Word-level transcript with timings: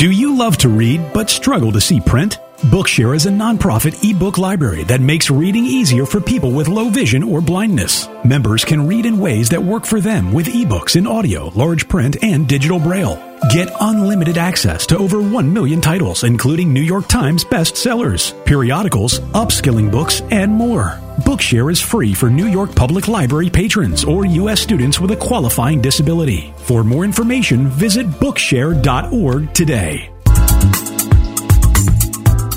Do 0.00 0.10
you 0.10 0.34
love 0.34 0.56
to 0.56 0.70
read 0.70 1.12
but 1.12 1.28
struggle 1.28 1.70
to 1.72 1.78
see 1.78 2.00
print? 2.00 2.38
Bookshare 2.72 3.14
is 3.14 3.26
a 3.26 3.30
nonprofit 3.30 4.02
ebook 4.02 4.38
library 4.38 4.82
that 4.84 5.02
makes 5.02 5.28
reading 5.28 5.66
easier 5.66 6.06
for 6.06 6.22
people 6.22 6.52
with 6.52 6.68
low 6.68 6.88
vision 6.88 7.22
or 7.22 7.42
blindness. 7.42 8.08
Members 8.24 8.64
can 8.64 8.86
read 8.86 9.04
in 9.04 9.18
ways 9.18 9.50
that 9.50 9.62
work 9.62 9.84
for 9.84 10.00
them 10.00 10.32
with 10.32 10.46
ebooks 10.46 10.96
in 10.96 11.06
audio, 11.06 11.48
large 11.48 11.86
print, 11.86 12.16
and 12.22 12.48
digital 12.48 12.78
braille. 12.78 13.16
Get 13.52 13.70
unlimited 13.78 14.38
access 14.38 14.86
to 14.86 14.96
over 14.96 15.20
1 15.20 15.52
million 15.52 15.82
titles, 15.82 16.24
including 16.24 16.72
New 16.72 16.80
York 16.80 17.06
Times 17.06 17.44
bestsellers, 17.44 18.32
periodicals, 18.46 19.20
upskilling 19.34 19.90
books, 19.90 20.22
and 20.30 20.50
more. 20.50 20.98
Bookshare 21.20 21.70
is 21.70 21.80
free 21.80 22.14
for 22.14 22.30
New 22.30 22.46
York 22.46 22.74
Public 22.74 23.06
Library 23.06 23.50
patrons 23.50 24.04
or 24.04 24.24
U.S. 24.24 24.60
students 24.60 25.00
with 25.00 25.10
a 25.10 25.16
qualifying 25.16 25.80
disability. 25.80 26.52
For 26.58 26.82
more 26.82 27.04
information, 27.04 27.68
visit 27.68 28.06
Bookshare.org 28.06 29.52
today. 29.52 30.10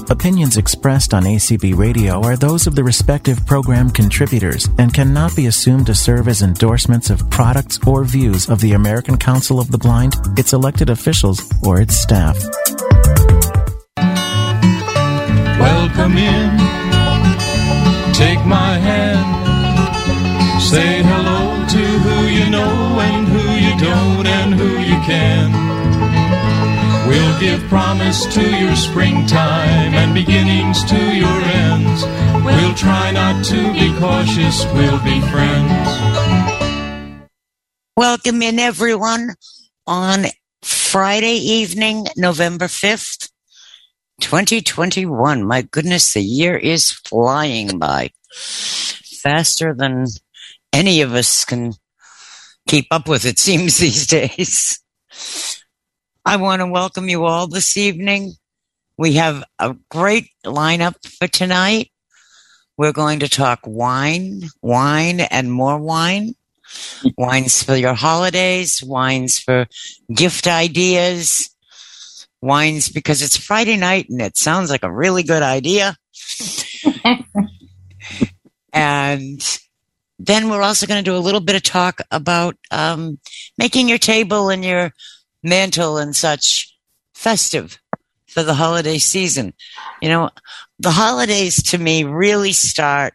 Opinions 0.10 0.58
expressed 0.58 1.14
on 1.14 1.24
ACB 1.24 1.76
Radio 1.78 2.22
are 2.24 2.36
those 2.36 2.68
of 2.68 2.76
the 2.76 2.84
respective 2.84 3.46
program 3.46 3.90
contributors 3.90 4.70
and 4.78 4.94
cannot 4.94 5.36
be 5.36 5.48
assumed 5.48 5.88
to 5.88 5.96
serve 5.96 6.28
as 6.28 6.42
endorsements 6.42 7.10
of 7.10 7.30
products 7.30 7.80
or 7.88 8.04
views 8.04 8.50
of 8.50 8.62
the 8.62 8.74
American 8.74 9.18
Council 9.18 9.60
of 9.60 9.72
the 9.72 9.78
Blind, 9.78 10.16
its 10.38 10.54
elected 10.54 10.90
officials, 10.90 11.42
or 11.64 11.82
its 11.82 11.98
staff. 11.98 12.38
Welcome 15.60 16.18
in. 16.18 16.63
Say 20.64 21.04
hello 21.04 21.68
to 21.68 21.78
who 21.78 22.28
you 22.28 22.50
know 22.50 23.00
and 23.00 23.28
who 23.28 23.52
you 23.52 23.78
don't 23.78 24.26
and 24.26 24.54
who 24.56 24.80
you 24.80 24.98
can. 25.06 25.52
We'll 27.08 27.40
give 27.40 27.62
promise 27.68 28.26
to 28.34 28.42
your 28.42 28.76
springtime 28.76 29.94
and 29.94 30.14
beginnings 30.16 30.84
to 30.86 31.16
your 31.16 31.28
ends. 31.28 32.04
We'll 32.46 32.74
try 32.76 33.12
not 33.12 33.44
to 33.46 33.74
be 33.74 33.94
cautious, 34.00 34.66
we'll 34.74 35.04
be 35.04 35.20
friends. 35.30 35.90
Welcome 37.98 38.42
in, 38.42 38.58
everyone, 38.58 39.36
on 39.86 40.26
Friday 40.64 41.36
evening, 41.36 42.08
November 42.16 42.66
5th, 42.66 43.30
2021. 44.22 45.44
My 45.44 45.62
goodness, 45.64 46.14
the 46.14 46.22
year 46.24 46.56
is 46.56 46.92
flying 46.92 47.78
by 47.78 48.12
faster 48.34 49.74
than 49.74 50.06
any 50.74 51.02
of 51.02 51.14
us 51.14 51.46
can 51.46 51.74
keep 52.68 52.88
up 52.92 53.08
with, 53.08 53.26
it 53.26 53.40
seems, 53.40 53.78
these 53.80 54.08
days. 54.08 54.80
I 56.26 56.38
want 56.38 56.62
to 56.62 56.68
welcome 56.68 57.08
you 57.08 57.26
all 57.26 57.48
this 57.48 57.78
evening. 57.78 58.34
We 58.98 59.14
have 59.14 59.44
a 59.60 59.76
great 59.90 60.30
lineup 60.46 60.96
for 61.18 61.28
tonight. 61.28 61.92
We're 62.78 62.92
going 62.92 63.20
to 63.20 63.30
talk 63.30 63.60
wine, 63.66 64.44
wine, 64.62 65.20
and 65.22 65.52
more 65.52 65.78
wine. 65.78 66.36
Wines 67.18 67.62
for 67.62 67.76
your 67.76 67.94
holidays, 67.94 68.82
wines 68.82 69.38
for 69.38 69.68
gift 70.12 70.48
ideas, 70.48 71.54
wines 72.42 72.90
because 72.90 73.22
it's 73.22 73.38
Friday 73.38 73.78
night 73.78 74.10
and 74.10 74.22
it 74.22 74.38
sounds 74.38 74.72
like 74.72 74.84
a 74.84 74.92
really 74.92 75.22
good 75.22 75.44
idea. 75.44 75.96
and 78.74 79.60
then 80.26 80.50
we're 80.50 80.62
also 80.62 80.88
going 80.88 81.04
to 81.04 81.10
do 81.10 81.18
a 81.18 81.20
little 81.20 81.42
bit 81.42 81.58
of 81.58 81.64
talk 81.64 82.00
about 82.10 82.56
um, 82.72 83.20
making 83.58 83.90
your 83.90 83.98
table 83.98 84.50
and 84.50 84.64
your 84.64 84.94
mantle 85.44 85.98
and 85.98 86.16
such 86.16 86.74
festive 87.14 87.78
for 88.28 88.42
the 88.42 88.54
holiday 88.54 88.98
season. 88.98 89.54
You 90.02 90.08
know, 90.08 90.30
the 90.80 90.92
holidays 90.92 91.62
to 91.64 91.78
me 91.78 92.06
really 92.06 92.54
start 92.54 93.14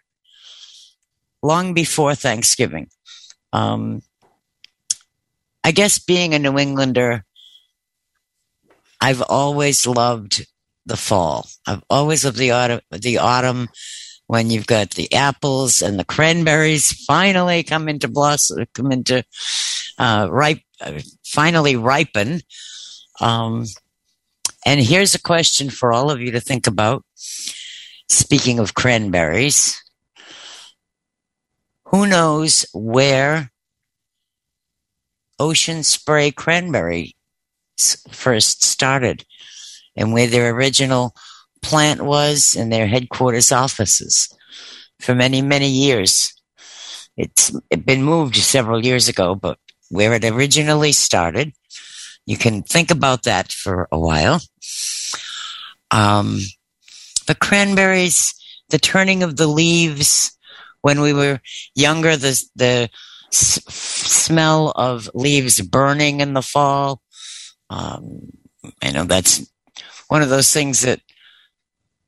long 1.43 1.73
before 1.73 2.15
Thanksgiving. 2.15 2.91
Um, 3.55 4.03
I 5.65 5.71
guess 5.71 5.99
being 5.99 6.35
a 6.35 6.39
New 6.39 6.59
Englander, 6.59 7.25
I've 9.01 9.23
always 9.23 9.87
loved 9.87 10.47
the 10.85 10.97
fall. 10.97 11.49
I've 11.67 11.83
always 11.89 12.27
loved 12.27 12.37
the 12.37 12.51
autumn, 12.51 12.81
the 12.91 13.17
autumn 13.17 13.69
when 14.29 14.51
you've 14.51 14.67
got 14.67 14.91
the 14.91 15.13
apples 15.15 15.83
and 15.83 15.99
the 15.99 16.05
cranberries 16.05 16.93
finally 16.93 17.63
come 17.63 17.89
into 17.89 18.09
blossom, 18.09 18.67
come 18.75 18.93
into 18.93 19.25
uh, 19.99 20.29
ripe, 20.31 20.61
uh, 20.83 21.01
finally 21.25 21.77
ripen. 21.77 22.43
Um, 23.21 23.65
and 24.67 24.81
here's 24.81 25.15
a 25.15 25.21
question 25.21 25.71
for 25.71 25.93
all 25.93 26.11
of 26.11 26.21
you 26.21 26.31
to 26.33 26.41
think 26.41 26.67
about. 26.67 27.05
Speaking 28.11 28.59
of 28.59 28.75
cranberries, 28.75 29.83
who 31.87 32.07
knows 32.07 32.67
where 32.75 33.51
Ocean 35.39 35.83
Spray 35.83 36.31
Cranberry 36.33 37.17
first 38.11 38.63
started 38.63 39.25
and 39.97 40.13
where 40.13 40.27
their 40.27 40.55
original 40.55 41.15
plant 41.63 42.03
was 42.03 42.57
and 42.57 42.73
their 42.73 42.87
headquarters 42.87 43.53
offices 43.53 44.29
for 45.01 45.15
many, 45.15 45.43
many 45.43 45.69
years. 45.69 46.35
It's 47.17 47.51
been 47.85 48.03
moved 48.03 48.37
several 48.37 48.85
years 48.85 49.09
ago, 49.09 49.35
but 49.35 49.59
where 49.91 50.15
it 50.15 50.25
originally 50.25 50.93
started, 50.93 51.53
you 52.27 52.37
can 52.37 52.63
think 52.63 52.91
about 52.91 53.25
that 53.25 53.53
for 53.53 53.89
a 53.91 53.99
while. 53.99 54.41
Um, 55.91 56.41
the 57.27 57.35
cranberries, 57.35 58.35
the 58.69 58.79
turning 58.79 59.23
of 59.23 59.37
the 59.37 59.47
leaves 59.47 60.37
when 60.83 61.01
we 61.01 61.13
were 61.13 61.41
younger, 61.75 62.17
the, 62.17 62.43
the 62.55 62.91
s- 63.33 63.65
smell 63.67 64.71
of 64.77 65.11
leaves 65.15 65.61
burning 65.61 66.21
in 66.21 66.35
the 66.35 66.43
fall. 66.43 67.01
Um, 67.71 68.31
I 68.83 68.91
know 68.93 69.05
that's 69.05 69.51
one 70.09 70.23
of 70.23 70.29
those 70.29 70.53
things 70.53 70.83
that 70.83 71.01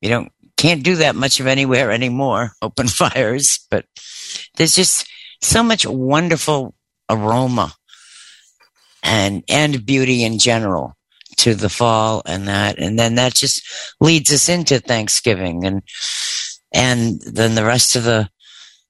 you 0.01 0.09
don't 0.09 0.33
can't 0.57 0.83
do 0.83 0.97
that 0.97 1.17
much 1.17 1.41
of 1.41 1.47
anywhere 1.47 1.91
anymore. 1.91 2.53
Open 2.63 2.89
fires, 2.89 3.67
but 3.71 3.87
there's 4.57 4.75
just 4.75 5.07
so 5.41 5.63
much 5.63 5.87
wonderful 5.87 6.75
aroma 7.09 7.75
and 9.03 9.43
and 9.49 9.85
beauty 9.87 10.23
in 10.23 10.39
general 10.39 10.97
to 11.37 11.55
the 11.55 11.71
fall 11.71 12.23
and 12.27 12.49
that 12.49 12.79
and 12.79 12.99
then 12.99 13.15
that 13.15 13.35
just 13.35 13.63
leads 14.01 14.33
us 14.33 14.49
into 14.49 14.79
Thanksgiving 14.79 15.65
and 15.65 15.83
and 16.73 17.21
then 17.23 17.55
the 17.55 17.65
rest 17.65 17.97
of 17.97 18.05
the 18.05 18.29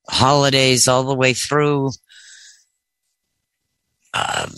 holidays 0.09 0.89
all 0.89 1.05
the 1.05 1.15
way 1.15 1.33
through 1.33 1.91
um, 4.13 4.51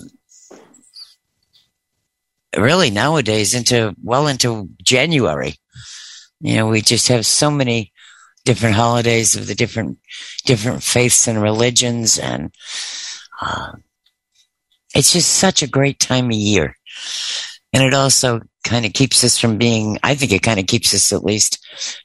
really 2.57 2.91
nowadays 2.91 3.55
into 3.55 3.95
well 4.03 4.27
into 4.27 4.71
January 4.83 5.57
you 6.43 6.57
know, 6.57 6.67
we 6.67 6.81
just 6.81 7.09
have 7.09 7.25
so 7.25 7.51
many 7.51 7.93
different 8.45 8.75
holidays 8.75 9.37
of 9.37 9.47
the 9.47 9.55
different 9.55 9.99
different 10.45 10.83
faiths 10.83 11.29
and 11.29 11.41
religions, 11.41 12.19
and 12.19 12.53
uh, 13.41 13.73
it's 14.95 15.13
just 15.13 15.31
such 15.31 15.63
a 15.63 15.69
great 15.69 16.01
time 16.01 16.27
of 16.27 16.33
year. 16.33 16.77
And 17.73 17.85
it 17.85 17.95
also 17.95 18.41
kind 18.65 18.85
of 18.85 18.93
keeps 18.93 19.25
us 19.25 19.39
from 19.39 19.57
being, 19.57 19.99
I 20.03 20.15
think 20.15 20.33
it 20.33 20.43
kind 20.43 20.61
of 20.61 20.67
keeps 20.67 20.93
us 20.95 21.13
at 21.13 21.25
least 21.25 21.59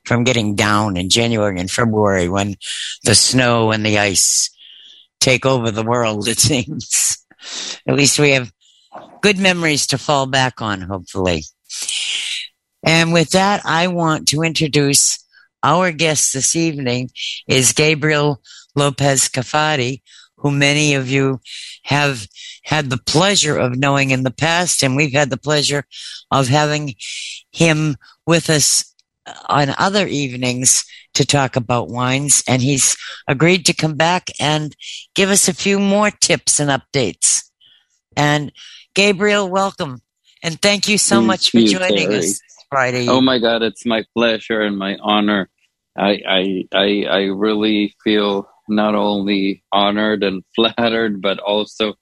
from 0.06 0.24
getting 0.24 0.56
down 0.56 0.96
in 0.96 1.10
January 1.10 1.60
and 1.60 1.70
February 1.70 2.30
when 2.30 2.56
the 3.04 3.16
snow 3.16 3.72
and 3.72 3.86
the 3.86 4.00
ice 4.00 4.50
take 5.20 5.46
over 5.46 5.72
the 5.72 5.84
world, 5.84 6.28
it 6.28 6.40
seems. 6.40 7.18
at 7.88 7.96
least 7.96 8.20
we 8.20 8.32
have 8.32 8.52
good 9.22 9.40
memories 9.40 9.88
to 9.88 9.98
fall 9.98 10.26
back 10.26 10.62
on, 10.62 10.82
hopefully. 10.82 11.44
And 12.88 13.12
with 13.12 13.32
that, 13.32 13.66
I 13.66 13.88
want 13.88 14.30
to 14.30 14.44
introduce 14.44 15.20
our 15.62 15.92
guest 15.92 16.32
this 16.32 16.56
evening 16.56 17.10
is 17.46 17.74
Gabriel 17.74 18.42
Lopez 18.78 19.28
Cafati, 19.28 20.02
who 20.38 20.52
many 20.52 20.94
of 20.94 21.10
you 21.10 21.42
have 21.84 22.26
had 22.64 22.90
the 22.90 22.98
pleasure 22.98 23.58
of 23.58 23.78
knowing 23.78 24.12
in 24.12 24.24
the 24.24 24.32
past, 24.32 24.84
and 24.84 24.96
we've 24.96 25.12
had 25.12 25.30
the 25.30 25.38
pleasure 25.38 25.84
of 26.32 26.48
having 26.48 26.96
him 27.52 27.98
with 28.26 28.50
us 28.50 28.94
on 29.48 29.76
other 29.78 30.08
evenings 30.08 30.86
to 31.16 31.26
talk 31.26 31.58
about 31.58 31.90
wines. 31.90 32.42
And 32.48 32.62
he's 32.62 32.96
agreed 33.28 33.66
to 33.66 33.74
come 33.74 33.96
back 33.96 34.30
and 34.40 34.74
give 35.14 35.30
us 35.30 35.50
a 35.50 35.54
few 35.54 35.78
more 35.78 36.10
tips 36.10 36.58
and 36.58 36.70
updates. 36.70 37.50
And 38.16 38.54
Gabriel, 38.94 39.50
welcome. 39.50 40.00
And 40.42 40.62
thank 40.62 40.88
you 40.88 40.98
so 40.98 41.18
Thank 41.18 41.28
much 41.28 41.52
for 41.52 41.60
you, 41.60 41.68
joining 41.68 42.10
Terry. 42.12 42.20
us 42.20 42.40
Friday. 42.70 43.08
Oh 43.08 43.22
my 43.22 43.40
God, 43.40 43.64
it's 43.64 43.86
my 43.86 44.04
pleasure 44.16 44.62
and 44.62 44.78
my 44.78 44.98
honor. 45.02 45.50
I, 45.98 46.22
I, 46.28 46.64
I, 46.74 47.06
I 47.10 47.22
really 47.26 47.96
feel 48.04 48.50
not 48.68 48.96
only 48.96 49.64
honored 49.72 50.24
and 50.24 50.44
flattered, 50.56 51.22
but 51.22 51.40
also 51.40 51.96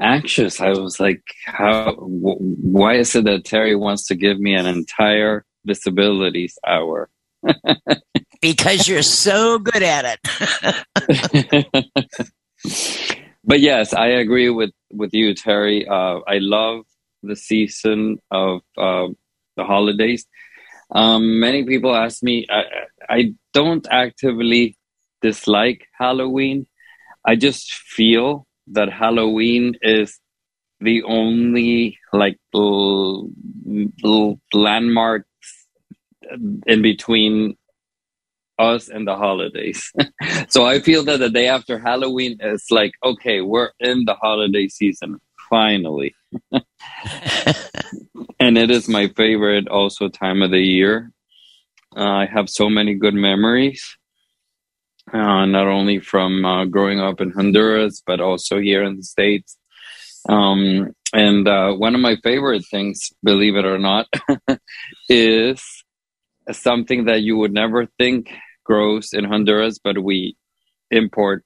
anxious. 0.00 0.60
I 0.60 0.70
was 0.70 0.98
like, 0.98 1.22
how, 1.44 1.94
why 1.94 2.94
is 2.96 3.14
it 3.14 3.24
that 3.24 3.44
Terry 3.44 3.76
wants 3.76 4.06
to 4.06 4.14
give 4.14 4.38
me 4.38 4.54
an 4.54 4.66
entire 4.66 5.44
disabilities 5.66 6.58
hour? 6.66 7.10
because 8.40 8.88
you're 8.88 9.02
so 9.02 9.58
good 9.58 9.82
at 9.82 10.18
it. 10.22 11.74
but 13.44 13.60
yes, 13.60 13.92
I 13.92 14.06
agree 14.06 14.50
with, 14.50 14.70
with 14.92 15.12
you, 15.12 15.34
Terry. 15.34 15.86
Uh, 15.86 16.20
I 16.26 16.38
love 16.38 16.84
the 17.22 17.36
season 17.36 18.18
of 18.30 18.60
uh, 18.78 19.08
the 19.56 19.64
holidays. 19.64 20.26
Um, 20.92 21.40
many 21.40 21.64
people 21.64 21.94
ask 21.94 22.22
me, 22.22 22.46
I, 22.50 22.62
I 23.08 23.34
don't 23.52 23.86
actively 23.90 24.76
dislike 25.22 25.86
Halloween. 25.98 26.66
I 27.24 27.36
just 27.36 27.72
feel 27.72 28.46
that 28.68 28.90
Halloween 28.90 29.74
is 29.82 30.18
the 30.80 31.02
only 31.02 31.98
like 32.12 32.38
l- 32.54 33.28
l- 34.04 34.40
landmark 34.52 35.26
in 36.66 36.82
between 36.82 37.56
us 38.58 38.88
and 38.88 39.06
the 39.06 39.16
holidays. 39.16 39.92
so 40.48 40.64
I 40.64 40.80
feel 40.80 41.04
that 41.04 41.18
the 41.18 41.30
day 41.30 41.48
after 41.48 41.78
Halloween 41.78 42.38
is 42.40 42.66
like, 42.70 42.92
okay, 43.04 43.40
we're 43.40 43.70
in 43.80 44.04
the 44.04 44.14
holiday 44.14 44.68
season 44.68 45.18
finally. 45.48 46.14
and 48.40 48.56
it 48.56 48.70
is 48.70 48.88
my 48.88 49.08
favorite 49.08 49.68
also 49.68 50.08
time 50.08 50.42
of 50.42 50.50
the 50.50 50.60
year. 50.60 51.12
Uh, 51.94 52.00
I 52.00 52.26
have 52.26 52.48
so 52.48 52.70
many 52.70 52.94
good 52.94 53.14
memories, 53.14 53.96
uh, 55.12 55.44
not 55.44 55.66
only 55.66 56.00
from 56.00 56.44
uh, 56.44 56.64
growing 56.64 57.00
up 57.00 57.20
in 57.20 57.30
Honduras, 57.30 58.02
but 58.06 58.20
also 58.20 58.58
here 58.58 58.82
in 58.82 58.96
the 58.96 59.02
States. 59.02 59.58
Um, 60.28 60.92
and 61.12 61.46
uh, 61.46 61.72
one 61.72 61.94
of 61.94 62.00
my 62.00 62.16
favorite 62.22 62.64
things, 62.70 63.10
believe 63.22 63.56
it 63.56 63.64
or 63.66 63.78
not, 63.78 64.06
is 65.08 65.62
something 66.50 67.04
that 67.04 67.22
you 67.22 67.36
would 67.36 67.52
never 67.52 67.86
think 67.98 68.30
grows 68.64 69.12
in 69.12 69.24
Honduras, 69.24 69.78
but 69.82 70.02
we 70.02 70.36
import 70.90 71.44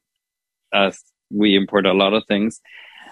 as 0.73 1.01
we 1.31 1.57
import 1.57 1.87
a 1.87 1.93
lot 1.93 2.13
of 2.15 2.25
things. 2.29 2.61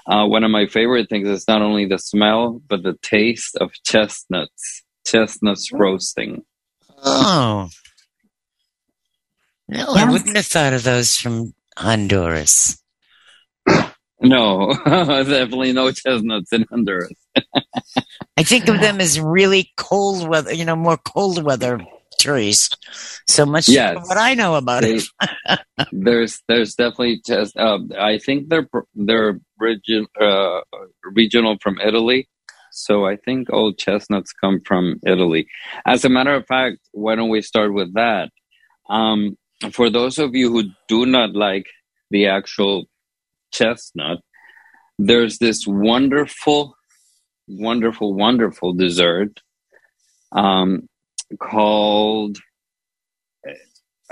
Uh, 0.07 0.27
one 0.27 0.45
of 0.45 0.51
my 0.51 0.67
favorite 0.67 1.09
things 1.09 1.29
is 1.29 1.47
not 1.47 1.63
only 1.63 1.87
the 1.87 1.99
smell, 1.99 2.61
but 2.69 2.83
the 2.83 2.99
taste 3.03 3.57
of 3.57 3.73
chestnuts, 3.85 4.83
chestnuts 5.07 5.73
roasting. 5.73 6.43
Oh. 7.05 7.69
No, 9.69 9.79
yes. 9.79 9.97
I 9.97 10.11
wouldn't 10.11 10.37
have 10.37 10.47
thought 10.47 10.73
of 10.73 10.83
those 10.83 11.17
from 11.17 11.55
Honduras. 11.77 12.83
No, 14.21 14.73
definitely 14.85 15.73
no 15.73 15.91
chestnuts 15.91 16.53
in 16.53 16.65
Honduras. 16.71 17.13
I 18.37 18.45
think 18.45 18.69
of 18.69 18.81
them 18.81 19.01
as 19.01 19.19
really 19.19 19.73
cold 19.77 20.29
weather, 20.29 20.53
you 20.53 20.65
know, 20.65 20.77
more 20.77 20.97
cold 20.97 21.43
weather 21.43 21.81
trees. 22.23 22.71
So 23.27 23.45
much 23.45 23.69
yes. 23.69 23.97
what 24.09 24.19
I 24.19 24.35
know 24.35 24.55
about 24.55 24.83
they, 24.83 25.01
it. 25.01 25.59
there's 25.93 26.43
there's 26.49 26.75
definitely 26.75 27.21
just 27.27 27.57
uh, 27.57 27.79
I 27.99 28.19
think 28.19 28.49
they're 28.49 28.69
they're 28.95 29.41
region, 29.59 30.07
uh, 30.21 30.61
regional 31.05 31.57
from 31.61 31.79
Italy. 31.81 32.29
So 32.73 33.05
I 33.07 33.17
think 33.17 33.53
old 33.53 33.79
chestnuts 33.79 34.33
come 34.33 34.61
from 34.65 34.99
Italy. 35.07 35.47
As 35.87 36.05
a 36.05 36.09
matter 36.09 36.35
of 36.35 36.47
fact, 36.47 36.79
why 36.93 37.15
don't 37.15 37.29
we 37.29 37.43
start 37.43 37.75
with 37.75 37.93
that? 37.95 38.31
Um, 38.89 39.37
for 39.73 39.91
those 39.91 40.19
of 40.19 40.35
you 40.35 40.51
who 40.51 40.65
do 40.89 41.05
not 41.07 41.35
like 41.35 41.67
the 42.11 42.27
actual 42.27 42.87
chestnut, 43.53 44.19
there's 44.99 45.39
this 45.39 45.67
wonderful, 45.67 46.75
wonderful, 47.47 48.15
wonderful 48.15 48.73
dessert 48.73 49.41
um, 50.33 50.89
called 51.39 52.39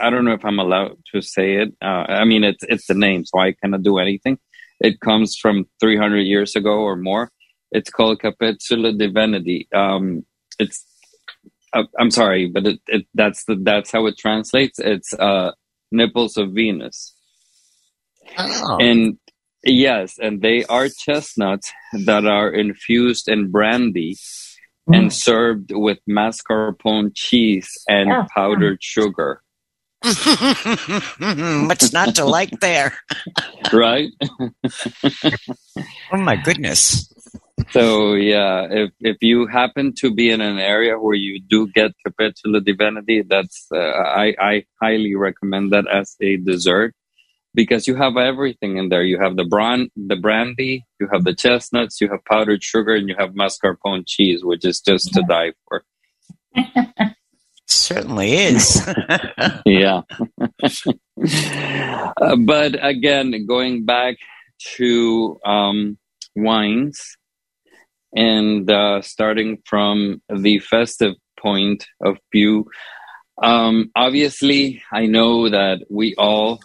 I 0.00 0.08
don't 0.08 0.25
know 0.25 0.32
if 0.32 0.44
I'm 0.44 0.58
allowed 0.58 0.96
to 1.12 1.20
say 1.20 1.56
it. 1.56 1.75
Uh, 1.82 2.05
I 2.08 2.25
mean, 2.25 2.43
it's 2.43 2.64
it's 2.69 2.87
the 2.87 2.94
name, 2.94 3.25
so 3.25 3.38
I 3.38 3.52
cannot 3.52 3.82
do 3.82 3.99
anything. 3.99 4.38
It 4.81 5.00
comes 5.00 5.37
from 5.37 5.67
300 5.78 6.20
years 6.20 6.56
ago 6.56 6.81
or 6.81 6.96
more. 6.96 7.31
It's 7.70 7.90
called 7.90 8.20
Capezzoli 8.20 8.99
di 8.99 9.08
Venere. 9.08 9.67
Um, 9.75 10.25
it's 10.58 10.87
uh, 11.72 11.84
I'm 11.99 12.11
sorry, 12.11 12.49
but 12.49 12.67
it, 12.67 12.81
it, 12.88 13.06
that's 13.14 13.44
the 13.44 13.56
that's 13.56 13.93
how 13.93 14.06
it 14.06 14.19
translates. 14.19 14.78
It's 14.78 15.12
uh, 15.12 15.52
nipples 15.93 16.37
of 16.37 16.52
Venus. 16.52 17.14
Oh. 18.38 18.78
And 18.81 19.19
yes, 19.62 20.19
and 20.19 20.40
they 20.40 20.64
are 20.64 20.88
chestnuts 20.88 21.70
that 22.06 22.26
are 22.26 22.50
infused 22.50 23.28
in 23.28 23.50
brandy 23.50 24.16
mm. 24.90 24.96
and 24.96 25.12
served 25.12 25.72
with 25.72 25.98
mascarpone 26.08 27.12
cheese 27.14 27.70
and 27.88 28.10
oh. 28.10 28.26
powdered 28.34 28.82
sugar. 28.82 29.42
What's 30.02 31.92
not 31.92 32.14
to 32.14 32.25
like 32.25 32.60
there? 32.60 32.96
right? 33.72 34.08
oh 36.12 36.16
my 36.16 36.37
goodness. 36.37 37.12
So 37.70 38.14
yeah, 38.14 38.66
if 38.70 38.90
if 39.00 39.19
you 39.20 39.46
happen 39.46 39.92
to 39.98 40.10
be 40.10 40.31
in 40.31 40.40
an 40.40 40.58
area 40.58 40.98
where 40.98 41.14
you 41.14 41.40
do 41.40 41.69
get 41.69 41.92
Capezzoli 42.06 42.64
di 42.64 42.72
Venere, 42.72 43.25
that's 43.28 43.66
uh, 43.72 43.78
I 43.78 44.34
I 44.40 44.64
highly 44.81 45.14
recommend 45.14 45.70
that 45.72 45.84
as 45.87 46.16
a 46.22 46.38
dessert 46.38 46.94
because 47.55 47.87
you 47.87 47.97
have 47.97 48.17
everything 48.17 48.76
in 48.76 48.88
there. 48.88 49.02
You 49.02 49.19
have 49.20 49.37
the 49.37 49.44
brand, 49.44 49.91
the 49.97 50.17
brandy, 50.17 50.87
you 51.00 51.08
have 51.12 51.25
the 51.25 51.35
chestnuts, 51.35 52.00
you 52.00 52.08
have 52.11 52.25
powdered 52.25 52.62
sugar, 52.62 52.94
and 52.94 53.08
you 53.08 53.17
have 53.19 53.31
mascarpone 53.31 54.05
cheese, 54.06 54.44
which 54.44 54.64
is 54.64 54.81
just 54.81 55.12
to 55.14 55.23
die 55.29 55.52
for. 55.69 55.85
Certainly 57.67 58.32
is. 58.32 58.88
yeah. 59.64 60.02
uh, 62.20 62.37
but 62.38 62.85
again, 62.85 63.47
going 63.47 63.85
back 63.85 64.17
to 64.76 65.38
um, 65.44 65.99
wines 66.35 67.17
and 68.14 68.70
uh, 68.70 69.00
starting 69.02 69.58
from 69.64 70.20
the 70.29 70.58
festive 70.58 71.14
point 71.38 71.87
of 72.05 72.19
view, 72.32 72.67
um, 73.43 73.91
obviously, 73.97 74.82
I 74.93 75.06
know 75.06 75.49
that 75.49 75.85
we 75.88 76.14
all 76.17 76.61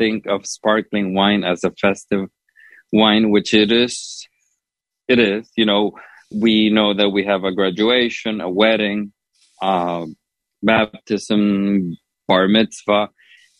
think 0.00 0.26
of 0.26 0.46
sparkling 0.46 1.14
wine 1.14 1.44
as 1.44 1.62
a 1.62 1.70
festive 1.72 2.26
wine, 2.90 3.30
which 3.30 3.52
it 3.52 3.70
is. 3.70 4.26
It 5.06 5.18
is. 5.18 5.50
You 5.56 5.66
know, 5.66 5.92
we 6.32 6.70
know 6.70 6.94
that 6.94 7.10
we 7.10 7.24
have 7.26 7.44
a 7.44 7.52
graduation, 7.52 8.40
a 8.40 8.48
wedding, 8.48 9.12
um, 9.60 10.16
baptism, 10.62 11.96
bar 12.26 12.48
mitzvah, 12.48 13.10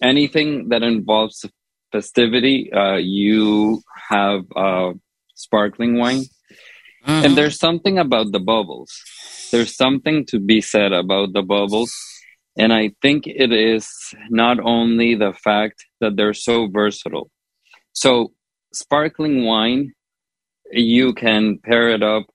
anything 0.02 0.70
that 0.70 0.82
involves 0.82 1.44
festivity. 1.92 2.72
Uh, 2.72 2.96
you 2.96 3.82
have 4.08 4.40
uh, 4.56 4.92
sparkling 5.34 5.98
wine. 5.98 6.24
Mm-hmm. 7.04 7.24
And 7.24 7.36
there's 7.36 7.58
something 7.58 7.98
about 7.98 8.32
the 8.32 8.40
bubbles. 8.40 8.90
There's 9.52 9.76
something 9.76 10.24
to 10.26 10.38
be 10.40 10.60
said 10.60 10.92
about 10.92 11.34
the 11.34 11.42
bubbles 11.42 11.92
and 12.60 12.74
I 12.74 12.90
think 13.00 13.26
it 13.26 13.52
is 13.52 13.88
not 14.28 14.60
only 14.60 15.14
the 15.14 15.32
fact 15.32 15.86
that 16.00 16.16
they're 16.16 16.34
so 16.34 16.68
versatile. 16.68 17.30
So, 17.94 18.32
sparkling 18.74 19.44
wine, 19.44 19.94
you 20.70 21.14
can 21.14 21.58
pair 21.58 21.88
it 21.88 22.02
up 22.02 22.26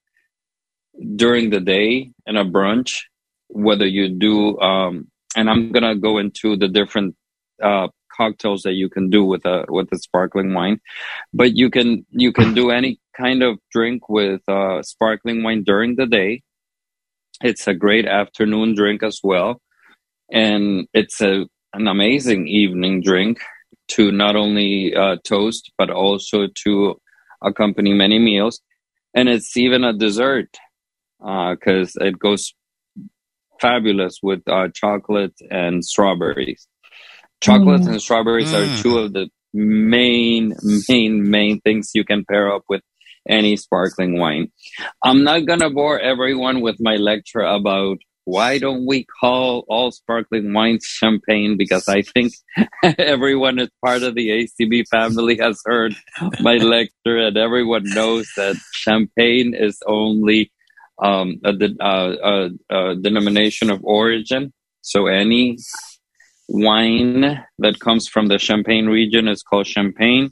during 1.15 1.51
the 1.51 1.59
day 1.59 2.11
in 2.25 2.37
a 2.37 2.43
brunch, 2.43 3.01
whether 3.49 3.85
you 3.85 4.09
do, 4.09 4.59
um, 4.59 5.07
and 5.35 5.47
I'm 5.47 5.71
going 5.71 5.83
to 5.83 5.95
go 5.95 6.17
into 6.17 6.57
the 6.57 6.69
different 6.69 7.15
uh, 7.61 7.89
cocktails 8.11 8.63
that 8.63 8.73
you 8.73 8.89
can 8.89 9.11
do 9.11 9.23
with 9.23 9.45
a 9.45 9.65
with 9.69 9.89
a 9.91 9.99
sparkling 9.99 10.55
wine. 10.55 10.79
But 11.33 11.55
you 11.55 11.69
can 11.69 12.03
you 12.09 12.33
can 12.33 12.55
do 12.55 12.71
any 12.71 12.99
kind 13.15 13.43
of 13.43 13.59
drink 13.71 14.09
with 14.09 14.41
uh, 14.49 14.81
sparkling 14.81 15.43
wine 15.43 15.63
during 15.63 15.97
the 15.97 16.07
day. 16.07 16.41
It's 17.43 17.67
a 17.67 17.75
great 17.75 18.07
afternoon 18.07 18.73
drink 18.73 19.03
as 19.03 19.19
well 19.23 19.61
and 20.31 20.87
it's 20.93 21.21
a 21.21 21.45
an 21.73 21.87
amazing 21.87 22.47
evening 22.47 23.01
drink 23.01 23.39
to 23.87 24.11
not 24.11 24.35
only 24.35 24.95
uh, 24.95 25.17
toast 25.23 25.71
but 25.77 25.89
also 25.89 26.47
to 26.63 26.99
accompany 27.41 27.93
many 27.93 28.17
meals 28.17 28.61
and 29.13 29.29
it's 29.29 29.55
even 29.57 29.83
a 29.83 29.93
dessert 29.93 30.57
because 31.19 31.95
uh, 31.99 32.05
it 32.05 32.17
goes 32.17 32.53
fabulous 33.59 34.19
with 34.21 34.41
uh, 34.47 34.67
chocolate 34.73 35.35
and 35.51 35.83
strawberries 35.83 36.67
chocolate 37.41 37.81
mm. 37.81 37.89
and 37.89 38.01
strawberries 38.01 38.51
mm. 38.51 38.79
are 38.79 38.81
two 38.81 38.97
of 38.97 39.13
the 39.13 39.29
main 39.53 40.53
main 40.89 41.29
main 41.29 41.61
things 41.61 41.91
you 41.93 42.03
can 42.03 42.25
pair 42.25 42.53
up 42.53 42.63
with 42.67 42.81
any 43.27 43.55
sparkling 43.55 44.19
wine 44.19 44.51
i'm 45.03 45.23
not 45.23 45.45
gonna 45.45 45.69
bore 45.69 45.99
everyone 45.99 46.61
with 46.61 46.75
my 46.79 46.95
lecture 46.95 47.41
about 47.41 47.97
why 48.25 48.57
don't 48.57 48.85
we 48.85 49.05
call 49.05 49.65
all 49.69 49.91
sparkling 49.91 50.51
wines 50.51 50.83
champagne? 50.83 51.57
Because 51.57 51.87
I 51.87 52.01
think 52.01 52.33
everyone 52.97 53.59
is 53.59 53.69
part 53.83 54.03
of 54.03 54.15
the 54.15 54.29
ACB 54.29 54.87
family 54.87 55.37
has 55.37 55.61
heard 55.63 55.95
my 56.41 56.55
lecture, 56.75 57.17
and 57.17 57.37
everyone 57.37 57.83
knows 57.85 58.27
that 58.35 58.55
champagne 58.73 59.53
is 59.53 59.79
only 59.87 60.51
um, 61.01 61.39
a, 61.43 61.53
a, 61.79 62.15
a, 62.23 62.49
a 62.69 62.95
denomination 62.95 63.69
of 63.69 63.83
origin. 63.83 64.51
So 64.81 65.07
any 65.07 65.57
wine 66.47 67.43
that 67.59 67.79
comes 67.79 68.07
from 68.07 68.27
the 68.27 68.39
Champagne 68.39 68.87
region 68.87 69.27
is 69.27 69.43
called 69.43 69.67
champagne. 69.67 70.31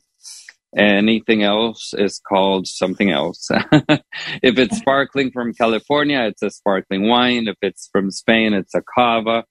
Anything 0.75 1.43
else 1.43 1.93
is 1.95 2.19
called 2.19 2.67
something 2.67 3.11
else. 3.11 3.47
if 3.71 4.57
it's 4.57 4.77
sparkling 4.77 5.31
from 5.31 5.53
California, 5.53 6.21
it's 6.21 6.41
a 6.41 6.49
sparkling 6.49 7.07
wine. 7.07 7.47
If 7.47 7.57
it's 7.61 7.89
from 7.91 8.09
Spain, 8.09 8.53
it's 8.53 8.73
a 8.73 8.81
cava. 8.81 9.45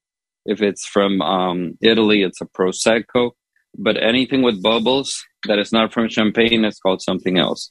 If 0.44 0.62
it's 0.62 0.84
from 0.84 1.22
um, 1.22 1.78
Italy, 1.80 2.22
it's 2.22 2.40
a 2.40 2.46
prosecco. 2.46 3.30
But 3.78 4.02
anything 4.02 4.42
with 4.42 4.62
bubbles 4.62 5.24
that 5.46 5.58
is 5.58 5.72
not 5.72 5.92
from 5.92 6.08
champagne 6.08 6.64
is 6.64 6.78
called 6.78 7.02
something 7.02 7.38
else. 7.38 7.70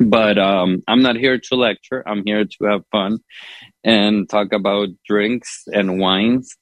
But 0.00 0.38
um, 0.38 0.82
I'm 0.88 1.02
not 1.02 1.16
here 1.16 1.38
to 1.38 1.54
lecture. 1.56 2.02
I'm 2.06 2.22
here 2.24 2.44
to 2.44 2.64
have 2.66 2.82
fun 2.92 3.18
and 3.84 4.28
talk 4.28 4.52
about 4.52 4.88
drinks 5.06 5.62
and 5.66 5.98
wines. 5.98 6.56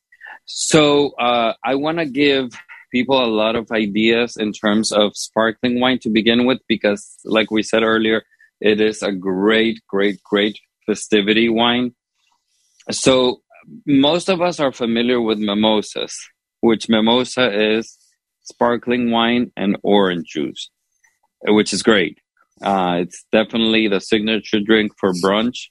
So 0.46 1.10
uh, 1.20 1.54
I 1.64 1.74
want 1.74 1.98
to 1.98 2.06
give 2.06 2.50
people 2.90 3.22
a 3.22 3.26
lot 3.26 3.56
of 3.56 3.70
ideas 3.70 4.36
in 4.36 4.52
terms 4.52 4.92
of 4.92 5.16
sparkling 5.16 5.80
wine 5.80 5.98
to 6.00 6.10
begin 6.10 6.46
with, 6.46 6.58
because, 6.68 7.16
like 7.24 7.50
we 7.50 7.62
said 7.62 7.82
earlier, 7.82 8.22
it 8.60 8.80
is 8.80 9.02
a 9.02 9.12
great, 9.12 9.80
great, 9.88 10.22
great 10.22 10.58
festivity 10.86 11.48
wine. 11.48 11.94
So, 12.90 13.42
most 13.86 14.28
of 14.28 14.40
us 14.40 14.60
are 14.60 14.72
familiar 14.72 15.20
with 15.20 15.38
mimosas, 15.38 16.16
which 16.60 16.88
mimosa 16.88 17.76
is 17.76 17.96
sparkling 18.42 19.10
wine 19.10 19.52
and 19.56 19.76
orange 19.82 20.28
juice, 20.28 20.70
which 21.46 21.72
is 21.72 21.82
great. 21.82 22.18
Uh, 22.62 22.98
it's 23.02 23.24
definitely 23.30 23.88
the 23.88 24.00
signature 24.00 24.60
drink 24.60 24.92
for 24.98 25.12
brunch. 25.22 25.68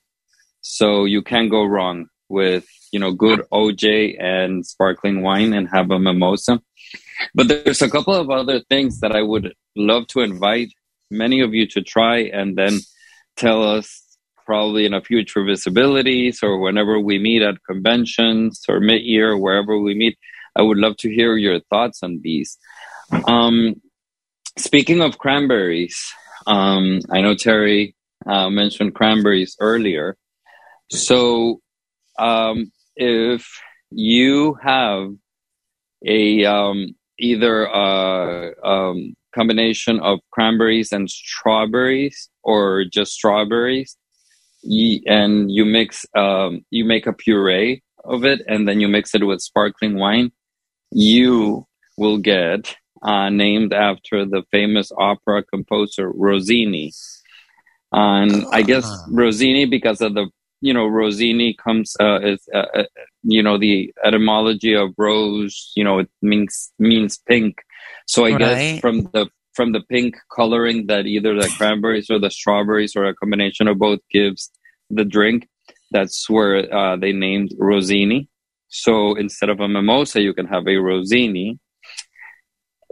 So, 0.61 1.05
you 1.05 1.21
can't 1.21 1.49
go 1.49 1.65
wrong 1.65 2.07
with 2.29 2.65
you 2.91 2.99
know 2.99 3.11
good 3.11 3.41
OJ 3.51 4.21
and 4.21 4.65
sparkling 4.65 5.21
wine 5.21 5.53
and 5.53 5.69
have 5.69 5.91
a 5.91 5.99
mimosa. 5.99 6.61
But 7.33 7.47
there's 7.47 7.81
a 7.81 7.89
couple 7.89 8.13
of 8.13 8.29
other 8.29 8.61
things 8.69 8.99
that 8.99 9.15
I 9.15 9.21
would 9.21 9.53
love 9.75 10.07
to 10.07 10.21
invite 10.21 10.71
many 11.09 11.41
of 11.41 11.53
you 11.53 11.67
to 11.67 11.81
try 11.81 12.19
and 12.19 12.55
then 12.57 12.79
tell 13.35 13.63
us 13.63 14.03
probably 14.45 14.85
in 14.85 14.93
a 14.93 15.01
future 15.01 15.41
visibilities 15.41 16.41
or 16.41 16.59
whenever 16.59 16.99
we 16.99 17.19
meet 17.19 17.41
at 17.41 17.63
conventions 17.65 18.63
or 18.69 18.79
mid-year 18.79 19.37
wherever 19.37 19.77
we 19.77 19.93
meet. 19.93 20.17
I 20.55 20.61
would 20.61 20.77
love 20.77 20.97
to 20.97 21.13
hear 21.13 21.35
your 21.35 21.59
thoughts 21.69 22.01
on 22.01 22.21
these. 22.23 22.57
Um, 23.27 23.81
speaking 24.57 25.01
of 25.01 25.17
cranberries 25.17 26.11
um, 26.47 26.99
i 27.11 27.21
know 27.21 27.35
terry 27.35 27.95
uh, 28.25 28.49
mentioned 28.49 28.95
cranberries 28.95 29.55
earlier. 29.59 30.17
So 30.91 31.61
um, 32.17 32.71
if 32.95 33.47
you 33.91 34.55
have 34.61 35.09
a 36.05 36.45
um, 36.45 36.95
either 37.19 37.65
a 37.65 38.53
um, 38.63 39.15
combination 39.33 39.99
of 39.99 40.19
cranberries 40.31 40.91
and 40.91 41.09
strawberries 41.09 42.29
or 42.43 42.85
just 42.85 43.13
strawberries 43.13 43.97
and 44.63 45.51
you 45.51 45.65
mix 45.65 46.05
um, 46.15 46.65
you 46.71 46.83
make 46.85 47.07
a 47.07 47.13
puree 47.13 47.81
of 48.03 48.25
it 48.25 48.41
and 48.47 48.67
then 48.67 48.79
you 48.79 48.87
mix 48.87 49.13
it 49.13 49.23
with 49.23 49.41
sparkling 49.41 49.97
wine 49.97 50.31
you 50.91 51.65
will 51.97 52.17
get 52.17 52.75
uh, 53.03 53.29
named 53.29 53.73
after 53.73 54.25
the 54.25 54.43
famous 54.51 54.91
opera 54.97 55.43
composer 55.43 56.09
rossini 56.09 56.91
and 57.91 58.45
i 58.51 58.61
guess 58.61 58.85
ah. 58.85 59.05
rossini 59.11 59.65
because 59.65 60.01
of 60.01 60.13
the 60.13 60.27
you 60.61 60.73
know 60.73 60.87
Rossini 60.87 61.53
comes 61.53 61.95
uh, 61.99 62.19
is 62.21 62.47
uh, 62.53 62.65
uh, 62.73 62.83
you 63.23 63.43
know 63.43 63.57
the 63.57 63.93
etymology 64.03 64.73
of 64.73 64.93
rose 64.97 65.71
you 65.75 65.83
know 65.83 65.99
it 65.99 66.09
means 66.21 66.71
means 66.79 67.17
pink 67.17 67.63
so 68.07 68.25
i 68.25 68.31
right. 68.31 68.39
guess 68.39 68.79
from 68.79 69.03
the 69.13 69.27
from 69.53 69.71
the 69.71 69.81
pink 69.81 70.15
coloring 70.33 70.87
that 70.87 71.05
either 71.05 71.35
the 71.35 71.51
cranberries 71.57 72.09
or 72.09 72.19
the 72.19 72.29
strawberries 72.29 72.95
or 72.95 73.05
a 73.05 73.15
combination 73.15 73.67
of 73.67 73.77
both 73.77 73.99
gives 74.11 74.51
the 74.89 75.05
drink 75.05 75.47
that's 75.91 76.29
where 76.29 76.73
uh, 76.73 76.97
they 76.97 77.13
named 77.13 77.53
Rossini. 77.57 78.29
so 78.67 79.15
instead 79.15 79.49
of 79.49 79.59
a 79.59 79.67
mimosa 79.67 80.21
you 80.21 80.33
can 80.33 80.47
have 80.47 80.67
a 80.67 80.77
Rossini. 80.77 81.59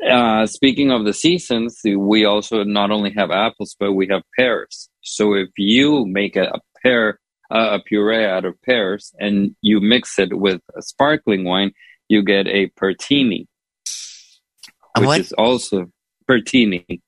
uh, 0.10 0.45
speaking 0.45 0.91
of 0.91 1.05
the 1.05 1.13
seasons, 1.13 1.79
we 1.84 2.25
also 2.25 2.63
not 2.63 2.91
only 2.91 3.12
have 3.17 3.31
apples, 3.31 3.75
but 3.79 3.93
we 3.93 4.07
have 4.07 4.22
pears. 4.38 4.89
So 5.01 5.34
if 5.34 5.50
you 5.57 6.05
make 6.05 6.36
a, 6.36 6.45
a 6.57 6.60
pear 6.84 7.19
uh, 7.51 7.77
a 7.77 7.83
puree 7.83 8.25
out 8.25 8.45
of 8.45 8.61
pears 8.61 9.13
and 9.19 9.55
you 9.61 9.79
mix 9.79 10.17
it 10.19 10.37
with 10.37 10.61
a 10.77 10.81
sparkling 10.81 11.43
wine, 11.43 11.71
you 12.07 12.23
get 12.23 12.47
a 12.47 12.69
pertini, 12.71 13.47
which 14.97 15.07
what? 15.07 15.19
is 15.19 15.33
also 15.33 15.87
pertini. 16.29 17.01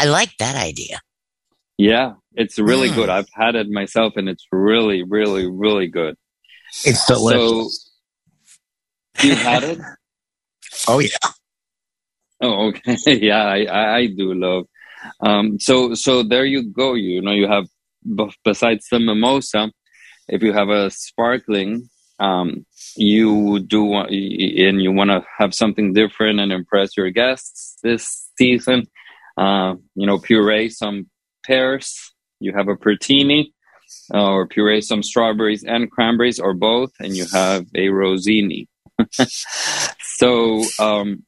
I 0.00 0.06
like 0.06 0.36
that 0.38 0.56
idea. 0.56 1.00
Yeah, 1.76 2.14
it's 2.34 2.58
really 2.58 2.90
mm. 2.90 2.94
good. 2.94 3.08
I've 3.08 3.28
had 3.32 3.54
it 3.54 3.68
myself 3.68 4.14
and 4.16 4.28
it's 4.28 4.46
really, 4.52 5.02
really, 5.02 5.50
really 5.50 5.88
good. 5.88 6.16
It's 6.84 7.04
delicious. 7.06 7.90
So, 9.16 9.26
you 9.26 9.34
had 9.34 9.64
it? 9.64 9.78
oh, 10.88 10.98
yeah. 10.98 11.08
Oh, 12.40 12.68
okay. 12.68 12.96
yeah, 13.20 13.44
I, 13.44 13.96
I 13.96 14.06
do 14.06 14.34
love. 14.34 14.66
Um, 15.20 15.58
so, 15.60 15.94
so 15.94 16.22
there 16.22 16.44
you 16.44 16.70
go. 16.72 16.94
You 16.94 17.22
know, 17.22 17.32
you 17.32 17.48
have 17.48 17.66
besides 18.44 18.86
the 18.90 18.98
mimosa, 19.00 19.70
if 20.28 20.42
you 20.42 20.52
have 20.52 20.68
a 20.68 20.90
sparkling, 20.90 21.88
um, 22.18 22.64
you 22.96 23.60
do 23.60 23.84
want, 23.84 24.10
and 24.10 24.82
you 24.82 24.92
want 24.92 25.10
to 25.10 25.24
have 25.38 25.54
something 25.54 25.92
different 25.92 26.40
and 26.40 26.52
impress 26.52 26.96
your 26.96 27.10
guests 27.10 27.76
this 27.82 28.28
season, 28.38 28.86
uh, 29.36 29.74
you 29.94 30.06
know, 30.06 30.18
puree 30.18 30.68
some 30.68 31.08
pears. 31.44 32.12
You 32.40 32.52
have 32.54 32.68
a 32.68 32.76
pertini, 32.76 33.52
uh, 34.12 34.30
or 34.30 34.46
puree 34.46 34.80
some 34.80 35.02
strawberries 35.02 35.64
and 35.64 35.90
cranberries, 35.90 36.38
or 36.38 36.54
both, 36.54 36.92
and 37.00 37.16
you 37.16 37.26
have 37.32 37.66
a 37.74 37.88
rossini. 37.88 38.68
so 40.00 40.62
um, 40.78 41.24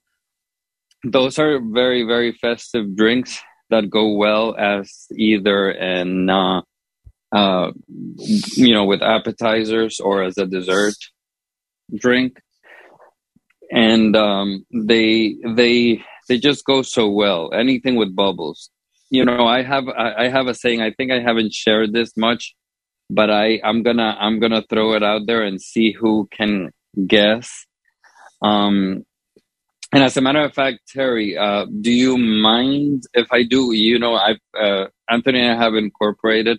those 1.02 1.38
are 1.38 1.60
very 1.60 2.04
very 2.04 2.32
festive 2.32 2.96
drinks 2.96 3.40
that 3.70 3.90
go 3.90 4.12
well 4.12 4.54
as 4.56 5.06
either 5.16 5.70
an 5.70 6.30
uh, 6.30 6.62
uh, 7.36 7.70
you 8.64 8.72
know 8.74 8.84
with 8.84 9.02
appetizers 9.02 10.00
or 10.00 10.22
as 10.22 10.38
a 10.38 10.46
dessert 10.46 10.96
drink. 11.94 12.40
And 13.70 14.14
um, 14.16 14.64
they 14.72 15.36
they 15.44 16.02
they 16.28 16.38
just 16.38 16.64
go 16.64 16.82
so 16.82 17.10
well. 17.10 17.52
Anything 17.52 17.96
with 17.96 18.16
bubbles. 18.16 18.70
You 19.10 19.24
know 19.24 19.46
i 19.46 19.62
have 19.62 19.86
I, 19.88 20.28
have 20.28 20.48
a 20.48 20.54
saying 20.54 20.82
i 20.82 20.90
think 20.90 21.12
i 21.12 21.20
haven't 21.20 21.52
shared 21.52 21.92
this 21.92 22.10
much 22.16 22.56
but 23.08 23.30
i 23.30 23.60
i'm 23.62 23.84
gonna 23.84 24.16
i'm 24.18 24.40
gonna 24.40 24.64
throw 24.68 24.94
it 24.94 25.04
out 25.04 25.22
there 25.28 25.42
and 25.44 25.62
see 25.62 25.92
who 25.92 26.28
can 26.32 26.72
guess. 27.06 27.66
Um 28.42 29.04
and 29.92 30.02
as 30.02 30.16
a 30.16 30.20
matter 30.20 30.42
of 30.42 30.52
fact, 30.52 30.80
Terry, 30.88 31.38
uh, 31.38 31.66
do 31.80 31.92
you 31.92 32.18
mind 32.18 33.04
if 33.14 33.28
I 33.32 33.44
do? 33.44 33.72
You 33.72 33.98
know, 33.98 34.14
I've 34.14 34.40
uh, 34.60 34.86
Anthony 35.08 35.40
and 35.40 35.52
I 35.52 35.62
have 35.62 35.74
incorporated 35.74 36.58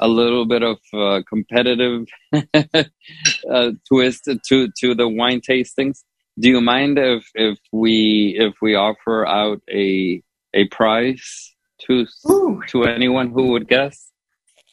a 0.00 0.08
little 0.08 0.44
bit 0.46 0.62
of 0.62 0.78
uh, 0.92 1.22
competitive 1.28 2.06
uh, 2.32 3.70
twist 3.88 4.28
to 4.48 4.68
to 4.78 4.94
the 4.94 5.08
wine 5.08 5.40
tastings. 5.40 6.02
Do 6.38 6.48
you 6.48 6.60
mind 6.60 6.98
if 6.98 7.30
if 7.34 7.58
we 7.72 8.36
if 8.38 8.54
we 8.60 8.74
offer 8.74 9.26
out 9.26 9.62
a 9.70 10.22
a 10.54 10.68
prize 10.68 11.54
to 11.82 12.06
Ooh. 12.28 12.62
to 12.68 12.84
anyone 12.84 13.30
who 13.30 13.48
would 13.48 13.68
guess? 13.68 14.10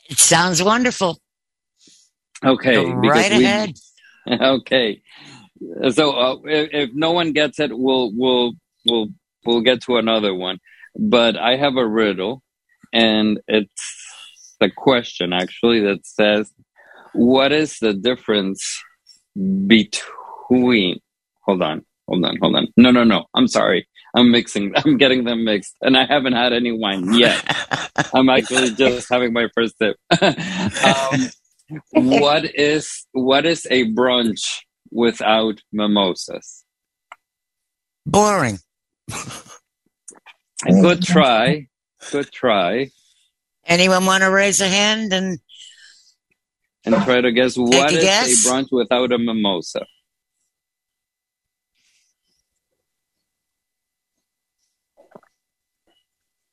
It 0.10 0.20
sounds 0.20 0.62
wonderful. 0.62 1.20
Okay, 2.44 2.76
Go 2.76 2.92
right 2.92 3.32
ahead. 3.40 3.76
okay, 4.30 5.02
so 5.92 6.12
uh, 6.12 6.36
if, 6.46 6.70
if 6.74 6.90
no 6.94 7.12
one 7.12 7.32
gets 7.32 7.60
it, 7.60 7.72
we'll 7.78 8.12
we'll 8.14 8.54
we'll 8.86 9.08
we'll 9.46 9.62
get 9.62 9.82
to 9.84 9.98
another 9.98 10.34
one. 10.34 10.60
But 10.98 11.38
I 11.38 11.56
have 11.56 11.78
a 11.78 11.88
riddle, 11.88 12.44
and 12.92 13.40
it's 13.48 14.13
the 14.64 14.72
question 14.72 15.34
actually 15.34 15.80
that 15.82 16.06
says, 16.06 16.52
"What 17.14 17.52
is 17.52 17.78
the 17.80 17.94
difference 17.94 18.62
between?" 19.68 21.00
Hold 21.46 21.62
on, 21.62 21.86
hold 22.08 22.26
on, 22.26 22.38
hold 22.42 22.56
on. 22.56 22.68
No, 22.78 22.92
no, 22.92 23.04
no. 23.04 23.26
I'm 23.36 23.48
sorry. 23.48 23.88
I'm 24.16 24.32
mixing. 24.32 24.72
I'm 24.80 24.98
getting 24.98 25.24
them 25.26 25.44
mixed, 25.44 25.76
and 25.82 25.98
I 25.98 26.06
haven't 26.06 26.34
had 26.34 26.54
any 26.54 26.72
wine 26.72 27.14
yet. 27.14 27.44
I'm 28.14 28.30
actually 28.30 28.72
just 28.76 29.10
having 29.12 29.34
my 29.34 29.48
first 29.56 29.78
sip. 29.78 29.98
um, 30.22 31.30
what 31.92 32.44
is 32.56 33.06
what 33.12 33.46
is 33.46 33.68
a 33.70 33.92
brunch 33.94 34.60
without 34.92 35.60
mimosas? 35.72 36.64
Boring. 38.06 38.60
Good 40.66 41.04
try. 41.04 41.68
Good 42.12 42.32
try. 42.32 42.90
Anyone 43.66 44.06
want 44.06 44.24
to 44.24 44.30
raise 44.30 44.60
a 44.62 44.68
hand 44.68 45.14
and 45.14 45.40
and 46.86 46.96
try 47.06 47.22
to 47.22 47.32
guess 47.32 47.56
what 47.58 47.92
a 47.94 47.96
is 47.98 48.04
guess? 48.04 48.46
a 48.46 48.50
brunch 48.50 48.68
without 48.72 49.12
a 49.14 49.18
mimosa? 49.18 49.86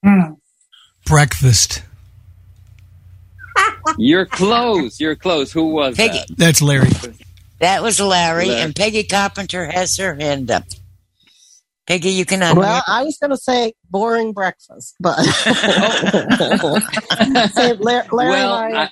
Hmm. 0.04 0.34
Breakfast. 1.04 1.82
You're 3.98 4.26
close. 4.26 5.00
You're 5.00 5.16
close. 5.16 5.52
Who 5.52 5.68
was 5.70 5.96
Peggy? 5.96 6.18
that? 6.28 6.36
That's 6.36 6.62
Larry. 6.62 6.88
That 7.58 7.82
was 7.82 8.00
Larry, 8.00 8.46
Larry. 8.46 8.60
and 8.62 8.74
Peggy 8.74 9.04
Carpenter 9.04 9.66
has 9.70 9.96
her 9.98 10.14
hand 10.14 10.50
up. 10.50 10.64
Peggy, 11.90 12.10
you 12.10 12.24
can 12.24 12.38
unmute. 12.38 12.58
Well, 12.58 12.84
I 12.86 13.02
was 13.02 13.18
going 13.18 13.32
to 13.32 13.36
say 13.36 13.72
boring 13.90 14.32
breakfast, 14.32 14.94
but 15.00 15.16
Say, 17.52 17.72
Larry, 17.72 18.06
Larry 18.12 18.30
Well, 18.30 18.58
and 18.58 18.76
I, 18.76 18.82
I- 18.84 18.90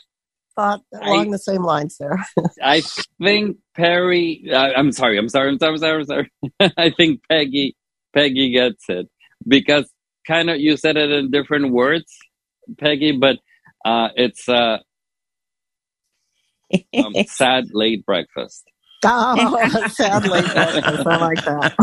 thought 0.56 0.80
along 0.92 1.30
the 1.30 1.38
same 1.38 1.62
lines 1.62 1.96
there. 2.00 2.26
I 2.60 2.82
think 3.22 3.58
Perry. 3.76 4.50
Uh, 4.52 4.70
I'm 4.76 4.90
sorry. 4.90 5.16
I'm 5.16 5.28
sorry. 5.28 5.50
I'm 5.50 5.58
sorry. 5.60 5.74
I'm 5.74 5.78
sorry. 5.78 6.00
I'm 6.00 6.06
sorry. 6.06 6.32
I 6.76 6.90
think 6.90 7.20
Peggy. 7.30 7.76
Peggy 8.12 8.50
gets 8.50 8.82
it 8.88 9.06
because 9.46 9.88
kind 10.26 10.50
of 10.50 10.58
you 10.58 10.76
said 10.76 10.96
it 10.96 11.12
in 11.12 11.30
different 11.30 11.72
words, 11.72 12.12
Peggy, 12.78 13.12
but 13.12 13.38
uh, 13.84 14.08
it's 14.16 14.48
uh, 14.48 14.78
um, 16.96 17.14
sad 17.28 17.66
late 17.72 18.04
breakfast. 18.04 18.64
Oh, 19.04 19.88
sadly, 19.92 20.40
breakfast. 20.40 21.06
I 21.06 21.16
like 21.18 21.44
that. 21.44 21.74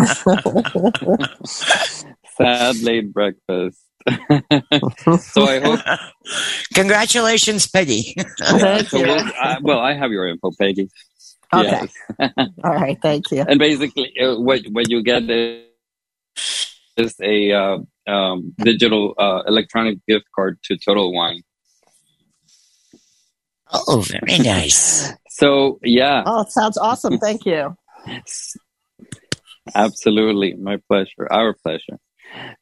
Sad 2.38 2.82
late 2.84 3.14
breakfast. 3.14 3.82
so 5.34 5.46
I 5.46 5.60
hope. 5.60 5.80
Congratulations, 6.74 7.68
Peggy. 7.68 8.16
Thank 8.40 8.90
so 8.90 8.98
you. 8.98 9.06
we'll, 9.06 9.32
uh, 9.42 9.56
well, 9.62 9.80
I 9.80 9.94
have 9.94 10.12
your 10.12 10.28
info, 10.28 10.52
Peggy. 10.60 10.90
Okay. 11.54 11.88
Yes. 12.20 12.30
All 12.64 12.74
right. 12.74 12.98
Thank 13.02 13.32
you. 13.32 13.46
and 13.48 13.60
basically 13.60 14.12
uh, 14.20 14.38
what 14.40 14.62
what 14.72 14.90
you 14.90 15.02
get 15.02 15.24
is, 15.30 15.64
is 16.98 17.16
a 17.22 17.52
uh, 17.54 17.78
um, 18.08 18.54
digital 18.58 19.14
uh, 19.18 19.44
electronic 19.48 20.00
gift 20.08 20.26
card 20.36 20.60
to 20.66 20.78
Total 20.78 21.14
Wine. 21.14 21.42
oh, 23.72 24.02
very 24.02 24.40
nice. 24.40 25.14
So 25.36 25.80
yeah, 25.84 26.24
Oh, 26.26 26.42
it 26.42 26.52
sounds 26.52 26.78
awesome. 26.78 27.18
Thank 27.18 27.46
you. 27.46 27.76
absolutely, 29.76 30.54
my 30.56 30.78
pleasure, 30.88 31.28
our 31.30 31.54
pleasure. 31.54 32.00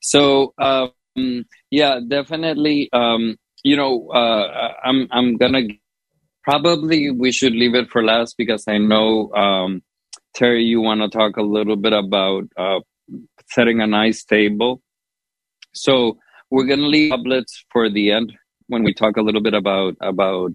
So 0.02 0.56
um, 0.58 1.46
yeah, 1.70 2.00
definitely. 2.08 2.90
Um, 2.92 3.38
you 3.64 3.78
know, 3.78 4.10
uh, 4.10 4.74
I'm 4.84 5.08
I'm 5.12 5.38
gonna 5.38 5.62
probably 6.44 7.12
we 7.12 7.32
should 7.32 7.54
leave 7.54 7.76
it 7.76 7.92
for 7.92 8.04
last 8.04 8.38
because 8.40 8.64
I 8.68 8.80
know 8.80 9.32
um, 9.34 9.84
Terry, 10.34 10.64
you 10.64 10.82
want 10.82 11.02
to 11.02 11.10
talk 11.16 11.38
a 11.38 11.44
little 11.44 11.76
bit 11.76 11.94
about 11.94 12.46
uh, 12.58 12.80
setting 13.52 13.82
a 13.82 13.88
nice 13.88 14.24
table. 14.24 14.82
So 15.76 16.18
we're 16.50 16.66
gonna 16.66 16.88
leave 16.88 17.12
tablets 17.12 17.66
for 17.72 17.88
the 17.88 18.12
end 18.12 18.34
when 18.66 18.84
we 18.84 18.96
talk 18.96 19.18
a 19.18 19.22
little 19.22 19.42
bit 19.42 19.54
about 19.54 19.96
about 20.02 20.54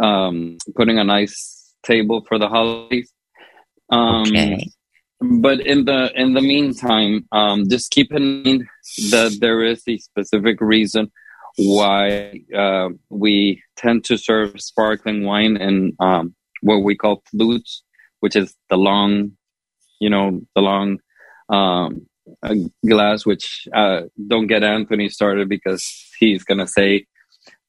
um, 0.00 0.58
putting 0.76 0.98
a 0.98 1.04
nice 1.04 1.74
table 1.82 2.24
for 2.26 2.38
the 2.38 2.48
holidays. 2.48 3.12
Um, 3.90 4.22
Okay. 4.22 4.68
but 5.20 5.60
in 5.60 5.84
the 5.84 6.12
in 6.14 6.34
the 6.34 6.40
meantime, 6.40 7.26
um, 7.32 7.68
just 7.68 7.90
keep 7.90 8.12
in 8.12 8.42
mind 8.42 8.66
that 9.10 9.38
there 9.40 9.62
is 9.62 9.82
a 9.88 9.98
specific 9.98 10.60
reason 10.60 11.10
why 11.56 12.40
uh, 12.56 12.88
we 13.10 13.62
tend 13.76 14.04
to 14.04 14.16
serve 14.16 14.60
sparkling 14.60 15.24
wine 15.24 15.56
in 15.56 15.92
um, 15.98 16.34
what 16.62 16.84
we 16.84 16.94
call 16.94 17.22
flutes, 17.30 17.82
which 18.20 18.36
is 18.36 18.54
the 18.70 18.76
long, 18.76 19.32
you 20.00 20.10
know, 20.10 20.40
the 20.54 20.60
long 20.60 20.98
um, 21.48 22.06
glass. 22.86 23.26
Which 23.26 23.66
uh, 23.74 24.02
don't 24.28 24.46
get 24.46 24.62
Anthony 24.62 25.08
started 25.08 25.48
because 25.48 25.84
he's 26.20 26.44
gonna 26.44 26.68
say 26.68 27.06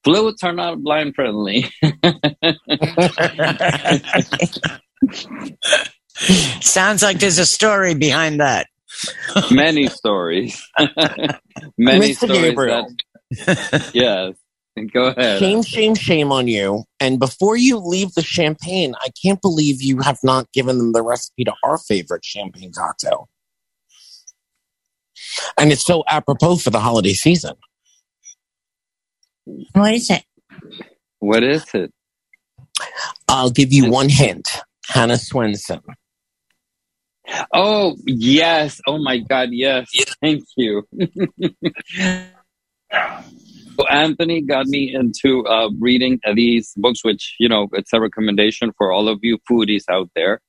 flutes 0.09 0.43
are 0.43 0.53
not 0.53 0.81
blind 0.81 1.15
friendly. 1.15 1.65
Sounds 6.61 7.01
like 7.01 7.19
there's 7.19 7.37
a 7.37 7.45
story 7.45 7.95
behind 7.95 8.39
that. 8.39 8.67
Many 9.51 9.87
stories. 9.87 10.61
Many 11.77 12.09
Mr. 12.09 12.15
stories. 12.15 12.41
Gabriel. 12.41 12.87
That, 13.45 13.91
yes. 13.93 14.35
Go 14.93 15.07
ahead. 15.07 15.39
Shame, 15.39 15.61
shame, 15.61 15.95
shame 15.95 16.31
on 16.31 16.47
you. 16.47 16.83
And 16.99 17.19
before 17.19 17.57
you 17.57 17.77
leave 17.77 18.13
the 18.13 18.21
champagne, 18.21 18.95
I 19.01 19.09
can't 19.21 19.41
believe 19.41 19.81
you 19.81 19.99
have 19.99 20.19
not 20.23 20.51
given 20.53 20.77
them 20.77 20.93
the 20.93 21.01
recipe 21.01 21.43
to 21.45 21.53
our 21.63 21.77
favorite 21.77 22.23
champagne 22.23 22.71
cocktail. 22.71 23.29
And 25.57 25.71
it's 25.71 25.85
so 25.85 26.03
apropos 26.07 26.57
for 26.57 26.69
the 26.69 26.79
holiday 26.79 27.13
season. 27.13 27.55
What 29.73 29.93
is 29.93 30.09
it? 30.09 30.23
What 31.19 31.43
is 31.43 31.65
it? 31.73 31.91
I'll 33.27 33.51
give 33.51 33.73
you 33.73 33.89
one 33.89 34.09
hint. 34.09 34.47
Hannah 34.87 35.15
Swensen. 35.15 35.81
Oh, 37.53 37.95
yes. 38.05 38.81
Oh, 38.87 38.97
my 38.97 39.17
God. 39.17 39.49
Yes. 39.51 39.89
Thank 40.21 40.43
you. 40.57 40.83
So 43.79 43.87
Anthony 43.87 44.41
got 44.41 44.67
me 44.67 44.93
into 44.93 45.45
uh, 45.45 45.69
reading 45.79 46.19
these 46.33 46.73
books, 46.75 46.99
which, 47.05 47.35
you 47.39 47.47
know, 47.47 47.69
it's 47.71 47.93
a 47.93 48.01
recommendation 48.01 48.73
for 48.77 48.91
all 48.91 49.07
of 49.07 49.19
you 49.21 49.37
foodies 49.49 49.83
out 49.89 50.09
there. 50.15 50.41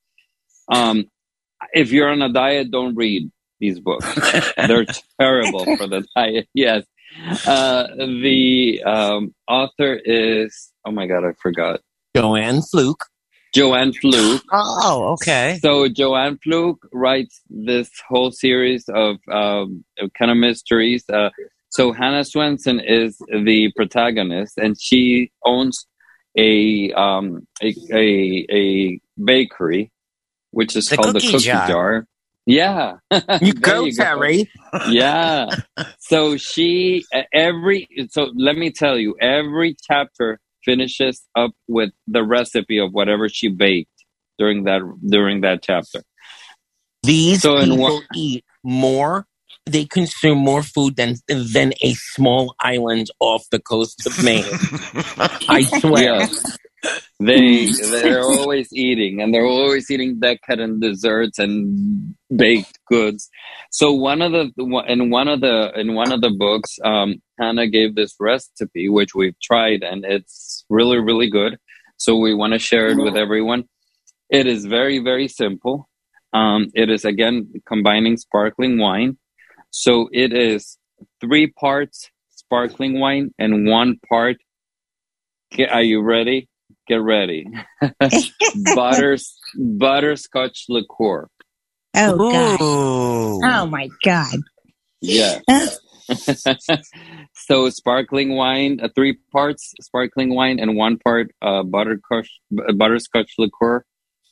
Um, 0.68 1.04
if 1.72 1.92
you're 1.92 2.08
on 2.08 2.22
a 2.22 2.32
diet, 2.32 2.72
don't 2.72 2.96
read 2.96 3.30
these 3.60 3.78
books. 3.78 4.04
They're 4.56 4.86
terrible 5.20 5.64
for 5.76 5.86
the 5.86 6.04
diet. 6.16 6.48
Yes. 6.54 6.84
Uh, 7.46 7.88
the 7.96 8.83
um, 8.85 9.35
author 9.49 9.94
is, 10.05 10.73
oh 10.85 10.90
my 10.90 11.07
God, 11.07 11.25
I 11.25 11.33
forgot. 11.40 11.81
Joanne 12.14 12.62
Fluke. 12.62 13.05
Joanne 13.53 13.92
Fluke. 13.92 14.42
Oh, 14.53 15.11
okay. 15.14 15.59
So 15.61 15.88
Joanne 15.88 16.38
Fluke 16.42 16.87
writes 16.92 17.40
this 17.51 17.90
whole 18.09 18.31
series 18.31 18.88
of 18.88 19.16
um, 19.31 19.85
kind 20.16 20.31
of 20.31 20.37
mysteries. 20.37 21.05
Uh, 21.09 21.31
so 21.68 21.92
Hannah 21.92 22.23
Swensen 22.23 22.81
is 22.85 23.18
the 23.29 23.73
protagonist, 23.77 24.59
and 24.59 24.81
she 24.81 25.33
owns 25.44 25.87
a 26.37 26.92
um, 26.92 27.46
a, 27.62 27.75
a 27.92 28.46
a 28.51 29.01
bakery, 29.23 29.90
which 30.51 30.77
is 30.77 30.88
The 30.88 30.96
called 30.96 31.14
the 31.14 31.20
Cookie 31.20 31.38
Jar. 31.38 31.68
Jar. 31.68 32.07
Yeah, 32.50 32.96
You 33.40 33.52
go, 33.54 33.84
you 33.84 33.94
go. 33.96 34.02
Terry. 34.04 34.50
yeah. 34.88 35.46
So 36.00 36.36
she 36.36 37.04
every 37.32 37.88
so 38.10 38.30
let 38.34 38.56
me 38.56 38.70
tell 38.72 38.98
you, 38.98 39.14
every 39.20 39.76
chapter 39.88 40.40
finishes 40.64 41.22
up 41.36 41.52
with 41.68 41.90
the 42.06 42.22
recipe 42.24 42.78
of 42.78 42.92
whatever 42.92 43.28
she 43.28 43.48
baked 43.48 43.90
during 44.38 44.64
that 44.64 44.80
during 45.06 45.42
that 45.42 45.62
chapter. 45.62 46.02
These 47.02 47.42
So 47.42 47.56
in 47.58 47.70
people 47.70 47.78
one- 47.96 48.02
eat 48.14 48.44
more. 48.64 49.26
They 49.66 49.84
consume 49.84 50.38
more 50.38 50.62
food 50.64 50.96
than 50.96 51.16
than 51.28 51.72
a 51.82 51.92
small 51.94 52.54
island 52.60 53.08
off 53.20 53.44
the 53.50 53.60
coast 53.60 54.04
of 54.06 54.24
Maine. 54.24 54.44
I 55.48 55.62
swear. 55.80 56.20
Yes. 56.20 56.58
They 57.20 57.66
they're 57.90 58.22
always 58.22 58.72
eating 58.72 59.20
and 59.20 59.33
they're 59.33 59.46
always 59.46 59.90
eating 59.90 60.18
decadent 60.20 60.80
desserts 60.80 61.38
and 61.38 62.14
baked 62.35 62.78
goods. 62.87 63.28
So 63.70 63.92
one 63.92 64.22
of 64.22 64.33
the 64.33 64.50
in 64.88 65.11
one 65.11 65.28
of 65.28 65.42
the 65.42 65.70
in 65.78 65.94
one 65.94 66.12
of 66.12 66.22
the 66.22 66.30
books, 66.30 66.78
um, 66.83 67.16
Hannah 67.38 67.68
gave 67.68 67.94
this 67.94 68.14
recipe 68.18 68.88
which 68.88 69.14
we've 69.14 69.38
tried 69.40 69.83
and 69.83 70.04
it's 70.04 70.64
really 70.70 70.98
really 70.98 71.28
good. 71.30 71.59
So 71.98 72.16
we 72.16 72.35
want 72.35 72.54
to 72.54 72.59
share 72.59 72.88
it 72.88 72.96
with 72.96 73.16
everyone. 73.16 73.64
It 74.30 74.46
is 74.46 74.64
very 74.64 74.98
very 74.98 75.28
simple. 75.28 75.88
Um, 76.33 76.68
it 76.74 76.88
is 76.88 77.04
again 77.04 77.52
combining 77.66 78.16
sparkling 78.16 78.78
wine. 78.78 79.18
So 79.70 80.09
it 80.11 80.33
is 80.33 80.78
three 81.20 81.48
parts 81.48 82.11
sparkling 82.30 82.98
wine 82.98 83.35
and 83.38 83.68
one 83.68 83.98
part. 84.09 84.38
Are 85.70 85.83
you 85.83 86.00
ready? 86.02 86.49
Get 86.90 87.03
ready. 87.03 87.46
Butters 88.74 89.38
butterscotch 89.57 90.64
liqueur. 90.68 91.29
Oh 91.94 92.18
god. 92.33 92.61
Ooh. 92.61 93.40
Oh 93.44 93.66
my 93.66 93.88
god. 94.03 94.40
Yes. 95.00 95.40
so 97.37 97.70
sparkling 97.70 98.35
wine, 98.35 98.81
uh, 98.83 98.88
three 98.92 99.16
parts 99.31 99.72
sparkling 99.81 100.35
wine 100.35 100.59
and 100.59 100.74
one 100.74 100.98
part 100.98 101.31
uh, 101.42 101.62
butterscotch 101.62 102.29
butterscotch 102.50 103.35
liqueur. 103.38 103.85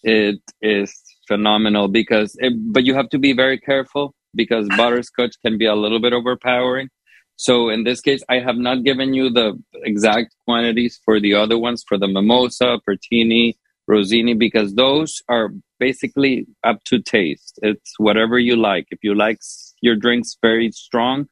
It 0.03 0.40
is 0.61 0.92
phenomenal 1.29 1.87
because, 1.87 2.35
it, 2.40 2.55
but 2.73 2.85
you 2.85 2.94
have 2.94 3.09
to 3.11 3.21
be 3.21 3.35
very 3.35 3.61
careful 3.61 4.16
because 4.35 4.68
butterscotch 4.77 5.37
can 5.47 5.59
be 5.59 5.66
a 5.66 5.77
little 5.77 6.01
bit 6.01 6.12
overpowering. 6.12 6.88
So 7.38 7.68
in 7.68 7.85
this 7.85 8.01
case, 8.01 8.22
I 8.29 8.40
have 8.40 8.57
not 8.57 8.83
given 8.83 9.14
you 9.14 9.31
the 9.31 9.57
exact 9.85 10.35
quantities 10.44 11.01
for 11.05 11.20
the 11.20 11.35
other 11.35 11.57
ones 11.57 11.85
for 11.87 11.96
the 11.96 12.09
mimosa, 12.09 12.79
pertini, 12.87 13.55
rossini, 13.87 14.35
because 14.35 14.74
those 14.74 15.22
are 15.29 15.51
basically 15.79 16.46
up 16.64 16.83
to 16.87 17.01
taste. 17.01 17.61
It's 17.62 17.94
whatever 17.98 18.40
you 18.40 18.57
like. 18.57 18.88
If 18.90 18.98
you 19.05 19.14
like 19.14 19.38
your 19.81 19.94
drinks 19.94 20.37
very 20.42 20.72
strong, 20.72 21.29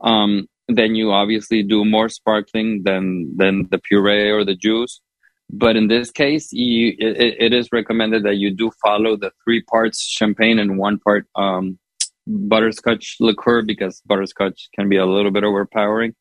um, 0.00 0.48
then 0.66 0.94
you 0.94 1.12
obviously 1.12 1.62
do 1.62 1.84
more 1.84 2.08
sparkling 2.08 2.84
than 2.84 3.36
than 3.36 3.68
the 3.70 3.78
puree 3.78 4.30
or 4.30 4.46
the 4.46 4.56
juice. 4.56 5.02
But 5.50 5.76
in 5.76 5.88
this 5.88 6.10
case, 6.10 6.52
you, 6.52 6.94
it, 6.98 7.36
it 7.38 7.52
is 7.52 7.68
recommended 7.70 8.22
that 8.24 8.36
you 8.36 8.50
do 8.50 8.70
follow 8.82 9.14
the 9.14 9.30
three 9.44 9.62
parts 9.62 10.02
champagne 10.02 10.58
and 10.58 10.78
one 10.78 10.98
part 10.98 11.26
um, 11.36 11.78
butterscotch 12.26 13.16
liqueur 13.20 13.62
because 13.62 14.00
butterscotch 14.06 14.68
can 14.74 14.88
be 14.88 14.96
a 14.96 15.06
little 15.06 15.30
bit 15.30 15.44
overpowering. 15.44 16.14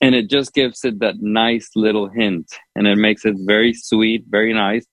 And 0.00 0.14
it 0.14 0.28
just 0.28 0.52
gives 0.52 0.84
it 0.84 1.00
that 1.00 1.16
nice 1.20 1.70
little 1.76 2.08
hint 2.08 2.52
and 2.74 2.86
it 2.86 2.96
makes 2.96 3.24
it 3.24 3.36
very 3.46 3.72
sweet, 3.72 4.24
very 4.28 4.52
nice. 4.52 4.86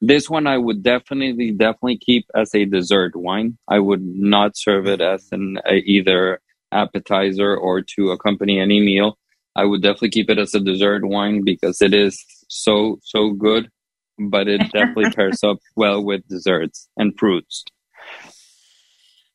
This 0.00 0.28
one 0.28 0.46
I 0.46 0.58
would 0.58 0.82
definitely, 0.82 1.52
definitely 1.52 1.98
keep 1.98 2.26
as 2.34 2.54
a 2.54 2.64
dessert 2.64 3.16
wine. 3.16 3.58
I 3.68 3.78
would 3.78 4.02
not 4.02 4.56
serve 4.56 4.86
it 4.86 5.00
as 5.00 5.26
an 5.32 5.58
a, 5.66 5.76
either 5.76 6.40
appetizer 6.70 7.56
or 7.56 7.82
to 7.96 8.10
accompany 8.10 8.60
any 8.60 8.80
meal. 8.80 9.18
I 9.56 9.64
would 9.64 9.82
definitely 9.82 10.10
keep 10.10 10.28
it 10.28 10.38
as 10.38 10.54
a 10.54 10.60
dessert 10.60 11.06
wine 11.06 11.42
because 11.44 11.80
it 11.80 11.94
is 11.94 12.22
so, 12.48 12.98
so 13.02 13.30
good, 13.32 13.70
but 14.18 14.48
it 14.48 14.58
definitely 14.72 15.10
pairs 15.10 15.42
up 15.42 15.58
well 15.76 16.04
with 16.04 16.28
desserts 16.28 16.88
and 16.98 17.18
fruits. 17.18 17.64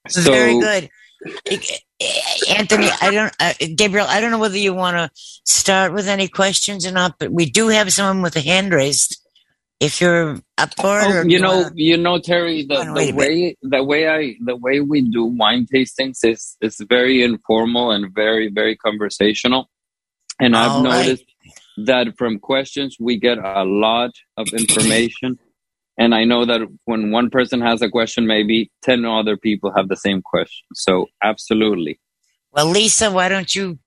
So, 0.08 0.32
Very 0.32 0.60
good. 0.60 0.90
Anthony, 2.58 2.90
I 3.02 3.12
don't, 3.12 3.36
uh, 3.40 3.54
Gabriel, 3.76 4.08
I 4.10 4.20
don't 4.20 4.32
know 4.32 4.40
whether 4.40 4.58
you 4.58 4.74
want 4.74 4.98
to 4.98 5.12
start 5.46 5.94
with 5.94 6.08
any 6.08 6.28
questions 6.28 6.88
or 6.88 6.92
not, 6.92 7.20
but 7.20 7.32
we 7.32 7.46
do 7.46 7.68
have 7.68 7.94
someone 7.94 8.24
with 8.24 8.36
a 8.36 8.42
hand 8.42 8.74
raised. 8.74 9.18
If 9.80 10.00
you're 10.00 10.40
up 10.58 10.74
for 10.80 11.00
it, 11.00 11.08
oh, 11.08 11.24
you 11.28 11.40
know, 11.40 11.62
wanna... 11.62 11.72
you 11.76 11.98
know, 11.98 12.20
Terry, 12.20 12.64
the, 12.64 12.84
the 12.84 13.14
way, 13.14 13.56
the 13.62 13.84
way 13.84 14.08
I, 14.08 14.36
the 14.44 14.56
way 14.56 14.80
we 14.80 15.02
do 15.02 15.26
wine 15.26 15.66
tastings 15.72 16.24
is, 16.24 16.56
is 16.62 16.78
very 16.88 17.24
informal 17.24 17.92
and 17.92 18.14
very, 18.14 18.50
very 18.50 18.76
conversational. 18.76 19.70
And 20.40 20.56
I've 20.56 20.72
All 20.72 20.84
noticed 20.84 21.26
right. 21.46 21.86
that 21.86 22.18
from 22.18 22.40
questions, 22.40 22.98
we 23.00 23.18
get 23.18 23.38
a 23.38 23.64
lot 23.64 24.12
of 24.38 24.48
information. 24.54 25.40
And 25.98 26.16
I 26.16 26.24
know 26.24 26.46
that 26.46 26.62
when 26.86 27.12
one 27.12 27.30
person 27.30 27.62
has 27.62 27.82
a 27.82 27.90
question, 27.90 28.26
maybe 28.26 28.72
10 28.84 29.06
other 29.06 29.38
people 29.38 29.72
have 29.76 29.88
the 29.88 29.96
same 29.96 30.22
question. 30.22 30.66
So, 30.74 31.08
absolutely. 31.24 32.00
Well, 32.52 32.68
Lisa, 32.68 33.12
why 33.12 33.30
don't 33.30 33.54
you 33.54 33.80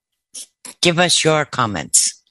give 0.81 0.99
us 0.99 1.23
your 1.23 1.45
comments? 1.45 2.21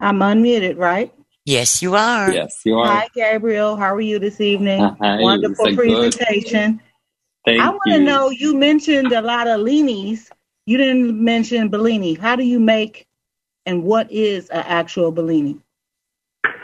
I'm 0.00 0.18
unmuted, 0.18 0.78
right? 0.78 1.12
Yes, 1.44 1.80
you 1.80 1.94
are. 1.94 2.30
Yes, 2.30 2.60
you 2.64 2.78
are. 2.78 2.86
Hi, 2.86 3.08
Gabriel. 3.14 3.76
How 3.76 3.94
are 3.94 4.00
you 4.00 4.18
this 4.18 4.40
evening? 4.40 4.82
Uh, 4.82 4.94
hi, 5.00 5.20
Wonderful 5.20 5.74
presentation. 5.74 6.80
Thank 7.44 7.60
I 7.62 7.70
want 7.70 7.82
to 7.86 7.98
know 8.00 8.30
you 8.30 8.54
mentioned 8.54 9.12
a 9.12 9.22
lot 9.22 9.48
of 9.48 9.60
leanies. 9.60 10.30
You 10.66 10.76
didn't 10.76 11.24
mention 11.24 11.70
Bellini. 11.70 12.14
How 12.14 12.36
do 12.36 12.44
you 12.44 12.60
make 12.60 13.06
and 13.64 13.82
what 13.82 14.12
is 14.12 14.50
an 14.50 14.64
actual 14.66 15.10
Bellini? 15.10 15.58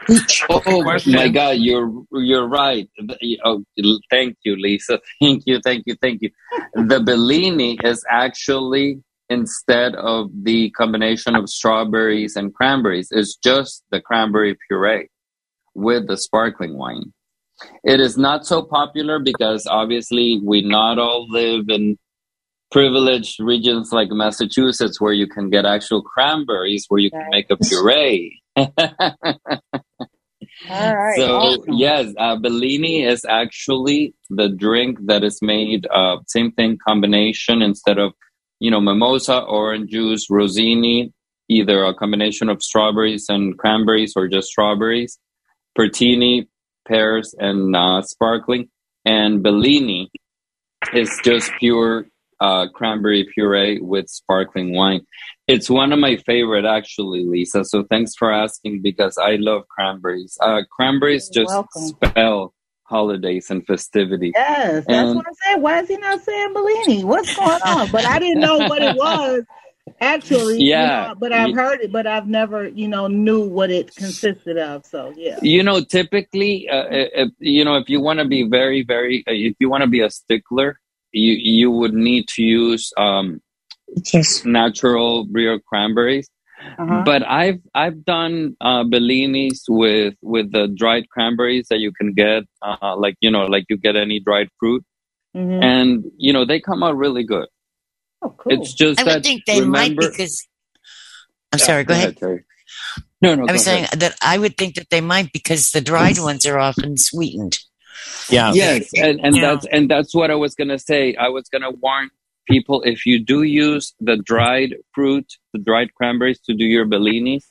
Oh, 0.50 0.62
oh 0.66 0.82
my 1.06 1.28
God, 1.28 1.56
you're 1.58 1.90
you're 2.12 2.48
right. 2.48 2.88
Oh, 3.44 3.64
thank 4.10 4.36
you, 4.44 4.56
Lisa. 4.56 5.00
Thank 5.20 5.44
you, 5.46 5.60
thank 5.64 5.84
you, 5.86 5.94
thank 6.00 6.22
you. 6.22 6.30
The 6.74 7.00
Bellini 7.00 7.78
is 7.82 8.04
actually 8.10 9.02
instead 9.30 9.94
of 9.94 10.30
the 10.42 10.70
combination 10.70 11.34
of 11.34 11.48
strawberries 11.48 12.36
and 12.36 12.54
cranberries 12.54 13.08
is 13.10 13.38
just 13.42 13.82
the 13.90 14.00
cranberry 14.00 14.56
puree 14.68 15.08
with 15.74 16.06
the 16.06 16.16
sparkling 16.16 16.76
wine. 16.76 17.12
It 17.82 18.00
is 18.00 18.18
not 18.18 18.46
so 18.46 18.62
popular 18.62 19.18
because 19.18 19.66
obviously 19.66 20.40
we 20.44 20.62
not 20.62 20.98
all 20.98 21.26
live 21.30 21.68
in 21.68 21.96
privileged 22.70 23.40
regions 23.40 23.90
like 23.92 24.08
Massachusetts 24.10 25.00
where 25.00 25.12
you 25.12 25.26
can 25.26 25.48
get 25.50 25.64
actual 25.64 26.02
cranberries 26.02 26.86
where 26.88 27.00
you 27.00 27.10
can 27.10 27.28
make 27.30 27.46
a 27.50 27.56
puree. 27.56 28.42
All 28.56 28.68
right. 30.96 31.16
So 31.16 31.36
awesome. 31.36 31.74
yes, 31.74 32.14
uh, 32.18 32.36
Bellini 32.36 33.04
is 33.04 33.24
actually 33.28 34.14
the 34.30 34.48
drink 34.48 34.98
that 35.06 35.24
is 35.24 35.40
made 35.42 35.86
uh, 35.92 36.18
same 36.26 36.52
thing 36.52 36.78
combination 36.86 37.62
instead 37.62 37.98
of 37.98 38.12
you 38.64 38.70
know, 38.70 38.80
mimosa, 38.80 39.40
orange 39.40 39.90
juice, 39.90 40.30
rossini, 40.30 41.12
either 41.50 41.84
a 41.84 41.94
combination 41.94 42.48
of 42.48 42.62
strawberries 42.62 43.26
and 43.28 43.58
cranberries 43.58 44.14
or 44.16 44.28
just 44.28 44.48
strawberries, 44.48 45.18
pertini, 45.76 46.46
pears, 46.86 47.34
and 47.38 47.76
uh, 47.76 48.00
sparkling, 48.02 48.68
and 49.04 49.42
Bellini 49.42 50.10
is 50.94 51.10
just 51.22 51.52
pure 51.58 52.06
uh, 52.40 52.66
cranberry 52.74 53.28
puree 53.34 53.80
with 53.80 54.08
sparkling 54.08 54.74
wine. 54.74 55.02
It's 55.46 55.68
one 55.68 55.92
of 55.92 55.98
my 55.98 56.16
favorite, 56.16 56.64
actually, 56.64 57.24
Lisa. 57.26 57.64
So 57.64 57.85
thanks 57.85 58.14
for 58.16 58.33
asking 58.33 58.80
because 58.80 59.18
I 59.18 59.37
love 59.37 59.68
cranberries. 59.68 60.38
Uh, 60.40 60.62
cranberries 60.70 61.30
You're 61.33 61.44
just 61.44 61.54
welcome. 61.54 61.88
spell 61.88 62.54
holidays 62.85 63.50
and 63.50 63.66
festivities. 63.66 64.33
Yes, 64.35 64.85
that's 64.87 64.88
and, 64.88 65.16
what 65.16 65.26
I 65.26 65.52
said. 65.52 65.62
Why 65.62 65.80
is 65.80 65.88
he 65.88 65.96
not 65.98 66.22
saying 66.22 66.52
Bellini? 66.54 67.04
What's 67.04 67.37
going 67.37 67.61
on? 67.62 67.90
but 67.90 68.07
I 68.07 68.18
didn't 68.18 68.40
know 68.40 68.59
what 68.59 68.83
it 68.83 68.96
was 68.96 69.44
actually. 70.00 70.62
Yeah, 70.62 71.02
you 71.02 71.09
know, 71.09 71.14
but 71.16 71.33
I've 71.33 71.54
heard 71.54 71.80
it, 71.80 71.92
but 71.92 72.07
I've 72.07 72.26
never, 72.26 72.68
you 72.68 72.88
know, 72.88 73.07
knew 73.07 73.46
what 73.46 73.70
it 73.70 73.94
consisted 73.94 74.59
of. 74.59 74.87
So 74.87 75.12
yeah. 75.16 75.38
You 75.42 75.62
know, 75.62 75.83
typically, 75.83 76.68
uh, 76.68 76.87
if, 76.90 77.12
uh, 77.12 77.22
uh, 77.22 77.26
you 77.38 77.64
know, 77.64 77.76
if 77.76 77.88
you 77.88 78.00
want 78.00 78.18
to 78.20 78.24
be 78.24 78.48
very, 78.48 78.83
very, 78.83 79.24
uh, 79.26 79.33
if 79.33 79.57
you 79.59 79.68
want 79.68 79.83
to 79.83 79.88
be 79.88 80.00
a 80.00 80.11
stickler, 80.11 80.80
you 81.12 81.33
you 81.33 81.70
would 81.70 81.94
need 81.94 82.28
to 82.28 82.42
use 82.42 82.92
um, 82.96 83.40
yes. 84.12 84.44
natural 84.44 85.26
real 85.30 85.59
cranberries. 85.61 86.28
Uh-huh. 86.78 87.02
But 87.04 87.26
I've 87.26 87.61
I've 87.74 88.04
done 88.04 88.57
uh, 88.61 88.85
Bellinis 88.85 89.61
with 89.68 90.14
with 90.22 90.50
the 90.50 90.66
dried 90.66 91.09
cranberries 91.11 91.66
that 91.68 91.78
you 91.78 91.92
can 91.92 92.14
get, 92.14 92.44
uh, 92.62 92.96
like 92.96 93.16
you 93.20 93.30
know, 93.30 93.46
like 93.46 93.64
you 93.68 93.76
get 93.76 93.96
any 93.96 94.18
dried 94.20 94.48
fruit, 94.59 94.83
mm-hmm. 95.37 95.62
and 95.62 96.04
you 96.16 96.33
know 96.33 96.46
they 96.46 96.61
come 96.61 96.83
out 96.83 96.96
really 96.96 97.24
good. 97.24 97.48
Oh, 98.22 98.30
cool! 98.30 98.52
It's 98.52 98.72
just 98.72 99.00
I 99.00 99.04
that 99.04 99.14
would 99.16 99.22
think 99.24 99.44
they 99.46 99.61
remember, 99.61 100.02
might 100.02 100.11
because. 100.11 100.46
I'm 101.52 101.61
yeah, 101.61 101.66
sorry. 101.66 101.85
Go, 101.85 101.94
go 101.94 102.00
ahead. 102.00 102.22
ahead 102.22 102.44
no, 103.20 103.35
no. 103.35 103.46
I 103.48 103.52
was 103.52 103.64
saying 103.64 103.85
ahead. 103.85 104.00
that 104.00 104.16
I 104.22 104.38
would 104.38 104.57
think 104.57 104.74
that 104.74 104.90
they 104.90 105.00
might 105.00 105.33
because 105.33 105.70
the 105.70 105.80
dried 105.80 106.18
ones 106.18 106.46
are 106.46 106.59
often 106.59 106.96
sweetened. 106.96 107.59
Yeah. 108.28 108.52
Yes, 108.52 108.90
and, 108.96 109.20
and 109.20 109.37
yeah. 109.37 109.42
that's 109.42 109.66
and 109.66 109.90
that's 109.90 110.14
what 110.14 110.30
I 110.30 110.35
was 110.35 110.54
gonna 110.54 110.78
say. 110.78 111.14
I 111.14 111.28
was 111.28 111.48
gonna 111.48 111.70
warn 111.70 112.11
people, 112.46 112.83
if 112.83 113.07
you 113.07 113.18
do 113.18 113.42
use 113.42 113.94
the 114.00 114.16
dried 114.16 114.76
fruit, 114.92 115.26
the 115.52 115.59
dried 115.59 115.94
cranberries 115.94 116.40
to 116.40 116.54
do 116.54 116.64
your 116.64 116.87
bellinis, 116.87 117.44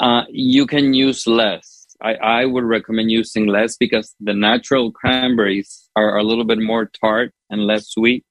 uh, 0.00 0.22
you 0.30 0.66
can 0.66 0.94
use 0.94 1.26
less. 1.26 1.86
I, 2.00 2.14
I 2.14 2.44
would 2.44 2.64
recommend 2.64 3.10
using 3.10 3.46
less 3.46 3.76
because 3.76 4.14
the 4.20 4.34
natural 4.34 4.92
cranberries 4.92 5.88
are 5.96 6.16
a 6.16 6.22
little 6.22 6.44
bit 6.44 6.58
more 6.58 6.90
tart 7.00 7.32
and 7.50 7.66
less 7.66 7.88
sweet. 7.88 8.24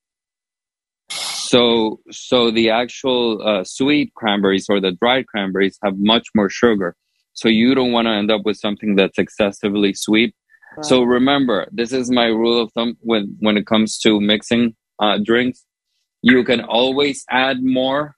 So, 1.10 2.00
so 2.12 2.52
the 2.52 2.70
actual 2.70 3.42
uh, 3.46 3.64
sweet 3.64 4.14
cranberries 4.16 4.68
or 4.70 4.80
the 4.80 4.92
dried 4.92 5.28
cranberries 5.28 5.78
have 5.84 5.96
much 5.98 6.28
more 6.36 6.50
sugar. 6.50 6.96
So 7.34 7.50
you 7.50 7.76
don't 7.76 7.92
want 7.92 8.08
to 8.08 8.12
end 8.12 8.32
up 8.32 8.42
with 8.46 8.58
something 8.58 8.96
that's 8.96 9.18
excessively 9.18 9.94
sweet. 9.94 10.34
Right. 10.76 10.86
So 10.86 11.04
remember, 11.04 11.68
this 11.72 11.94
is 11.94 12.10
my 12.12 12.26
rule 12.26 12.62
of 12.62 12.72
thumb 12.74 12.98
when 13.02 13.38
when 13.40 13.58
it 13.58 13.68
comes 13.68 14.00
to 14.00 14.20
mixing 14.20 14.76
uh, 15.00 15.18
drinks. 15.24 15.64
You 16.22 16.44
can 16.44 16.62
always 16.62 17.24
add 17.30 17.64
more 17.64 18.16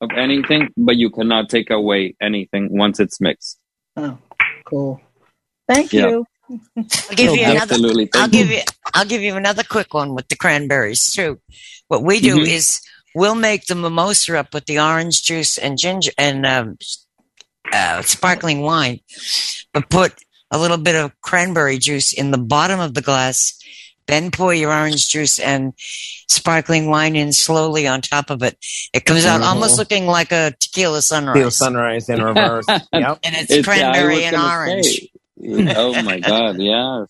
of 0.00 0.10
anything, 0.16 0.70
but 0.76 0.96
you 0.96 1.10
cannot 1.10 1.48
take 1.48 1.70
away 1.70 2.14
anything 2.20 2.76
once 2.76 3.00
it's 3.00 3.20
mixed. 3.20 3.58
Oh, 3.96 4.18
cool. 4.64 5.00
Thank 5.68 5.92
yeah. 5.92 6.08
you. 6.08 6.26
I'll 6.76 7.16
give 7.16 7.34
you 7.34 7.44
another. 7.44 7.76
I'll 8.14 8.28
give 8.28 8.50
you. 8.50 8.60
I'll 8.92 9.06
give 9.06 9.22
you 9.22 9.34
another 9.36 9.62
quick 9.62 9.94
one 9.94 10.14
with 10.14 10.28
the 10.28 10.36
cranberries 10.36 11.10
too. 11.10 11.40
What 11.88 12.02
we 12.02 12.20
do 12.20 12.36
mm-hmm. 12.36 12.46
is 12.46 12.80
we'll 13.14 13.34
make 13.34 13.66
the 13.66 13.74
mimosa 13.74 14.38
up 14.38 14.52
with 14.52 14.66
the 14.66 14.78
orange 14.78 15.22
juice 15.22 15.56
and 15.56 15.78
ginger 15.78 16.10
and 16.18 16.44
um, 16.44 16.76
uh, 17.72 18.02
sparkling 18.02 18.60
wine, 18.60 19.00
but 19.72 19.88
put 19.88 20.12
a 20.50 20.58
little 20.58 20.76
bit 20.76 20.96
of 20.96 21.18
cranberry 21.22 21.78
juice 21.78 22.12
in 22.12 22.30
the 22.30 22.38
bottom 22.38 22.78
of 22.78 22.94
the 22.94 23.02
glass 23.02 23.58
then 24.06 24.30
pour 24.30 24.52
your 24.52 24.72
orange 24.72 25.08
juice 25.08 25.38
and 25.38 25.72
sparkling 26.28 26.90
wine 26.90 27.16
in 27.16 27.32
slowly 27.32 27.86
on 27.86 28.00
top 28.00 28.30
of 28.30 28.42
it. 28.42 28.56
It 28.92 29.04
comes 29.04 29.24
out 29.24 29.40
mm-hmm. 29.40 29.48
almost 29.48 29.78
looking 29.78 30.06
like 30.06 30.32
a 30.32 30.52
tequila 30.58 31.02
sunrise. 31.02 31.34
Tequila 31.34 31.50
sunrise 31.50 32.08
in 32.08 32.22
reverse. 32.22 32.66
yep. 32.68 33.18
And 33.22 33.34
it's, 33.36 33.50
it's 33.50 33.66
cranberry 33.66 34.20
yeah, 34.20 34.28
and 34.28 34.36
orange. 34.36 34.86
Say, 34.86 35.10
oh 35.76 36.02
my 36.02 36.20
God, 36.20 36.60
yeah. 36.60 37.04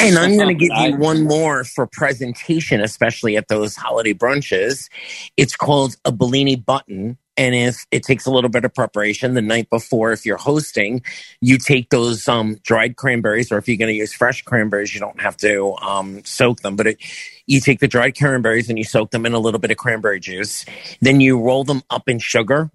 And 0.00 0.18
I'm 0.18 0.36
going 0.36 0.48
to 0.58 0.66
give 0.66 0.76
you 0.76 0.96
one 0.96 1.24
more 1.24 1.64
for 1.64 1.86
presentation, 1.86 2.80
especially 2.80 3.36
at 3.36 3.48
those 3.48 3.76
holiday 3.76 4.14
brunches. 4.14 4.88
It's 5.36 5.56
called 5.56 5.96
a 6.04 6.12
Bellini 6.12 6.56
button. 6.56 7.18
And 7.36 7.54
if 7.54 7.86
it 7.90 8.02
takes 8.02 8.24
a 8.26 8.30
little 8.30 8.48
bit 8.48 8.64
of 8.64 8.74
preparation 8.74 9.34
the 9.34 9.42
night 9.42 9.68
before, 9.68 10.12
if 10.12 10.24
you're 10.24 10.38
hosting, 10.38 11.02
you 11.40 11.58
take 11.58 11.90
those 11.90 12.26
um, 12.28 12.56
dried 12.62 12.96
cranberries, 12.96 13.52
or 13.52 13.58
if 13.58 13.68
you're 13.68 13.76
going 13.76 13.92
to 13.92 13.94
use 13.94 14.14
fresh 14.14 14.42
cranberries, 14.42 14.94
you 14.94 15.00
don't 15.00 15.20
have 15.20 15.36
to 15.38 15.74
um, 15.82 16.24
soak 16.24 16.60
them. 16.60 16.76
But 16.76 16.86
it, 16.86 16.98
you 17.46 17.60
take 17.60 17.80
the 17.80 17.88
dried 17.88 18.16
cranberries 18.16 18.70
and 18.70 18.78
you 18.78 18.84
soak 18.84 19.10
them 19.10 19.26
in 19.26 19.34
a 19.34 19.38
little 19.38 19.60
bit 19.60 19.70
of 19.70 19.76
cranberry 19.76 20.20
juice. 20.20 20.64
Then 21.00 21.20
you 21.20 21.38
roll 21.38 21.64
them 21.64 21.82
up 21.90 22.08
in 22.08 22.18
sugar, 22.18 22.70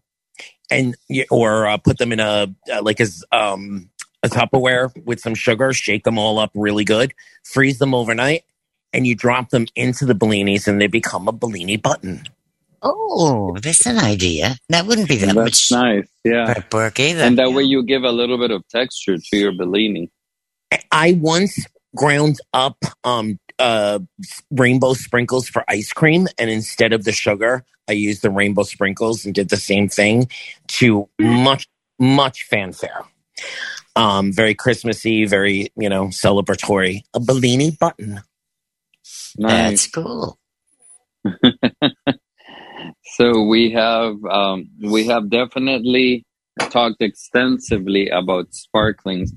and 0.69 0.95
or 1.29 1.67
uh, 1.67 1.77
put 1.77 1.97
them 1.97 2.11
in 2.11 2.19
a 2.19 2.53
uh, 2.71 2.81
like 2.81 3.01
as 3.01 3.23
um, 3.31 3.89
a 4.23 4.29
Tupperware 4.29 4.91
with 5.05 5.19
some 5.19 5.35
sugar, 5.35 5.73
shake 5.73 6.03
them 6.03 6.17
all 6.17 6.39
up 6.39 6.51
really 6.55 6.85
good, 6.85 7.13
freeze 7.43 7.79
them 7.79 7.93
overnight, 7.93 8.43
and 8.93 9.07
you 9.07 9.15
drop 9.15 9.49
them 9.49 9.65
into 9.75 10.05
the 10.05 10.13
Bellinis 10.13 10.67
and 10.67 10.79
they 10.79 10.87
become 10.87 11.27
a 11.27 11.31
Bellini 11.31 11.77
button. 11.77 12.23
Oh, 12.81 13.57
that's 13.61 13.85
an 13.85 13.99
idea. 13.99 14.55
That 14.69 14.85
wouldn't 14.85 15.07
be 15.07 15.17
that 15.17 15.35
that's 15.35 15.71
much 15.71 15.71
nice. 15.71 16.07
Yeah. 16.23 16.63
work 16.71 16.99
either. 16.99 17.21
And 17.21 17.37
that 17.37 17.49
yeah. 17.49 17.55
way 17.55 17.63
you 17.63 17.83
give 17.83 18.03
a 18.03 18.11
little 18.11 18.37
bit 18.37 18.51
of 18.51 18.67
texture 18.69 19.17
to 19.17 19.37
your 19.37 19.51
Bellini. 19.51 20.11
I 20.91 21.13
once 21.13 21.65
ground 21.95 22.37
up 22.53 22.77
um, 23.03 23.37
uh, 23.59 23.99
rainbow 24.49 24.93
sprinkles 24.93 25.47
for 25.47 25.63
ice 25.67 25.91
cream, 25.91 26.27
and 26.37 26.49
instead 26.49 26.93
of 26.93 27.03
the 27.03 27.11
sugar, 27.11 27.63
I 27.87 27.93
used 27.93 28.21
the 28.21 28.29
rainbow 28.29 28.63
sprinkles 28.63 29.25
and 29.25 29.35
did 29.35 29.49
the 29.49 29.57
same 29.57 29.89
thing 29.89 30.29
to 30.69 31.09
much, 31.19 31.67
much 31.99 32.43
fanfare. 32.43 33.03
Um, 33.95 34.31
very 34.31 34.55
Christmassy, 34.55 35.25
very, 35.25 35.71
you 35.75 35.89
know, 35.89 36.05
celebratory. 36.07 37.03
A 37.13 37.19
Bellini 37.19 37.71
button. 37.71 38.21
Nice. 39.37 39.37
That's 39.37 39.87
cool. 39.87 40.39
so 43.15 43.43
we 43.43 43.71
have 43.71 44.15
um, 44.25 44.69
we 44.81 45.05
have 45.07 45.29
definitely 45.29 46.25
talked 46.69 47.01
extensively 47.01 48.09
about 48.09 48.53
sparklings. 48.53 49.31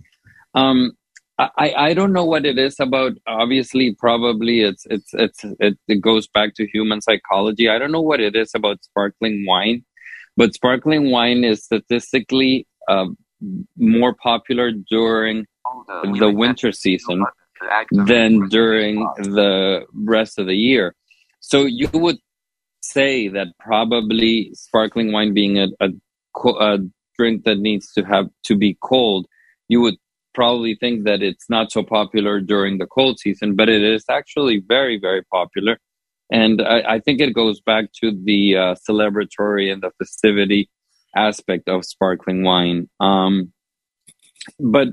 Um, 0.55 0.93
I, 1.37 1.75
I 1.77 1.95
don't 1.95 2.13
know 2.13 2.25
what 2.25 2.47
it 2.47 2.59
is 2.59 2.79
about. 2.79 3.13
Obviously, 3.27 3.97
probably 3.99 4.61
it's 4.61 4.87
it's 4.89 5.13
it's 5.15 5.45
it, 5.59 5.77
it 5.89 6.01
goes 6.01 6.29
back 6.29 6.55
to 6.55 6.67
human 6.67 7.01
psychology. 7.01 7.69
I 7.69 7.79
don't 7.79 7.91
know 7.91 8.01
what 8.01 8.21
it 8.21 8.37
is 8.37 8.53
about 8.55 8.85
sparkling 8.85 9.45
wine, 9.47 9.85
but 10.37 10.55
sparkling 10.55 11.11
wine 11.11 11.43
is 11.43 11.65
statistically 11.65 12.69
uh, 12.89 13.07
more 13.77 14.15
popular 14.15 14.71
during 14.89 15.47
the 16.19 16.31
winter 16.33 16.71
season 16.71 17.25
than 17.91 18.49
during 18.49 19.01
the 19.17 19.87
rest 19.93 20.39
of 20.39 20.47
the 20.47 20.55
year. 20.55 20.95
So 21.41 21.65
you 21.65 21.89
would 21.93 22.19
say 22.93 23.29
that 23.29 23.49
probably 23.59 24.51
sparkling 24.55 25.13
wine 25.13 25.35
being 25.35 25.59
a, 25.59 25.69
a, 25.81 25.89
a 26.61 26.79
drink 27.19 27.45
that 27.45 27.59
needs 27.59 27.93
to 27.93 28.03
have 28.03 28.27
to 28.45 28.57
be 28.57 28.77
cold, 28.83 29.27
you 29.69 29.81
would 29.81 29.97
probably 30.35 30.77
think 30.79 31.05
that 31.05 31.23
it's 31.23 31.49
not 31.49 31.71
so 31.71 31.83
popular 31.83 32.41
during 32.41 32.79
the 32.79 32.87
cold 32.87 33.19
season, 33.19 33.55
but 33.55 33.69
it 33.69 33.83
is 33.83 34.05
actually 34.11 34.63
very, 34.67 34.99
very 34.99 35.23
popular. 35.25 35.79
And 36.33 36.61
I, 36.61 36.95
I 36.95 37.01
think 37.01 37.21
it 37.21 37.35
goes 37.35 37.61
back 37.61 37.87
to 38.01 38.13
the 38.25 38.57
uh, 38.57 38.75
celebratory 38.89 39.73
and 39.73 39.83
the 39.83 39.93
festivity 39.99 40.69
aspect 41.17 41.69
of 41.69 41.85
sparkling 41.85 42.43
wine. 42.43 42.89
Um, 42.99 43.53
but 44.59 44.89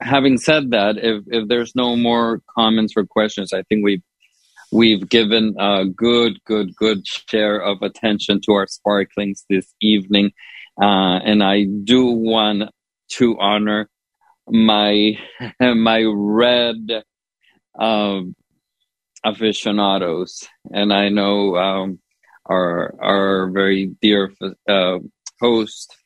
having 0.00 0.38
said 0.38 0.70
that, 0.70 0.96
if 0.98 1.24
if 1.26 1.48
there's 1.48 1.74
no 1.74 1.96
more 1.96 2.40
comments 2.56 2.94
or 2.96 3.04
questions, 3.04 3.52
I 3.52 3.62
think 3.62 3.82
we've 3.82 4.02
we've 4.72 5.08
given 5.08 5.54
a 5.58 5.84
good, 5.84 6.42
good, 6.44 6.74
good 6.74 7.06
share 7.06 7.60
of 7.60 7.82
attention 7.82 8.40
to 8.40 8.52
our 8.52 8.66
sparklings 8.66 9.44
this 9.48 9.72
evening, 9.80 10.32
uh, 10.80 11.20
and 11.24 11.42
I 11.44 11.64
do 11.64 12.06
want 12.06 12.70
to 13.12 13.38
honor 13.38 13.88
my 14.48 15.18
my 15.60 16.04
red 16.08 17.04
um, 17.78 18.34
aficionados, 19.24 20.48
and 20.70 20.92
I 20.92 21.08
know 21.08 21.56
um, 21.56 22.00
our 22.46 22.94
our 23.00 23.50
very 23.50 23.92
dear 24.00 24.32
uh, 24.68 24.98
host, 25.40 25.96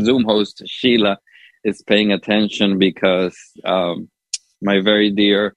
Zoom 0.00 0.24
host 0.24 0.62
Sheila, 0.66 1.18
is 1.64 1.82
paying 1.82 2.12
attention 2.12 2.78
because 2.78 3.36
um, 3.64 4.08
my 4.62 4.80
very 4.80 5.10
dear 5.10 5.55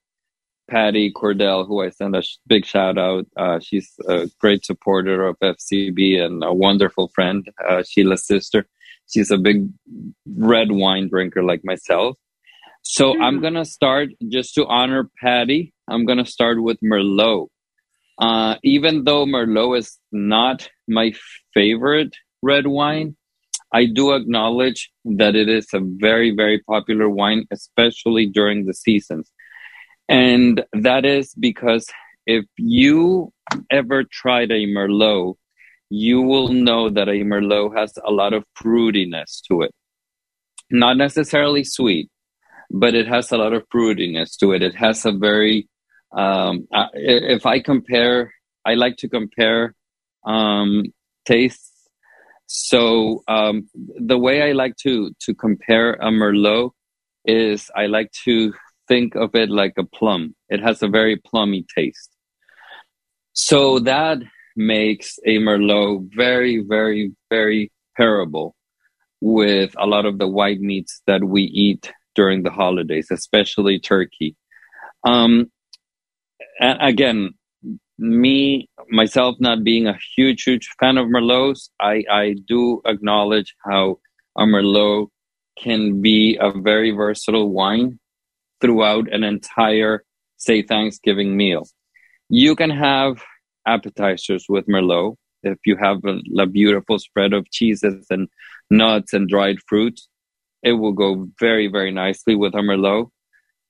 Patty 0.70 1.12
Cordell, 1.12 1.68
who 1.68 1.82
I 1.82 1.90
send 1.90 2.16
a 2.16 2.22
sh- 2.22 2.38
big 2.48 2.66
shout 2.66 2.98
out, 2.98 3.26
uh, 3.36 3.60
she's 3.60 3.92
a 4.08 4.30
great 4.40 4.66
supporter 4.66 5.26
of 5.26 5.38
ACB 5.40 6.22
and 6.22 6.44
a 6.44 6.54
wonderful 6.54 7.10
friend, 7.14 7.48
uh, 7.68 7.84
Sheila's 7.84 8.26
sister. 8.26 8.68
She's 9.12 9.32
a 9.32 9.38
big 9.38 9.68
red 10.38 10.72
wine 10.72 11.10
drinker 11.10 11.44
like 11.44 11.62
myself. 11.64 12.18
So 12.84 13.14
mm. 13.14 13.22
I'm 13.22 13.42
gonna 13.42 13.66
start 13.66 14.10
just 14.30 14.54
to 14.56 14.66
honor 14.66 15.10
Patty. 15.22 15.74
I'm 15.88 16.06
gonna 16.06 16.26
start 16.26 16.62
with 16.62 16.78
Merlot. 16.82 17.48
Uh, 18.20 18.56
even 18.64 19.04
though 19.06 19.26
Merlot 19.26 19.80
is 19.80 19.98
not 20.12 20.70
my 20.88 21.14
favorite 21.54 22.16
red 22.42 22.68
wine, 22.68 23.16
I 23.74 23.86
do 23.86 24.14
acknowledge 24.14 24.92
that 25.06 25.36
it 25.36 25.48
is 25.48 25.68
a 25.74 25.80
very, 25.80 26.32
very 26.36 26.60
popular 26.60 27.10
wine, 27.10 27.46
especially 27.52 28.26
during 28.26 28.66
the 28.66 28.74
seasons. 28.74 29.32
And 30.10 30.64
that 30.74 31.06
is 31.06 31.34
because 31.36 31.88
if 32.26 32.46
you 32.58 33.32
ever 33.72 34.04
tried 34.04 34.52
a 34.52 34.66
Merlot, 34.66 35.36
you 35.90 36.22
will 36.22 36.50
know 36.50 36.90
that 36.90 37.08
a 37.08 37.24
Merlot 37.24 37.78
has 37.78 37.94
a 38.04 38.12
lot 38.12 38.34
of 38.34 38.44
fruitiness 38.62 39.42
to 39.48 39.62
it. 39.62 39.72
Not 40.72 40.98
necessarily 40.98 41.64
sweet, 41.64 42.10
but 42.70 42.94
it 42.94 43.08
has 43.08 43.32
a 43.32 43.38
lot 43.38 43.54
of 43.54 43.64
fruitiness 43.70 44.38
to 44.40 44.52
it. 44.52 44.62
It 44.62 44.76
has 44.76 45.06
a 45.06 45.12
very, 45.12 45.68
um, 46.16 46.68
if 46.94 47.46
I 47.46 47.60
compare, 47.60 48.34
I 48.66 48.76
like 48.76 48.98
to 48.98 49.10
compare 49.10 49.74
um, 50.26 50.86
tastes 51.26 51.70
so 52.52 53.24
um, 53.28 53.70
the 53.76 54.18
way 54.18 54.42
I 54.42 54.54
like 54.54 54.76
to 54.78 55.12
to 55.22 55.36
compare 55.36 55.94
a 55.94 56.10
Merlot 56.10 56.72
is 57.24 57.70
I 57.76 57.86
like 57.86 58.12
to 58.26 58.54
think 58.90 59.16
of 59.16 59.34
it 59.36 59.50
like 59.50 59.76
a 59.78 59.86
plum. 59.86 60.36
It 60.50 60.62
has 60.62 60.84
a 60.84 60.90
very 60.90 61.16
plummy 61.16 61.66
taste. 61.74 62.10
So 63.32 63.80
that 63.80 64.18
makes 64.58 65.18
a 65.26 65.38
Merlot 65.38 66.10
very, 66.14 66.62
very, 66.68 67.14
very 67.30 67.72
pairable 67.98 68.52
with 69.22 69.74
a 69.78 69.86
lot 69.86 70.06
of 70.06 70.18
the 70.18 70.28
white 70.28 70.60
meats 70.60 71.02
that 71.08 71.24
we 71.24 71.44
eat 71.44 71.94
during 72.16 72.44
the 72.44 72.52
holidays, 72.52 73.08
especially 73.12 73.80
turkey. 73.80 74.36
Um, 75.06 75.52
again, 76.60 77.36
me 78.00 78.70
myself 78.90 79.36
not 79.40 79.64
being 79.64 79.86
a 79.88 79.98
huge 80.16 80.44
huge 80.44 80.70
fan 80.80 80.98
of 80.98 81.08
merlots 81.08 81.70
i 81.82 82.02
i 82.10 82.34
do 82.48 82.82
acknowledge 82.86 83.54
how 83.66 84.00
a 84.38 84.44
merlot 84.44 85.10
can 85.62 86.02
be 86.02 86.38
a 86.40 86.50
very 86.50 86.92
versatile 86.92 87.50
wine 87.52 87.99
throughout 88.62 89.12
an 89.12 89.24
entire 89.24 90.04
say 90.38 90.62
thanksgiving 90.62 91.36
meal. 91.36 91.68
You 92.30 92.56
can 92.56 92.70
have 92.70 93.22
appetizers 93.66 94.46
with 94.48 94.68
merlot 94.68 95.16
if 95.44 95.58
you 95.66 95.76
have 95.78 96.04
a, 96.06 96.20
a 96.40 96.46
beautiful 96.46 96.98
spread 96.98 97.34
of 97.34 97.50
cheeses 97.52 98.08
and 98.10 98.28
nuts 98.70 99.14
and 99.14 99.28
dried 99.28 99.58
fruits 99.68 100.08
it 100.64 100.74
will 100.74 100.94
go 100.94 101.28
very 101.40 101.68
very 101.68 101.92
nicely 101.92 102.36
with 102.36 102.54
a 102.56 102.60
merlot. 102.60 103.10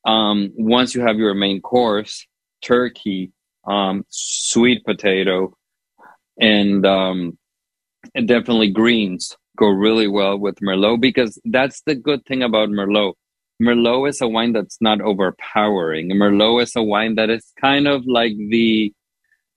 Um, 0.05 0.51
once 0.55 0.95
you 0.95 1.01
have 1.01 1.17
your 1.17 1.33
main 1.33 1.61
course 1.61 2.25
turkey 2.61 3.31
um, 3.69 4.05
sweet 4.09 4.83
potato, 4.83 5.55
and, 6.39 6.85
um, 6.85 7.37
and 8.15 8.27
definitely 8.27 8.71
greens 8.71 9.35
go 9.57 9.67
really 9.67 10.07
well 10.07 10.37
with 10.37 10.55
Merlot 10.55 11.01
because 11.01 11.39
that's 11.45 11.81
the 11.85 11.95
good 11.95 12.25
thing 12.25 12.43
about 12.43 12.69
Merlot. 12.69 13.13
Merlot 13.61 14.09
is 14.09 14.21
a 14.21 14.27
wine 14.27 14.53
that's 14.53 14.77
not 14.81 15.01
overpowering. 15.01 16.09
Merlot 16.11 16.63
is 16.63 16.75
a 16.75 16.83
wine 16.83 17.15
that 17.15 17.29
is 17.29 17.51
kind 17.59 17.87
of 17.87 18.05
like 18.05 18.33
the 18.37 18.93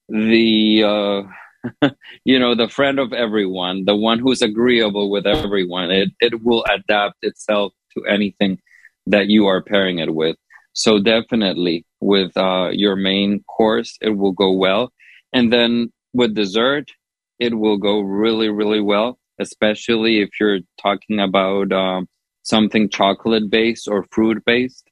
the 0.09 0.83
uh, 0.85 1.89
you 2.25 2.39
know 2.39 2.55
the 2.55 2.69
friend 2.69 2.99
of 2.99 3.13
everyone, 3.13 3.85
the 3.85 3.97
one 3.97 4.19
who's 4.19 4.43
agreeable 4.43 5.11
with 5.11 5.27
everyone. 5.27 5.91
It 5.91 6.11
it 6.21 6.43
will 6.43 6.65
adapt 6.69 7.19
itself 7.23 7.73
to 7.95 8.05
anything 8.07 8.59
that 9.07 9.29
you 9.29 9.47
are 9.47 9.63
pairing 9.63 9.99
it 9.99 10.15
with. 10.15 10.37
So 10.75 10.99
definitely 10.99 11.85
with 12.01 12.37
uh, 12.37 12.71
your 12.73 12.97
main 12.97 13.45
course, 13.45 13.97
it 14.01 14.11
will 14.11 14.33
go 14.33 14.53
well. 14.53 14.93
And 15.33 15.53
then 15.53 15.93
with 16.13 16.35
dessert, 16.35 16.91
it 17.39 17.55
will 17.55 17.79
go 17.79 18.01
really, 18.01 18.49
really 18.49 18.81
well, 18.81 19.19
especially 19.39 20.21
if 20.21 20.31
you're 20.41 20.61
talking 20.81 21.21
about 21.21 21.73
um, 21.73 22.09
something 22.43 22.89
chocolate 22.89 23.51
based 23.51 23.89
or 23.89 24.07
fruit 24.11 24.45
based. 24.45 24.89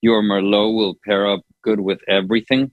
Your 0.00 0.22
Merlot 0.22 0.74
will 0.74 0.96
pair 1.04 1.26
up 1.26 1.40
good 1.62 1.80
with 1.80 2.00
everything. 2.08 2.70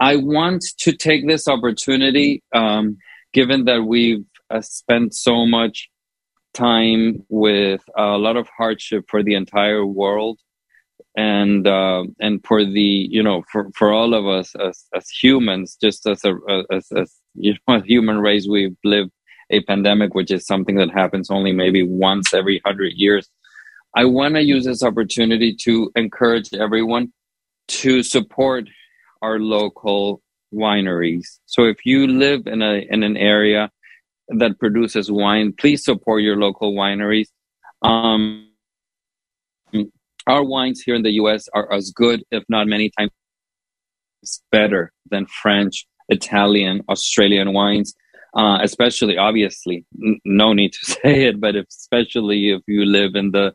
I 0.00 0.16
want 0.16 0.64
to 0.78 0.92
take 0.92 1.26
this 1.26 1.48
opportunity, 1.48 2.42
um, 2.54 2.98
given 3.32 3.64
that 3.66 3.84
we've 3.84 4.24
uh, 4.50 4.60
spent 4.60 5.14
so 5.14 5.46
much 5.46 5.88
time 6.54 7.24
with 7.28 7.82
a 7.96 8.18
lot 8.18 8.36
of 8.36 8.48
hardship 8.56 9.04
for 9.08 9.22
the 9.22 9.34
entire 9.34 9.86
world 9.86 10.38
and 11.16 11.66
uh, 11.66 12.04
and 12.20 12.44
for 12.44 12.64
the 12.64 13.06
you 13.10 13.22
know 13.22 13.42
for, 13.50 13.70
for 13.74 13.92
all 13.92 14.14
of 14.14 14.26
us 14.26 14.54
as 14.56 14.84
as 14.94 15.08
humans 15.08 15.76
just 15.80 16.06
as 16.06 16.24
a 16.24 16.34
as, 16.70 16.88
as 16.96 17.14
you 17.34 17.54
know 17.68 17.80
human 17.84 18.18
race 18.18 18.46
we've 18.48 18.76
lived 18.84 19.10
a 19.50 19.62
pandemic 19.62 20.14
which 20.14 20.30
is 20.30 20.46
something 20.46 20.76
that 20.76 20.90
happens 20.90 21.30
only 21.30 21.52
maybe 21.52 21.82
once 21.82 22.32
every 22.32 22.60
100 22.64 22.92
years 22.94 23.28
i 23.94 24.04
want 24.04 24.34
to 24.34 24.42
use 24.42 24.64
this 24.64 24.82
opportunity 24.82 25.54
to 25.54 25.90
encourage 25.96 26.52
everyone 26.54 27.12
to 27.68 28.02
support 28.02 28.64
our 29.22 29.38
local 29.38 30.20
wineries 30.52 31.38
so 31.46 31.64
if 31.64 31.78
you 31.84 32.06
live 32.06 32.46
in 32.46 32.62
a 32.62 32.86
in 32.90 33.02
an 33.02 33.16
area 33.16 33.70
that 34.38 34.58
produces 34.58 35.10
wine, 35.10 35.52
please 35.52 35.84
support 35.84 36.22
your 36.22 36.36
local 36.36 36.74
wineries. 36.74 37.26
Um, 37.82 38.48
our 40.26 40.44
wines 40.44 40.82
here 40.84 40.94
in 40.94 41.02
the 41.02 41.12
U.S. 41.12 41.48
are 41.54 41.72
as 41.72 41.90
good, 41.90 42.22
if 42.30 42.44
not 42.48 42.66
many 42.66 42.90
times 42.96 43.10
better 44.52 44.92
than 45.10 45.26
French, 45.26 45.84
Italian, 46.08 46.82
Australian 46.88 47.52
wines. 47.52 47.94
Uh, 48.34 48.58
especially, 48.62 49.18
obviously, 49.18 49.84
n- 50.02 50.18
no 50.24 50.52
need 50.52 50.72
to 50.72 50.86
say 51.02 51.24
it, 51.24 51.40
but 51.40 51.54
especially 51.56 52.50
if 52.50 52.62
you 52.66 52.84
live 52.84 53.14
in 53.14 53.32
the 53.32 53.52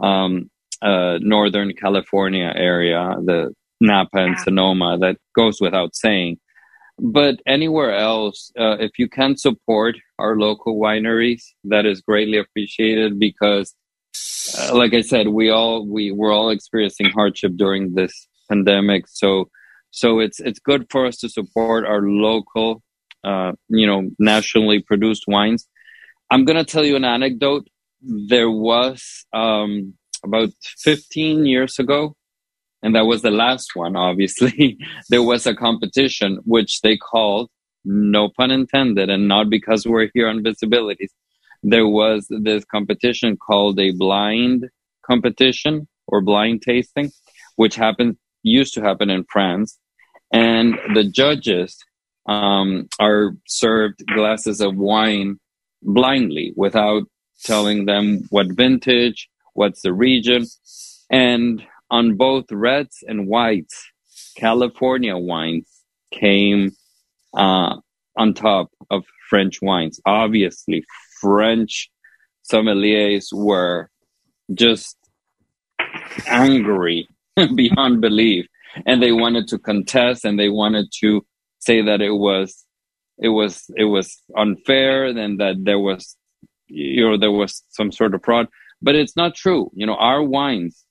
um, 0.00 0.50
uh, 0.82 1.18
Northern 1.20 1.72
California 1.74 2.52
area, 2.54 3.16
the 3.24 3.54
Napa 3.80 4.18
and 4.18 4.38
Sonoma, 4.38 4.98
that 4.98 5.16
goes 5.34 5.60
without 5.60 5.94
saying 5.94 6.38
but 7.00 7.40
anywhere 7.46 7.94
else, 7.94 8.52
uh, 8.58 8.76
if 8.78 8.98
you 8.98 9.08
can 9.08 9.36
support 9.36 9.96
our 10.18 10.36
local 10.36 10.78
wineries, 10.78 11.42
that 11.64 11.86
is 11.86 12.02
greatly 12.02 12.36
appreciated 12.36 13.18
because, 13.18 13.74
uh, 14.58 14.76
like 14.76 14.92
I 14.92 15.00
said, 15.00 15.28
we 15.28 15.48
all 15.48 15.86
we 15.86 16.12
we're 16.12 16.32
all 16.32 16.50
experiencing 16.50 17.10
hardship 17.10 17.52
during 17.56 17.94
this 17.94 18.28
pandemic. 18.50 19.06
So, 19.08 19.48
so 19.90 20.18
it's 20.18 20.40
it's 20.40 20.58
good 20.58 20.88
for 20.90 21.06
us 21.06 21.16
to 21.18 21.30
support 21.30 21.86
our 21.86 22.02
local, 22.02 22.82
uh, 23.24 23.52
you 23.68 23.86
know, 23.86 24.10
nationally 24.18 24.80
produced 24.80 25.24
wines. 25.26 25.66
I'm 26.30 26.44
gonna 26.44 26.64
tell 26.64 26.84
you 26.84 26.96
an 26.96 27.04
anecdote. 27.04 27.66
There 28.02 28.50
was 28.50 29.26
um, 29.32 29.94
about 30.24 30.50
15 30.78 31.46
years 31.46 31.78
ago 31.78 32.16
and 32.82 32.94
that 32.94 33.06
was 33.06 33.22
the 33.22 33.30
last 33.30 33.76
one, 33.76 33.96
obviously, 33.96 34.78
there 35.10 35.22
was 35.22 35.46
a 35.46 35.54
competition 35.54 36.38
which 36.44 36.80
they 36.80 36.96
called, 36.96 37.50
no 37.84 38.28
pun 38.28 38.50
intended, 38.50 39.10
and 39.10 39.28
not 39.28 39.50
because 39.50 39.86
we're 39.86 40.10
here 40.14 40.28
on 40.28 40.42
visibilities. 40.42 41.10
There 41.62 41.86
was 41.86 42.26
this 42.30 42.64
competition 42.64 43.36
called 43.36 43.78
a 43.78 43.90
blind 43.92 44.68
competition 45.04 45.88
or 46.06 46.22
blind 46.22 46.62
tasting, 46.62 47.10
which 47.56 47.74
happened, 47.74 48.16
used 48.42 48.74
to 48.74 48.82
happen 48.82 49.10
in 49.10 49.24
France. 49.30 49.78
And 50.32 50.78
the 50.94 51.04
judges 51.04 51.76
um, 52.26 52.88
are 52.98 53.32
served 53.46 54.06
glasses 54.06 54.60
of 54.60 54.76
wine 54.76 55.38
blindly 55.82 56.52
without 56.56 57.02
telling 57.42 57.86
them 57.86 58.22
what 58.30 58.46
vintage, 58.50 59.28
what's 59.54 59.82
the 59.82 59.92
region. 59.92 60.46
And 61.10 61.62
on 61.90 62.16
both 62.16 62.46
reds 62.50 63.02
and 63.06 63.26
whites, 63.26 63.90
California 64.36 65.16
wines 65.16 65.68
came 66.12 66.72
uh, 67.34 67.76
on 68.16 68.34
top 68.34 68.70
of 68.90 69.04
French 69.28 69.60
wines. 69.62 70.00
Obviously, 70.06 70.84
French 71.20 71.90
sommeliers 72.50 73.32
were 73.32 73.90
just 74.54 74.96
angry 76.26 77.08
beyond 77.54 78.00
belief, 78.00 78.46
and 78.86 79.02
they 79.02 79.12
wanted 79.12 79.48
to 79.48 79.58
contest 79.58 80.24
and 80.24 80.38
they 80.38 80.48
wanted 80.48 80.86
to 81.00 81.24
say 81.58 81.82
that 81.82 82.00
it 82.00 82.12
was 82.12 82.64
it 83.18 83.28
was 83.28 83.70
it 83.76 83.84
was 83.84 84.16
unfair 84.36 85.04
and 85.06 85.38
that 85.40 85.56
there 85.62 85.78
was 85.78 86.16
you 86.70 87.08
know 87.08 87.18
there 87.18 87.30
was 87.30 87.62
some 87.70 87.92
sort 87.92 88.14
of 88.14 88.22
fraud 88.24 88.46
but 88.80 88.94
it's 88.94 89.16
not 89.16 89.34
true 89.34 89.70
you 89.74 89.86
know 89.86 89.96
our 89.96 90.22
wines 90.22 90.84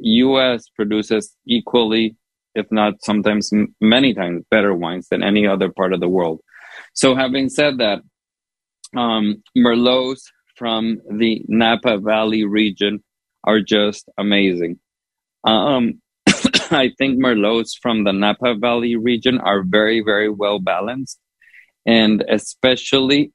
U.S. 0.00 0.68
produces 0.74 1.34
equally, 1.46 2.16
if 2.54 2.66
not 2.70 3.02
sometimes 3.02 3.50
many 3.80 4.14
times 4.14 4.44
better 4.50 4.74
wines 4.74 5.08
than 5.08 5.22
any 5.22 5.46
other 5.46 5.70
part 5.70 5.92
of 5.92 6.00
the 6.00 6.08
world. 6.08 6.40
So, 6.94 7.14
having 7.14 7.48
said 7.48 7.78
that, 7.78 8.00
um, 8.96 9.42
Merlots 9.56 10.22
from 10.56 10.98
the 11.10 11.44
Napa 11.48 11.98
Valley 11.98 12.44
region 12.44 13.02
are 13.44 13.60
just 13.60 14.08
amazing. 14.18 14.78
Um, 15.44 16.00
I 16.70 16.90
think 16.98 17.22
Merlots 17.22 17.72
from 17.80 18.04
the 18.04 18.12
Napa 18.12 18.54
Valley 18.54 18.96
region 18.96 19.38
are 19.38 19.62
very, 19.62 20.02
very 20.04 20.28
well 20.28 20.58
balanced. 20.58 21.18
And 21.86 22.22
especially 22.28 23.32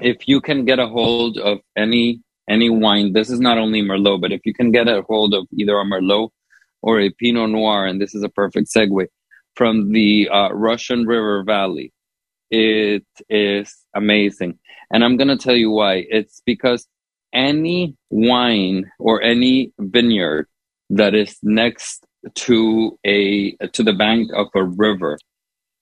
if 0.00 0.28
you 0.28 0.40
can 0.40 0.64
get 0.64 0.78
a 0.78 0.86
hold 0.86 1.38
of 1.38 1.58
any 1.76 2.20
any 2.48 2.70
wine. 2.70 3.12
This 3.12 3.28
is 3.28 3.40
not 3.40 3.58
only 3.58 3.82
Merlot, 3.82 4.20
but 4.20 4.32
if 4.32 4.42
you 4.44 4.54
can 4.54 4.70
get 4.70 4.88
a 4.88 5.02
hold 5.02 5.34
of 5.34 5.46
either 5.52 5.78
a 5.78 5.84
Merlot 5.84 6.30
or 6.80 7.00
a 7.00 7.10
Pinot 7.10 7.50
Noir, 7.50 7.86
and 7.86 8.00
this 8.00 8.14
is 8.14 8.22
a 8.22 8.28
perfect 8.28 8.68
segue 8.68 9.06
from 9.56 9.90
the 9.92 10.28
uh, 10.28 10.50
Russian 10.50 11.06
River 11.06 11.42
Valley, 11.42 11.92
it 12.50 13.04
is 13.28 13.74
amazing. 13.94 14.58
And 14.92 15.02
I'm 15.02 15.16
going 15.16 15.28
to 15.28 15.36
tell 15.36 15.56
you 15.56 15.70
why. 15.70 16.06
It's 16.08 16.40
because 16.46 16.86
any 17.32 17.96
wine 18.10 18.90
or 19.00 19.22
any 19.22 19.72
vineyard 19.78 20.46
that 20.90 21.14
is 21.14 21.36
next 21.42 22.06
to 22.34 22.98
a 23.04 23.56
to 23.72 23.82
the 23.82 23.92
bank 23.92 24.30
of 24.34 24.48
a 24.54 24.64
river 24.64 25.18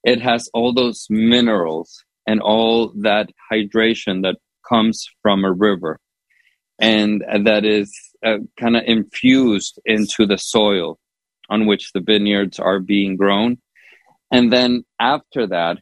it 0.03 0.21
has 0.21 0.47
all 0.53 0.73
those 0.73 1.07
minerals 1.09 2.04
and 2.27 2.41
all 2.41 2.91
that 3.01 3.29
hydration 3.51 4.23
that 4.23 4.37
comes 4.67 5.07
from 5.21 5.45
a 5.45 5.51
river 5.51 5.99
and 6.79 7.23
that 7.45 7.65
is 7.65 7.93
uh, 8.25 8.37
kind 8.59 8.75
of 8.75 8.83
infused 8.85 9.79
into 9.85 10.25
the 10.25 10.37
soil 10.37 10.99
on 11.49 11.65
which 11.65 11.91
the 11.93 12.01
vineyards 12.01 12.59
are 12.59 12.79
being 12.79 13.15
grown. 13.15 13.57
And 14.31 14.51
then 14.51 14.83
after 14.99 15.47
that, 15.47 15.77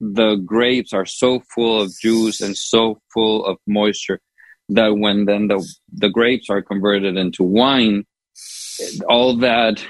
the 0.00 0.36
grapes 0.36 0.92
are 0.92 1.06
so 1.06 1.40
full 1.54 1.80
of 1.80 1.92
juice 1.98 2.40
and 2.40 2.56
so 2.56 3.00
full 3.14 3.46
of 3.46 3.56
moisture 3.66 4.20
that 4.68 4.88
when 4.98 5.24
then 5.24 5.48
the, 5.48 5.64
the 5.92 6.10
grapes 6.10 6.50
are 6.50 6.60
converted 6.60 7.16
into 7.16 7.44
wine, 7.44 8.04
all 9.08 9.36
that 9.36 9.82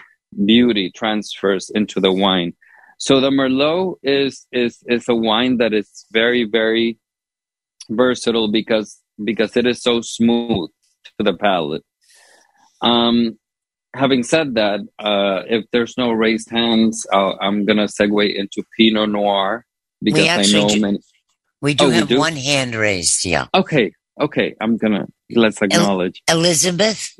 beauty 0.44 0.92
transfers 0.94 1.70
into 1.74 1.98
the 1.98 2.12
wine. 2.12 2.52
So 2.98 3.20
the 3.20 3.30
Merlot 3.30 3.96
is, 4.02 4.46
is, 4.52 4.78
is 4.86 5.08
a 5.08 5.14
wine 5.14 5.58
that 5.58 5.72
is 5.72 6.06
very, 6.12 6.44
very 6.44 6.98
versatile 7.88 8.50
because 8.50 9.00
because 9.22 9.56
it 9.56 9.66
is 9.66 9.82
so 9.82 10.00
smooth 10.00 10.70
to 11.18 11.24
the 11.24 11.34
palate. 11.34 11.84
Um, 12.82 13.38
having 13.94 14.22
said 14.22 14.54
that, 14.54 14.80
uh, 14.98 15.42
if 15.48 15.64
there's 15.72 15.96
no 15.96 16.12
raised 16.12 16.50
hands, 16.50 17.06
i 17.12 17.34
am 17.40 17.64
gonna 17.64 17.86
segue 17.86 18.34
into 18.34 18.62
Pinot 18.76 19.10
Noir 19.10 19.64
because 20.02 20.28
I 20.28 20.58
know 20.58 20.68
do, 20.68 20.80
many. 20.80 20.98
We 21.62 21.74
do 21.74 21.86
oh, 21.86 21.90
have 21.90 22.08
we 22.10 22.16
do? 22.16 22.18
one 22.18 22.36
hand 22.36 22.74
raised. 22.74 23.24
Yeah. 23.24 23.46
Okay. 23.54 23.92
Okay. 24.20 24.54
I'm 24.60 24.76
gonna 24.76 25.06
let's 25.30 25.60
acknowledge 25.62 26.22
El- 26.28 26.38
Elizabeth. 26.38 27.16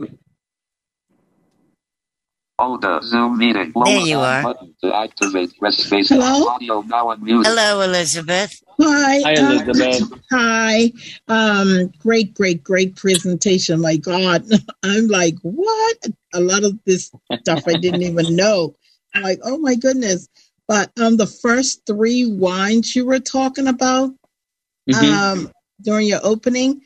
Olga, 2.58 3.00
Zoom 3.02 3.36
meeting. 3.36 3.72
There 3.84 3.98
you 3.98 4.18
are. 4.18 4.54
To 4.82 4.94
activate. 4.94 5.58
Press 5.58 5.76
space. 5.76 6.08
Hello? 6.08 6.48
Audio 6.48 6.80
now 6.82 7.06
unmuted. 7.06 7.44
Hello, 7.44 7.82
Elizabeth. 7.82 8.62
Hi. 8.80 9.20
Hi, 9.20 9.34
um, 9.34 9.68
Elizabeth. 9.68 10.22
hi. 10.30 10.92
Um, 11.28 11.92
great, 11.98 12.32
great, 12.32 12.64
great 12.64 12.96
presentation. 12.96 13.80
My 13.80 13.96
God. 13.96 14.46
I'm 14.82 15.09
like, 15.09 15.34
what? 15.42 16.07
A 16.32 16.40
lot 16.40 16.64
of 16.64 16.78
this 16.84 17.11
stuff 17.40 17.64
I 17.66 17.74
didn't 17.74 18.02
even 18.11 18.34
know. 18.34 18.74
I'm 19.14 19.22
like, 19.22 19.40
oh 19.44 19.59
my 19.59 19.74
goodness. 19.74 20.28
But 20.66 20.90
um 20.98 21.16
the 21.16 21.26
first 21.26 21.86
three 21.86 22.26
wines 22.26 22.96
you 22.96 23.04
were 23.04 23.20
talking 23.20 23.66
about 23.66 24.11
mm-hmm. 24.90 25.04
um 25.04 25.52
during 25.82 26.07
your 26.07 26.20
opening, 26.22 26.80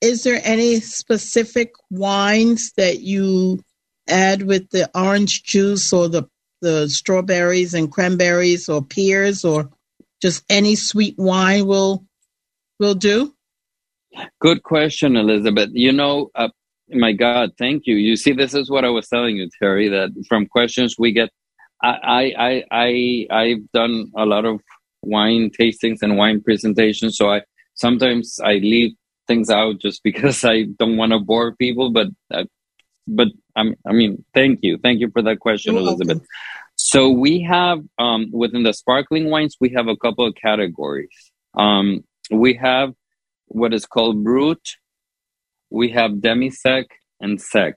is 0.00 0.22
there 0.22 0.40
any 0.44 0.80
specific 0.80 1.72
wines 1.90 2.72
that 2.76 3.00
you 3.00 3.60
add 4.08 4.42
with 4.42 4.70
the 4.70 4.90
orange 4.94 5.42
juice 5.42 5.92
or 5.92 6.08
the 6.08 6.28
the 6.62 6.88
strawberries 6.88 7.74
and 7.74 7.92
cranberries 7.92 8.68
or 8.68 8.82
pears 8.82 9.44
or 9.44 9.70
just 10.22 10.44
any 10.48 10.74
sweet 10.74 11.14
wine 11.18 11.66
will 11.66 12.04
will 12.78 12.94
do? 12.94 13.34
Good 14.40 14.62
question, 14.62 15.16
Elizabeth. 15.16 15.70
You 15.72 15.92
know, 15.92 16.30
uh, 16.34 16.48
my 16.90 17.12
God, 17.12 17.52
thank 17.58 17.86
you. 17.86 17.96
You 17.96 18.16
see, 18.16 18.32
this 18.32 18.54
is 18.54 18.70
what 18.70 18.84
I 18.84 18.88
was 18.88 19.08
telling 19.08 19.36
you, 19.36 19.48
Terry. 19.60 19.88
That 19.88 20.10
from 20.28 20.46
questions 20.46 20.96
we 20.98 21.12
get, 21.12 21.30
I 21.82 22.32
I 22.38 22.64
I 22.70 23.26
I've 23.30 23.70
done 23.72 24.10
a 24.16 24.24
lot 24.24 24.44
of 24.44 24.60
wine 25.02 25.50
tastings 25.50 26.02
and 26.02 26.16
wine 26.16 26.40
presentations, 26.40 27.16
so 27.16 27.30
I 27.30 27.42
sometimes 27.74 28.40
I 28.42 28.54
leave 28.54 28.92
things 29.26 29.50
out 29.50 29.80
just 29.80 30.02
because 30.04 30.44
I 30.44 30.64
don't 30.78 30.96
want 30.96 31.12
to 31.12 31.18
bore 31.18 31.54
people. 31.56 31.90
But 31.90 32.08
uh, 32.32 32.44
but 33.06 33.28
I'm, 33.56 33.74
I 33.86 33.92
mean, 33.92 34.24
thank 34.34 34.60
you, 34.62 34.78
thank 34.82 35.00
you 35.00 35.10
for 35.10 35.22
that 35.22 35.40
question, 35.40 35.74
You're 35.74 35.82
Elizabeth. 35.82 36.18
Welcome. 36.18 36.26
So 36.76 37.10
we 37.10 37.42
have 37.42 37.80
um, 37.98 38.26
within 38.32 38.62
the 38.62 38.74
sparkling 38.74 39.30
wines, 39.30 39.56
we 39.60 39.70
have 39.70 39.88
a 39.88 39.96
couple 39.96 40.26
of 40.26 40.34
categories. 40.34 41.32
Um, 41.56 42.04
we 42.30 42.54
have 42.54 42.92
what 43.46 43.72
is 43.72 43.86
called 43.86 44.22
brut, 44.22 44.60
we 45.70 45.90
have 45.90 46.20
demi 46.20 46.50
sec 46.50 46.84
and 47.20 47.40
sec. 47.40 47.74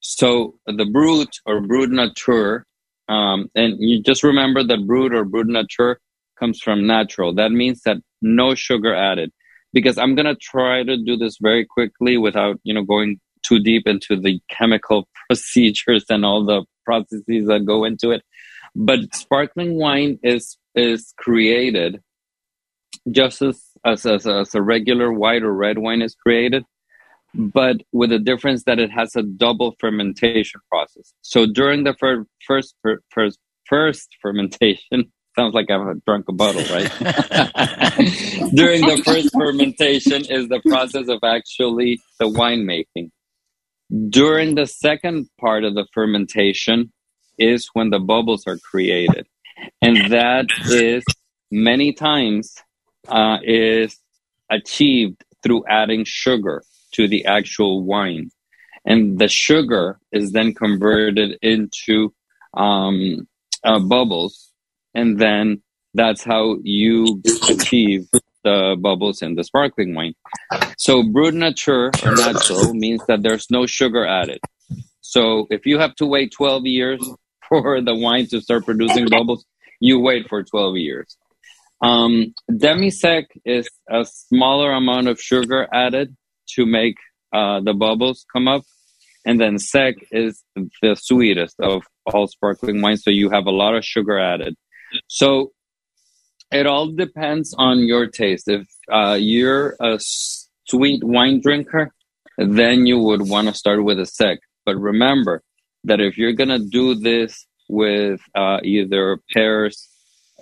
So 0.00 0.54
the 0.66 0.86
brut 0.86 1.28
or 1.44 1.60
brut 1.60 1.90
nature, 1.90 2.66
um, 3.08 3.48
and 3.54 3.76
you 3.78 4.02
just 4.02 4.22
remember 4.22 4.62
that 4.62 4.86
brut 4.86 5.12
or 5.12 5.24
brut 5.24 5.46
nature 5.46 6.00
comes 6.38 6.60
from 6.60 6.86
natural. 6.86 7.34
That 7.34 7.50
means 7.50 7.82
that 7.82 7.98
no 8.22 8.54
sugar 8.54 8.94
added. 8.94 9.32
Because 9.72 9.98
I'm 9.98 10.14
gonna 10.14 10.36
try 10.36 10.82
to 10.82 10.96
do 10.96 11.16
this 11.16 11.36
very 11.40 11.64
quickly 11.64 12.16
without 12.16 12.60
you 12.64 12.74
know 12.74 12.84
going 12.84 13.20
too 13.42 13.58
deep 13.58 13.86
into 13.86 14.16
the 14.16 14.40
chemical 14.50 15.08
procedures 15.28 16.04
and 16.08 16.24
all 16.24 16.44
the 16.44 16.64
processes 16.84 17.46
that 17.46 17.64
go 17.66 17.84
into 17.84 18.10
it. 18.10 18.22
But 18.74 19.14
sparkling 19.14 19.76
wine 19.76 20.18
is 20.22 20.56
is 20.74 21.12
created 21.18 22.00
just 23.10 23.42
as 23.42 23.62
as, 23.84 24.04
as, 24.04 24.26
as 24.26 24.54
a 24.54 24.62
regular 24.62 25.12
white 25.12 25.42
or 25.42 25.54
red 25.54 25.78
wine 25.78 26.02
is 26.02 26.14
created, 26.14 26.64
but 27.34 27.76
with 27.92 28.10
the 28.10 28.18
difference 28.18 28.64
that 28.64 28.78
it 28.78 28.90
has 28.90 29.16
a 29.16 29.22
double 29.22 29.74
fermentation 29.80 30.60
process. 30.70 31.12
So 31.22 31.46
during 31.46 31.84
the 31.84 31.94
fir- 31.94 32.26
first 32.46 32.74
first 33.10 33.38
first 33.66 34.08
fermentation, 34.20 35.12
sounds 35.36 35.54
like 35.54 35.70
I've 35.70 36.04
drunk 36.04 36.26
a 36.28 36.32
bottle, 36.32 36.62
right? 36.74 36.90
during 38.54 38.82
the 38.82 39.02
first 39.04 39.32
fermentation 39.32 40.24
is 40.26 40.48
the 40.48 40.60
process 40.68 41.08
of 41.08 41.20
actually 41.24 42.00
the 42.18 42.26
winemaking. 42.26 43.10
During 44.08 44.54
the 44.54 44.66
second 44.66 45.28
part 45.40 45.64
of 45.64 45.74
the 45.74 45.86
fermentation 45.92 46.92
is 47.38 47.68
when 47.72 47.90
the 47.90 47.98
bubbles 47.98 48.46
are 48.46 48.58
created. 48.58 49.26
And 49.82 50.12
that 50.12 50.46
is 50.66 51.04
many 51.50 51.92
times 51.92 52.54
uh, 53.08 53.38
is 53.42 53.98
achieved 54.50 55.24
through 55.42 55.64
adding 55.68 56.04
sugar 56.04 56.62
to 56.92 57.08
the 57.08 57.24
actual 57.24 57.82
wine. 57.82 58.30
And 58.84 59.18
the 59.18 59.28
sugar 59.28 59.98
is 60.12 60.32
then 60.32 60.54
converted 60.54 61.38
into 61.42 62.14
um, 62.54 63.26
uh, 63.64 63.80
bubbles. 63.80 64.52
And 64.94 65.18
then 65.18 65.62
that's 65.94 66.22
how 66.24 66.58
you 66.62 67.22
achieve 67.48 68.08
the 68.44 68.76
bubbles 68.80 69.22
in 69.22 69.34
the 69.34 69.44
sparkling 69.44 69.94
wine. 69.94 70.14
So 70.76 71.02
brut 71.02 71.34
nature 71.34 71.90
or 72.04 72.16
natural 72.16 72.74
means 72.74 73.02
that 73.06 73.22
there's 73.22 73.50
no 73.50 73.66
sugar 73.66 74.06
added. 74.06 74.40
So 75.00 75.46
if 75.50 75.66
you 75.66 75.78
have 75.78 75.94
to 75.96 76.06
wait 76.06 76.32
12 76.32 76.66
years 76.66 77.08
for 77.48 77.80
the 77.80 77.94
wine 77.94 78.26
to 78.28 78.40
start 78.40 78.64
producing 78.64 79.06
bubbles, 79.08 79.44
you 79.80 79.98
wait 79.98 80.28
for 80.28 80.42
12 80.42 80.76
years. 80.76 81.16
Um, 81.82 82.34
demi-sec 82.54 83.24
is 83.44 83.68
a 83.90 84.04
smaller 84.04 84.72
amount 84.72 85.08
of 85.08 85.18
sugar 85.20 85.66
added 85.72 86.14
to 86.54 86.66
make 86.66 86.96
uh, 87.32 87.60
the 87.60 87.72
bubbles 87.72 88.26
come 88.32 88.48
up. 88.48 88.62
And 89.24 89.40
then 89.40 89.58
sec 89.58 89.96
is 90.10 90.42
the 90.82 90.96
sweetest 90.96 91.56
of 91.60 91.82
all 92.06 92.26
sparkling 92.26 92.80
wines. 92.80 93.02
So 93.02 93.10
you 93.10 93.30
have 93.30 93.46
a 93.46 93.50
lot 93.50 93.74
of 93.74 93.84
sugar 93.84 94.18
added. 94.18 94.56
So 95.08 95.52
it 96.52 96.66
all 96.66 96.88
depends 96.88 97.54
on 97.56 97.80
your 97.80 98.06
taste. 98.06 98.48
If 98.48 98.66
uh, 98.92 99.16
you're 99.20 99.76
a 99.80 99.98
sweet 100.00 101.04
wine 101.04 101.40
drinker, 101.40 101.92
then 102.38 102.86
you 102.86 102.98
would 102.98 103.28
want 103.28 103.48
to 103.48 103.54
start 103.54 103.84
with 103.84 104.00
a 104.00 104.06
sec. 104.06 104.38
But 104.64 104.76
remember 104.76 105.42
that 105.84 106.00
if 106.00 106.18
you're 106.18 106.32
gonna 106.32 106.58
do 106.58 106.94
this 106.94 107.46
with 107.68 108.20
uh, 108.34 108.58
either 108.62 109.18
pears, 109.32 109.88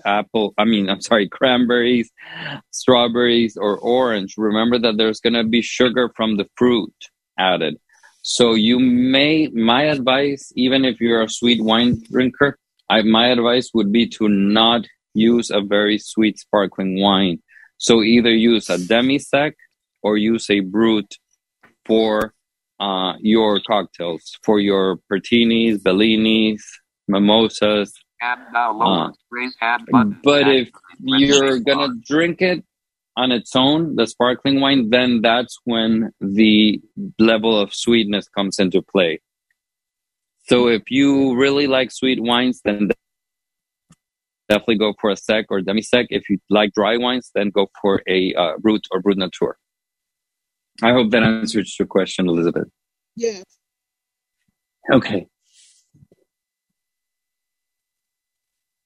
apple, 0.04 0.54
I 0.56 0.64
mean, 0.64 0.88
I'm 0.88 1.00
sorry, 1.00 1.28
cranberries, 1.38 2.10
strawberries, 2.70 3.56
or 3.56 3.78
orange, 3.78 4.34
remember 4.36 4.78
that 4.78 4.96
there's 4.96 5.20
gonna 5.20 5.44
be 5.44 5.62
sugar 5.62 6.10
from 6.16 6.36
the 6.36 6.48
fruit 6.56 6.94
added. 7.38 7.76
So 8.22 8.54
you 8.54 8.78
may, 8.78 9.48
my 9.48 9.84
advice, 9.84 10.52
even 10.54 10.84
if 10.84 11.00
you're 11.00 11.22
a 11.22 11.30
sweet 11.30 11.62
wine 11.62 12.02
drinker, 12.10 12.58
I, 12.90 13.02
my 13.02 13.28
advice 13.28 13.70
would 13.74 13.92
be 13.92 14.08
to 14.08 14.28
not 14.28 14.86
use 15.14 15.50
a 15.50 15.60
very 15.60 15.98
sweet 15.98 16.38
sparkling 16.38 17.00
wine. 17.00 17.42
So 17.78 18.02
either 18.02 18.30
use 18.30 18.68
a 18.70 18.78
demi-sec 18.78 19.54
or 20.02 20.16
use 20.16 20.50
a 20.50 20.60
brut 20.60 21.12
for 21.86 22.34
uh, 22.80 23.14
your 23.20 23.60
cocktails, 23.60 24.36
for 24.42 24.60
your 24.60 24.98
pertinis, 25.10 25.78
bellinis, 25.78 26.60
mimosas. 27.08 27.92
Uh, 29.94 30.14
but 30.22 30.48
if 30.48 30.70
you're 31.00 31.58
gonna 31.60 31.94
drink 32.06 32.42
it 32.42 32.64
on 33.16 33.32
its 33.32 33.54
own, 33.56 33.96
the 33.96 34.06
sparkling 34.06 34.60
wine, 34.60 34.90
then 34.90 35.20
that's 35.22 35.56
when 35.64 36.12
the 36.20 36.80
level 37.18 37.58
of 37.60 37.74
sweetness 37.74 38.28
comes 38.28 38.58
into 38.58 38.82
play. 38.82 39.20
So 40.48 40.68
if 40.68 40.90
you 40.90 41.36
really 41.36 41.66
like 41.66 41.90
sweet 41.90 42.20
wines, 42.22 42.60
then 42.64 42.90
definitely 44.48 44.78
go 44.78 44.94
for 45.00 45.10
a 45.10 45.16
sec 45.16 45.46
or 45.50 45.60
demi 45.60 45.82
sec. 45.82 46.06
If 46.10 46.28
you 46.28 46.38
like 46.50 46.72
dry 46.72 46.96
wines, 46.96 47.30
then 47.34 47.50
go 47.50 47.68
for 47.80 48.02
a 48.08 48.34
uh, 48.34 48.52
brut 48.58 48.82
or 48.90 49.00
brut 49.00 49.18
nature. 49.18 49.56
I 50.82 50.92
hope 50.92 51.10
that 51.10 51.22
answers 51.22 51.76
your 51.78 51.86
question, 51.86 52.28
Elizabeth. 52.28 52.68
Yes. 53.16 53.42
Okay. 54.92 55.26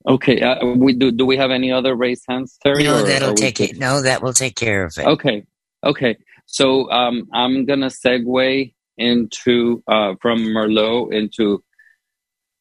Okay. 0.08 0.40
Uh, 0.40 0.66
we 0.66 0.94
do. 0.94 1.12
Do 1.12 1.26
we 1.26 1.36
have 1.36 1.50
any 1.50 1.70
other 1.70 1.94
raised 1.94 2.24
hands, 2.28 2.58
Terry? 2.62 2.82
No, 2.82 3.02
that'll 3.02 3.34
take 3.34 3.60
it. 3.60 3.78
No, 3.78 4.02
that 4.02 4.22
will 4.22 4.32
take 4.32 4.56
care 4.56 4.84
of 4.84 4.94
it. 4.98 5.06
Okay. 5.06 5.44
Okay. 5.84 6.16
So 6.46 6.90
um, 6.90 7.28
I'm 7.32 7.66
gonna 7.66 7.88
segue 7.88 8.74
into 8.98 9.82
uh, 9.86 10.14
from 10.20 10.40
Merlot 10.40 11.12
into 11.12 11.62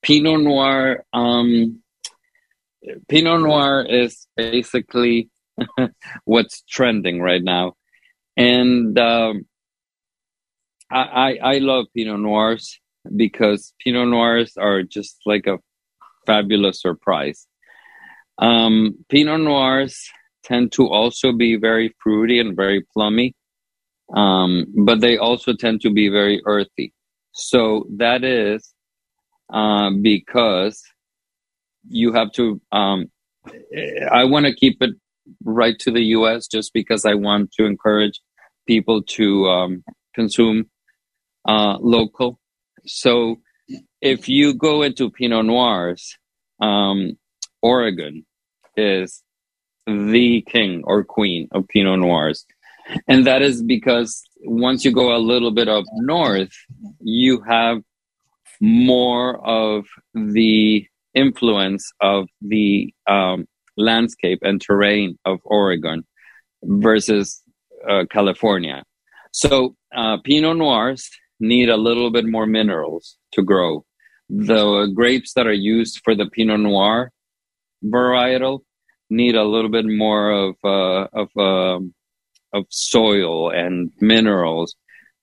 Pinot 0.02 0.42
Noir. 0.42 1.06
Um, 1.14 1.82
Pinot 3.08 3.42
Noir 3.42 3.86
is 3.88 4.28
basically 4.36 5.30
what's 6.26 6.64
trending 6.64 7.22
right 7.22 7.44
now, 7.44 7.74
and 8.36 8.98
um, 8.98 9.46
I, 10.92 11.02
I, 11.02 11.38
I 11.44 11.58
love 11.60 11.86
Pinot 11.96 12.20
Noirs 12.20 12.80
because 13.16 13.74
Pinot 13.80 14.08
Noirs 14.08 14.58
are 14.58 14.84
just 14.84 15.18
like 15.26 15.48
a 15.48 15.58
fabulous 16.26 16.82
surprise. 16.82 17.48
Um, 18.38 19.06
Pinot 19.10 19.42
Noirs 19.42 20.10
tend 20.44 20.72
to 20.74 20.88
also 20.88 21.32
be 21.32 21.56
very 21.56 21.96
fruity 22.02 22.40
and 22.40 22.56
very 22.56 22.86
plummy, 22.94 23.36
um, 24.16 24.66
but 24.86 25.02
they 25.02 25.18
also 25.18 25.54
tend 25.54 25.82
to 25.82 25.92
be 25.92 26.10
very 26.10 26.42
earthy. 26.46 26.94
So 27.34 27.86
that 27.98 28.24
is 28.24 28.74
uh, 29.54 29.92
because 30.02 30.82
you 31.88 32.14
have 32.14 32.32
to. 32.34 32.62
Um, 32.72 33.12
I 34.12 34.26
want 34.26 34.46
to 34.46 34.54
keep 34.54 34.82
it 34.82 34.92
right 35.44 35.78
to 35.80 35.92
the 35.92 36.04
U.S. 36.18 36.48
just 36.48 36.74
because 36.74 37.06
I 37.06 37.16
want 37.16 37.52
to 37.54 37.66
encourage 37.66 38.20
people 38.68 39.02
to 39.04 39.48
um, 39.48 39.84
consume 40.14 40.70
uh, 41.48 41.78
local. 41.80 42.40
So 42.86 43.38
if 44.02 44.30
you 44.30 44.54
go 44.54 44.82
into 44.82 45.10
Pinot 45.10 45.46
Noirs, 45.46 46.18
um, 46.60 47.18
Oregon 47.62 48.26
is 48.76 49.24
the 49.88 50.42
king 50.48 50.84
or 50.86 51.04
queen 51.04 51.48
of 51.52 51.68
Pinot 51.68 52.00
Noirs. 52.00 52.46
And 53.08 53.26
that 53.28 53.42
is 53.42 53.62
because 53.62 54.24
once 54.44 54.84
you 54.84 54.92
go 54.92 55.16
a 55.16 55.20
little 55.20 55.52
bit 55.52 55.68
up 55.68 55.86
north, 55.94 56.52
you 57.00 57.42
have 57.42 57.82
more 58.60 59.40
of 59.46 59.86
the 60.14 60.86
influence 61.14 61.92
of 62.02 62.28
the 62.42 62.94
um, 63.08 63.46
landscape 63.78 64.40
and 64.42 64.62
terrain 64.62 65.18
of 65.26 65.40
Oregon 65.46 66.04
versus 66.64 67.42
uh, 67.90 68.06
California. 68.10 68.84
So 69.32 69.76
uh, 69.96 70.18
Pinot 70.24 70.58
Noirs 70.58 71.10
need 71.40 71.70
a 71.70 71.78
little 71.78 72.12
bit 72.12 72.26
more 72.26 72.46
minerals 72.46 73.18
to 73.34 73.42
grow. 73.42 73.86
the 74.30 74.90
grapes 74.96 75.34
that 75.34 75.46
are 75.46 75.62
used 75.76 76.00
for 76.04 76.16
the 76.16 76.28
Pinot 76.34 76.62
Noir 76.62 77.12
varietal 77.84 78.62
need 79.10 79.36
a 79.36 79.44
little 79.44 79.70
bit 79.70 79.86
more 79.86 80.32
of 80.32 80.56
uh, 80.64 81.08
of 81.22 81.30
uh, 81.38 81.80
of 82.54 82.66
soil 82.70 83.50
and 83.50 83.92
minerals 84.00 84.76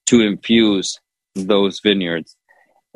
to 0.06 0.20
infuse 0.20 0.98
those 1.34 1.80
vineyards 1.80 2.36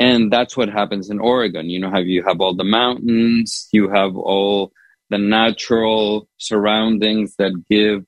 and 0.02 0.32
that's 0.32 0.56
what 0.56 0.68
happens 0.68 1.10
in 1.10 1.20
Oregon. 1.20 1.70
You 1.70 1.78
know, 1.78 1.90
have 1.92 2.08
you 2.08 2.24
have 2.24 2.40
all 2.40 2.56
the 2.56 2.64
mountains, 2.64 3.68
you 3.70 3.88
have 3.88 4.16
all 4.16 4.72
the 5.10 5.18
natural 5.18 6.28
surroundings 6.38 7.36
that 7.36 7.52
give 7.70 8.04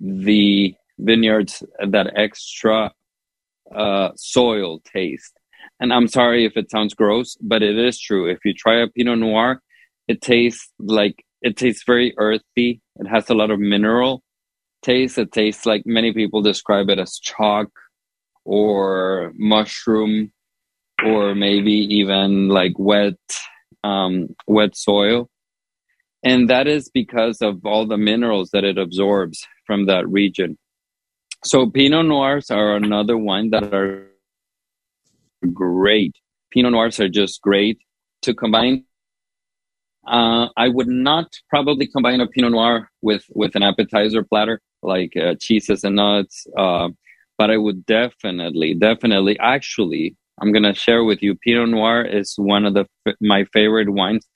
the 0.00 0.74
vineyards 0.98 1.62
that 1.78 2.12
extra 2.16 2.90
uh, 3.72 4.08
soil 4.16 4.80
taste. 4.92 5.34
And 5.78 5.92
I'm 5.92 6.08
sorry 6.08 6.44
if 6.46 6.56
it 6.56 6.68
sounds 6.68 6.94
gross, 6.94 7.36
but 7.40 7.62
it 7.62 7.78
is 7.78 8.00
true. 8.00 8.28
If 8.28 8.38
you 8.44 8.52
try 8.52 8.82
a 8.82 8.88
Pinot 8.88 9.20
Noir, 9.20 9.62
it 10.08 10.20
tastes 10.20 10.72
like 10.80 11.24
it 11.42 11.56
tastes 11.56 11.84
very 11.86 12.12
earthy. 12.18 12.80
It 12.96 13.06
has 13.06 13.30
a 13.30 13.34
lot 13.34 13.52
of 13.52 13.60
mineral 13.60 14.24
taste. 14.82 15.16
It 15.16 15.30
tastes 15.30 15.64
like 15.64 15.82
many 15.86 16.12
people 16.12 16.42
describe 16.42 16.88
it 16.88 16.98
as 16.98 17.20
chalk 17.20 17.68
or 18.44 19.32
mushroom 19.36 20.32
or 21.04 21.34
maybe 21.34 21.72
even 21.72 22.48
like 22.48 22.72
wet 22.78 23.18
um, 23.84 24.28
wet 24.46 24.76
soil. 24.76 25.28
And 26.24 26.50
that 26.50 26.66
is 26.66 26.90
because 26.92 27.40
of 27.40 27.64
all 27.64 27.86
the 27.86 27.98
minerals 27.98 28.50
that 28.50 28.64
it 28.64 28.78
absorbs 28.78 29.46
from 29.66 29.86
that 29.86 30.08
region. 30.08 30.58
So 31.44 31.70
pinot 31.70 32.06
noirs 32.06 32.50
are 32.50 32.74
another 32.74 33.16
one 33.16 33.50
that 33.50 33.72
are 33.72 34.08
great. 35.52 36.16
Pinot 36.50 36.72
noirs 36.72 36.98
are 36.98 37.08
just 37.08 37.40
great 37.42 37.78
to 38.22 38.34
combine. 38.34 38.84
Uh, 40.06 40.48
i 40.56 40.68
would 40.68 40.86
not 40.86 41.26
probably 41.50 41.84
combine 41.84 42.20
a 42.20 42.28
pinot 42.28 42.52
noir 42.52 42.88
with 43.02 43.24
with 43.34 43.56
an 43.56 43.64
appetizer 43.64 44.22
platter 44.22 44.60
like 44.80 45.16
uh, 45.16 45.34
cheeses 45.40 45.82
and 45.82 45.96
nuts 45.96 46.46
uh, 46.56 46.88
but 47.36 47.50
i 47.50 47.56
would 47.56 47.84
definitely 47.86 48.72
definitely 48.72 49.36
actually 49.40 50.14
I'm 50.40 50.52
gonna 50.52 50.74
share 50.74 51.04
with 51.04 51.22
you. 51.22 51.34
Pinot 51.34 51.68
Noir 51.70 52.04
is 52.04 52.34
one 52.36 52.64
of 52.66 52.74
the 52.74 52.86
my 53.20 53.44
favorite 53.52 53.90
wines 53.90 54.26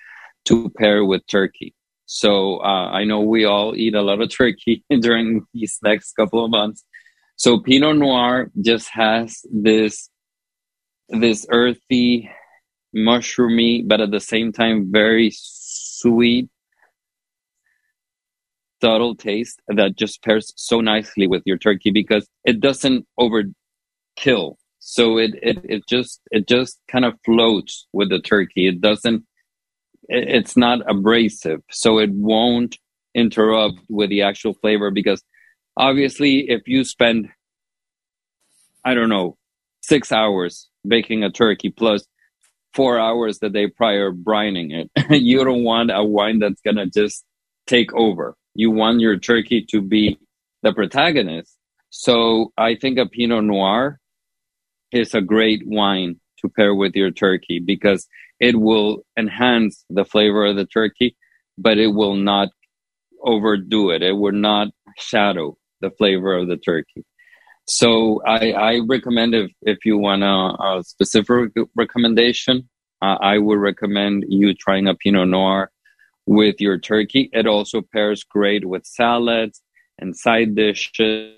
to 0.46 0.70
pair 0.70 1.05
with 1.05 1.26
turkey. 1.26 1.74
So 2.07 2.57
uh, 2.59 2.90
I 2.90 3.05
know 3.05 3.20
we 3.20 3.44
all 3.44 3.76
eat 3.76 3.94
a 3.94 4.03
lot 4.03 4.20
of 4.20 4.30
turkey 4.34 4.84
during 5.01 5.46
these 5.55 5.78
next 5.82 6.12
couple 6.14 6.44
of 6.44 6.51
months. 6.51 6.84
So 7.36 7.61
Pinot 7.61 7.96
Noir 7.96 8.51
just 8.61 8.88
has 8.90 9.42
this 9.51 10.11
this 11.09 11.46
earthy, 11.51 12.30
mushroomy, 12.96 13.86
but 13.86 14.01
at 14.01 14.11
the 14.11 14.20
same 14.20 14.53
time 14.53 14.90
very 14.90 15.30
sweet, 15.34 16.48
subtle 18.80 19.14
taste 19.14 19.61
that 19.68 19.96
just 19.96 20.22
pairs 20.22 20.53
so 20.57 20.80
nicely 20.80 21.26
with 21.26 21.42
your 21.44 21.59
turkey 21.59 21.90
because 21.90 22.26
it 22.44 22.61
doesn't 22.61 23.07
overkill 23.18 24.57
so 24.80 25.18
it, 25.18 25.34
it 25.42 25.58
it 25.64 25.82
just 25.88 26.20
it 26.30 26.48
just 26.48 26.80
kind 26.90 27.04
of 27.04 27.14
floats 27.24 27.86
with 27.92 28.10
the 28.10 28.20
turkey. 28.20 28.66
It 28.66 28.80
doesn't 28.80 29.24
it, 30.08 30.28
it's 30.28 30.56
not 30.56 30.90
abrasive 30.90 31.60
so 31.70 31.98
it 31.98 32.10
won't 32.10 32.76
interrupt 33.14 33.78
with 33.88 34.10
the 34.10 34.22
actual 34.22 34.54
flavor 34.54 34.90
because 34.90 35.22
obviously 35.76 36.48
if 36.48 36.62
you 36.66 36.84
spend 36.84 37.28
i 38.84 38.94
don't 38.94 39.08
know 39.08 39.36
six 39.82 40.12
hours 40.12 40.68
baking 40.86 41.24
a 41.24 41.30
turkey 41.30 41.70
plus 41.70 42.06
four 42.72 43.00
hours 43.00 43.40
the 43.40 43.50
day 43.50 43.66
prior 43.66 44.12
brining 44.12 44.72
it 44.72 44.90
you 45.22 45.44
don't 45.44 45.64
want 45.64 45.90
a 45.92 46.04
wine 46.04 46.38
that's 46.38 46.60
gonna 46.60 46.86
just 46.86 47.24
take 47.70 47.94
over. 47.94 48.34
You 48.54 48.72
want 48.72 49.00
your 49.00 49.16
turkey 49.16 49.64
to 49.70 49.80
be 49.80 50.18
the 50.62 50.72
protagonist. 50.72 51.56
So 51.90 52.52
i 52.58 52.74
think 52.74 52.98
a 52.98 53.06
pinot 53.06 53.44
noir 53.44 53.99
is 54.93 55.14
a 55.14 55.20
great 55.20 55.62
wine 55.66 56.20
to 56.41 56.49
pair 56.49 56.74
with 56.74 56.95
your 56.95 57.11
turkey 57.11 57.59
because 57.59 58.07
it 58.38 58.59
will 58.59 59.05
enhance 59.18 59.84
the 59.91 60.05
flavor 60.05 60.47
of 60.47 60.57
the 60.57 60.64
turkey, 60.64 61.16
but 61.59 61.78
it 61.78 61.88
will 61.88 62.16
not 62.16 62.49
overdo 63.22 63.91
it. 63.91 64.03
It 64.03 64.12
will 64.12 64.32
not 64.32 64.68
shadow 64.99 65.57
the 65.80 65.91
flavor 65.91 66.34
of 66.34 66.49
the 66.49 66.57
turkey. 66.57 67.05
So 67.66 68.22
I, 68.26 68.53
I 68.53 68.80
recommend 68.88 69.34
if, 69.34 69.51
if 69.62 69.84
you 69.84 69.99
want 69.99 70.22
a, 70.22 70.78
a 70.78 70.82
specific 70.84 71.53
recommendation, 71.76 72.68
uh, 73.03 73.16
I 73.20 73.38
would 73.38 73.59
recommend 73.59 74.24
you 74.28 74.55
trying 74.55 74.88
a 74.88 74.95
Pinot 74.95 75.28
Noir 75.28 75.70
with 76.26 76.61
your 76.61 76.78
turkey. 76.78 77.30
It 77.32 77.47
also 77.47 77.82
pairs 77.82 78.24
great 78.24 78.66
with 78.66 78.84
salads 78.86 79.62
and 79.99 80.16
side 80.16 80.55
dishes, 80.55 81.34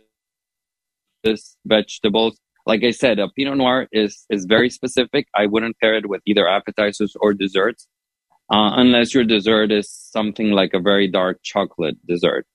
vegetables 1.64 2.38
like 2.66 2.84
I 2.84 2.90
said, 2.90 3.18
a 3.18 3.28
Pinot 3.28 3.58
Noir 3.58 3.88
is 3.92 4.24
is 4.30 4.44
very 4.44 4.70
specific. 4.70 5.26
I 5.34 5.46
wouldn't 5.46 5.78
pair 5.78 5.94
it 5.94 6.08
with 6.08 6.22
either 6.26 6.48
appetizers 6.48 7.16
or 7.20 7.34
desserts, 7.34 7.86
uh, 8.50 8.72
unless 8.76 9.14
your 9.14 9.24
dessert 9.24 9.72
is 9.72 9.90
something 9.90 10.50
like 10.50 10.74
a 10.74 10.80
very 10.80 11.08
dark 11.08 11.40
chocolate 11.42 11.96
dessert. 12.06 12.46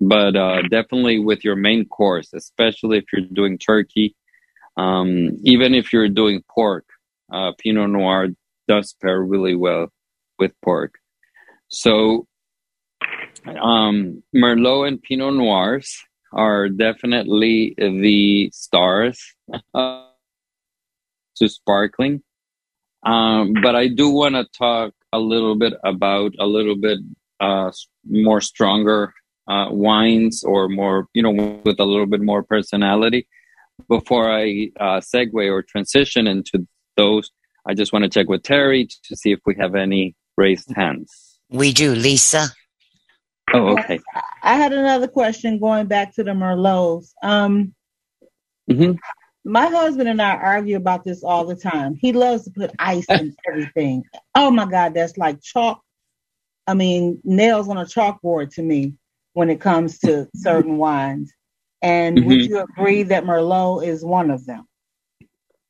But 0.00 0.36
uh, 0.36 0.62
definitely 0.70 1.18
with 1.18 1.44
your 1.44 1.56
main 1.56 1.84
course, 1.86 2.32
especially 2.32 2.98
if 2.98 3.04
you're 3.12 3.26
doing 3.32 3.58
turkey, 3.58 4.14
um, 4.76 5.36
even 5.42 5.74
if 5.74 5.92
you're 5.92 6.08
doing 6.08 6.44
pork, 6.48 6.86
uh, 7.32 7.52
Pinot 7.58 7.90
Noir 7.90 8.28
does 8.68 8.94
pair 9.02 9.20
really 9.20 9.56
well 9.56 9.88
with 10.38 10.52
pork. 10.62 10.94
So 11.68 12.28
um, 13.60 14.22
Merlot 14.34 14.88
and 14.88 15.02
Pinot 15.02 15.34
Noirs 15.34 16.04
are 16.32 16.68
definitely 16.68 17.74
the 17.76 18.50
stars 18.52 19.34
uh, 19.74 20.04
to 21.36 21.48
sparkling. 21.48 22.22
Um, 23.04 23.54
but 23.62 23.76
I 23.76 23.88
do 23.88 24.10
want 24.10 24.34
to 24.34 24.44
talk 24.56 24.92
a 25.12 25.18
little 25.18 25.56
bit 25.56 25.74
about 25.84 26.32
a 26.38 26.46
little 26.46 26.76
bit 26.76 26.98
uh, 27.40 27.70
more 28.04 28.40
stronger 28.40 29.14
uh, 29.48 29.68
wines 29.70 30.42
or 30.44 30.68
more, 30.68 31.06
you 31.14 31.22
know, 31.22 31.60
with 31.64 31.80
a 31.80 31.84
little 31.84 32.06
bit 32.06 32.20
more 32.20 32.42
personality. 32.42 33.26
Before 33.88 34.30
I 34.30 34.70
uh, 34.78 35.00
segue 35.00 35.50
or 35.50 35.62
transition 35.62 36.26
into 36.26 36.66
those, 36.96 37.30
I 37.66 37.74
just 37.74 37.92
want 37.92 38.04
to 38.04 38.10
check 38.10 38.28
with 38.28 38.42
Terry 38.42 38.88
to 39.04 39.16
see 39.16 39.30
if 39.32 39.40
we 39.46 39.54
have 39.58 39.74
any 39.74 40.16
raised 40.36 40.74
hands. 40.74 41.38
We 41.48 41.72
do, 41.72 41.94
Lisa. 41.94 42.48
Oh, 43.54 43.78
okay. 43.78 44.00
I 44.42 44.54
had 44.56 44.72
another 44.72 45.08
question 45.08 45.58
going 45.58 45.86
back 45.86 46.14
to 46.14 46.24
the 46.24 46.32
Merlots. 46.32 47.12
Um, 47.22 47.74
mm-hmm. 48.70 48.92
My 49.44 49.66
husband 49.66 50.08
and 50.08 50.20
I 50.20 50.36
argue 50.36 50.76
about 50.76 51.04
this 51.04 51.22
all 51.22 51.46
the 51.46 51.56
time. 51.56 51.94
He 51.94 52.12
loves 52.12 52.44
to 52.44 52.50
put 52.50 52.70
ice 52.78 53.06
in 53.08 53.34
everything. 53.48 54.04
Oh 54.34 54.50
my 54.50 54.66
God, 54.66 54.94
that's 54.94 55.16
like 55.16 55.42
chalk. 55.42 55.82
I 56.66 56.74
mean, 56.74 57.20
nails 57.24 57.68
on 57.68 57.78
a 57.78 57.84
chalkboard 57.84 58.54
to 58.54 58.62
me 58.62 58.94
when 59.32 59.48
it 59.48 59.60
comes 59.60 59.98
to 60.00 60.28
certain 60.34 60.76
wines. 60.76 61.32
And 61.80 62.18
mm-hmm. 62.18 62.28
would 62.28 62.44
you 62.44 62.58
agree 62.58 63.04
that 63.04 63.24
Merlot 63.24 63.86
is 63.86 64.04
one 64.04 64.30
of 64.30 64.44
them? 64.44 64.67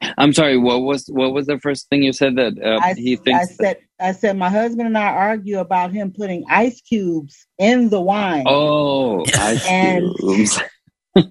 I'm 0.01 0.33
sorry. 0.33 0.57
What 0.57 0.83
was 0.83 1.07
what 1.07 1.33
was 1.33 1.47
the 1.47 1.59
first 1.59 1.89
thing 1.89 2.03
you 2.03 2.13
said 2.13 2.37
that 2.37 2.55
uh, 2.63 2.79
I, 2.83 2.95
he 2.95 3.17
thinks? 3.17 3.51
I 3.51 3.55
said 3.55 3.77
I 4.01 4.13
said 4.13 4.37
my 4.37 4.49
husband 4.49 4.87
and 4.87 4.99
I 4.99 5.09
argue 5.09 5.59
about 5.59 5.93
him 5.93 6.13
putting 6.13 6.45
ice 6.49 6.81
cubes 6.81 7.47
in 7.59 7.89
the 7.89 8.01
wine. 8.01 8.45
Oh, 8.47 9.25
ice 9.35 9.67
and 9.67 10.05
cubes. 10.19 10.61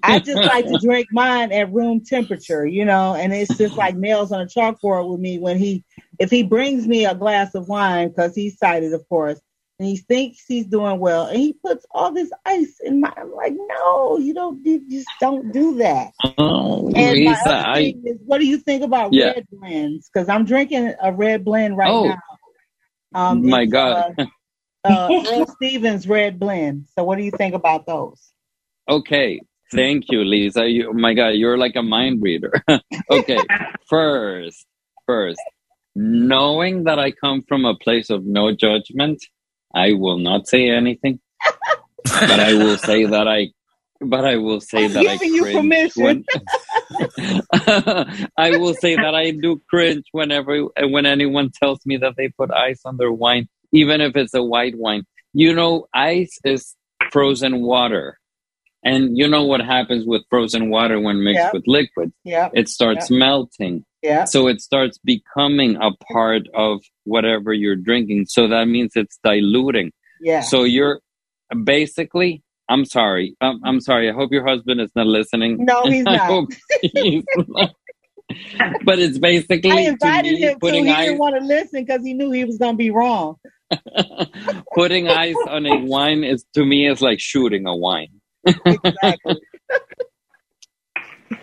I 0.02 0.18
just 0.18 0.42
like 0.42 0.66
to 0.66 0.78
drink 0.82 1.06
mine 1.12 1.50
at 1.50 1.72
room 1.72 2.04
temperature, 2.04 2.66
you 2.66 2.84
know, 2.84 3.14
and 3.14 3.32
it's 3.32 3.56
just 3.56 3.76
like 3.76 3.96
nails 3.96 4.32
on 4.32 4.42
a 4.42 4.46
chalkboard 4.46 5.10
with 5.10 5.20
me 5.20 5.38
when 5.38 5.56
he 5.56 5.82
if 6.18 6.30
he 6.30 6.42
brings 6.42 6.86
me 6.86 7.06
a 7.06 7.14
glass 7.14 7.54
of 7.54 7.68
wine 7.68 8.08
because 8.08 8.34
he's 8.34 8.58
sighted, 8.58 8.92
of 8.92 9.08
course 9.08 9.40
and 9.78 9.88
he 9.88 9.96
thinks 9.96 10.44
he's 10.46 10.66
doing 10.66 10.98
well, 10.98 11.26
and 11.26 11.38
he 11.38 11.52
puts 11.52 11.86
all 11.92 12.12
this 12.12 12.30
ice 12.44 12.80
in 12.82 13.00
my. 13.00 13.12
I'm 13.16 13.32
like, 13.32 13.52
no, 13.54 14.18
you 14.18 14.34
don't. 14.34 14.64
You 14.66 14.82
just 14.90 15.08
don't 15.20 15.52
do 15.52 15.76
that. 15.76 16.12
Oh, 16.36 16.90
and 16.96 17.16
Lisa, 17.16 17.68
I, 17.68 17.94
is, 18.04 18.18
what 18.24 18.38
do 18.38 18.46
you 18.46 18.58
think 18.58 18.82
about 18.82 19.12
yeah. 19.12 19.26
red 19.26 19.46
blends? 19.52 20.10
Because 20.12 20.28
I'm 20.28 20.44
drinking 20.44 20.94
a 21.00 21.12
red 21.12 21.44
blend 21.44 21.76
right 21.76 21.90
oh, 21.90 22.08
now. 22.08 22.18
Um, 23.14 23.46
my 23.46 23.66
God. 23.66 24.14
Uh, 24.18 24.26
uh, 24.84 25.46
Stevens 25.54 26.08
red 26.08 26.40
blend. 26.40 26.86
So, 26.96 27.04
what 27.04 27.16
do 27.16 27.22
you 27.22 27.30
think 27.30 27.54
about 27.54 27.86
those? 27.86 28.32
Okay, 28.88 29.40
thank 29.72 30.06
you, 30.08 30.24
Lisa. 30.24 30.66
You, 30.66 30.92
my 30.92 31.14
God, 31.14 31.30
you're 31.30 31.58
like 31.58 31.76
a 31.76 31.82
mind 31.82 32.20
reader. 32.20 32.52
okay, 33.10 33.38
first, 33.88 34.66
first, 35.06 35.40
knowing 35.94 36.84
that 36.84 36.98
I 36.98 37.12
come 37.12 37.44
from 37.46 37.64
a 37.64 37.76
place 37.76 38.10
of 38.10 38.24
no 38.24 38.52
judgment, 38.52 39.22
I 39.74 39.92
will 39.92 40.18
not 40.18 40.48
say 40.48 40.70
anything, 40.70 41.20
but 42.04 42.40
I 42.40 42.54
will 42.54 42.78
say 42.78 43.04
that 43.04 43.28
I, 43.28 43.48
but 44.00 44.24
I 44.24 44.36
will 44.36 44.60
say 44.60 44.86
I'm 44.86 44.92
that 44.94 45.06
I 45.06 45.16
giving 45.16 45.34
you 45.34 45.44
permission. 45.44 46.02
When, 46.02 46.24
I 48.36 48.56
will 48.56 48.74
say 48.74 48.96
that 48.96 49.14
I 49.14 49.32
do 49.32 49.60
cringe 49.68 50.04
whenever 50.12 50.64
when 50.80 51.06
anyone 51.06 51.50
tells 51.50 51.84
me 51.84 51.98
that 51.98 52.14
they 52.16 52.28
put 52.28 52.50
ice 52.50 52.80
on 52.84 52.96
their 52.96 53.12
wine, 53.12 53.48
even 53.72 54.00
if 54.00 54.16
it's 54.16 54.34
a 54.34 54.42
white 54.42 54.76
wine. 54.76 55.04
You 55.32 55.54
know, 55.54 55.86
ice 55.94 56.38
is 56.44 56.74
frozen 57.10 57.60
water. 57.60 58.18
And 58.84 59.18
you 59.18 59.28
know 59.28 59.44
what 59.44 59.60
happens 59.60 60.04
with 60.06 60.22
frozen 60.30 60.70
water 60.70 61.00
when 61.00 61.24
mixed 61.24 61.42
yep. 61.42 61.52
with 61.52 61.64
liquid? 61.66 62.12
Yeah. 62.24 62.48
It 62.54 62.68
starts 62.68 63.10
yep. 63.10 63.18
melting. 63.18 63.84
Yeah. 64.02 64.24
So 64.24 64.46
it 64.46 64.60
starts 64.60 64.98
becoming 64.98 65.76
a 65.76 65.90
part 66.12 66.42
of 66.54 66.80
whatever 67.04 67.52
you're 67.52 67.76
drinking. 67.76 68.26
So 68.28 68.48
that 68.48 68.66
means 68.66 68.92
it's 68.94 69.18
diluting. 69.24 69.92
Yeah. 70.20 70.40
So 70.40 70.64
you're 70.64 71.00
basically 71.64 72.42
I'm 72.68 72.84
sorry. 72.84 73.34
I'm, 73.40 73.60
I'm 73.64 73.80
sorry. 73.80 74.10
I 74.10 74.12
hope 74.12 74.30
your 74.30 74.46
husband 74.46 74.80
is 74.80 74.90
not 74.94 75.06
listening. 75.06 75.64
No, 75.64 75.82
he's 75.86 76.04
not. 76.04 76.46
he's 76.82 77.24
not. 77.48 77.72
but 78.84 78.98
it's 78.98 79.18
basically 79.18 79.70
I 79.70 79.80
invited 79.80 80.34
me, 80.34 80.40
him 80.42 80.58
to. 80.60 80.70
He 80.70 80.90
ice, 80.90 81.06
didn't 81.06 81.18
want 81.18 81.36
to 81.36 81.44
listen 81.44 81.84
because 81.84 82.02
he 82.04 82.12
knew 82.12 82.30
he 82.30 82.44
was 82.44 82.58
going 82.58 82.74
to 82.74 82.76
be 82.76 82.90
wrong. 82.90 83.36
putting 84.74 85.08
ice 85.08 85.36
on 85.48 85.66
a 85.66 85.78
wine 85.78 86.24
is 86.24 86.44
to 86.54 86.64
me 86.64 86.88
is 86.88 87.00
like 87.00 87.20
shooting 87.20 87.66
a 87.66 87.74
wine. 87.74 88.08
exactly. 88.46 89.40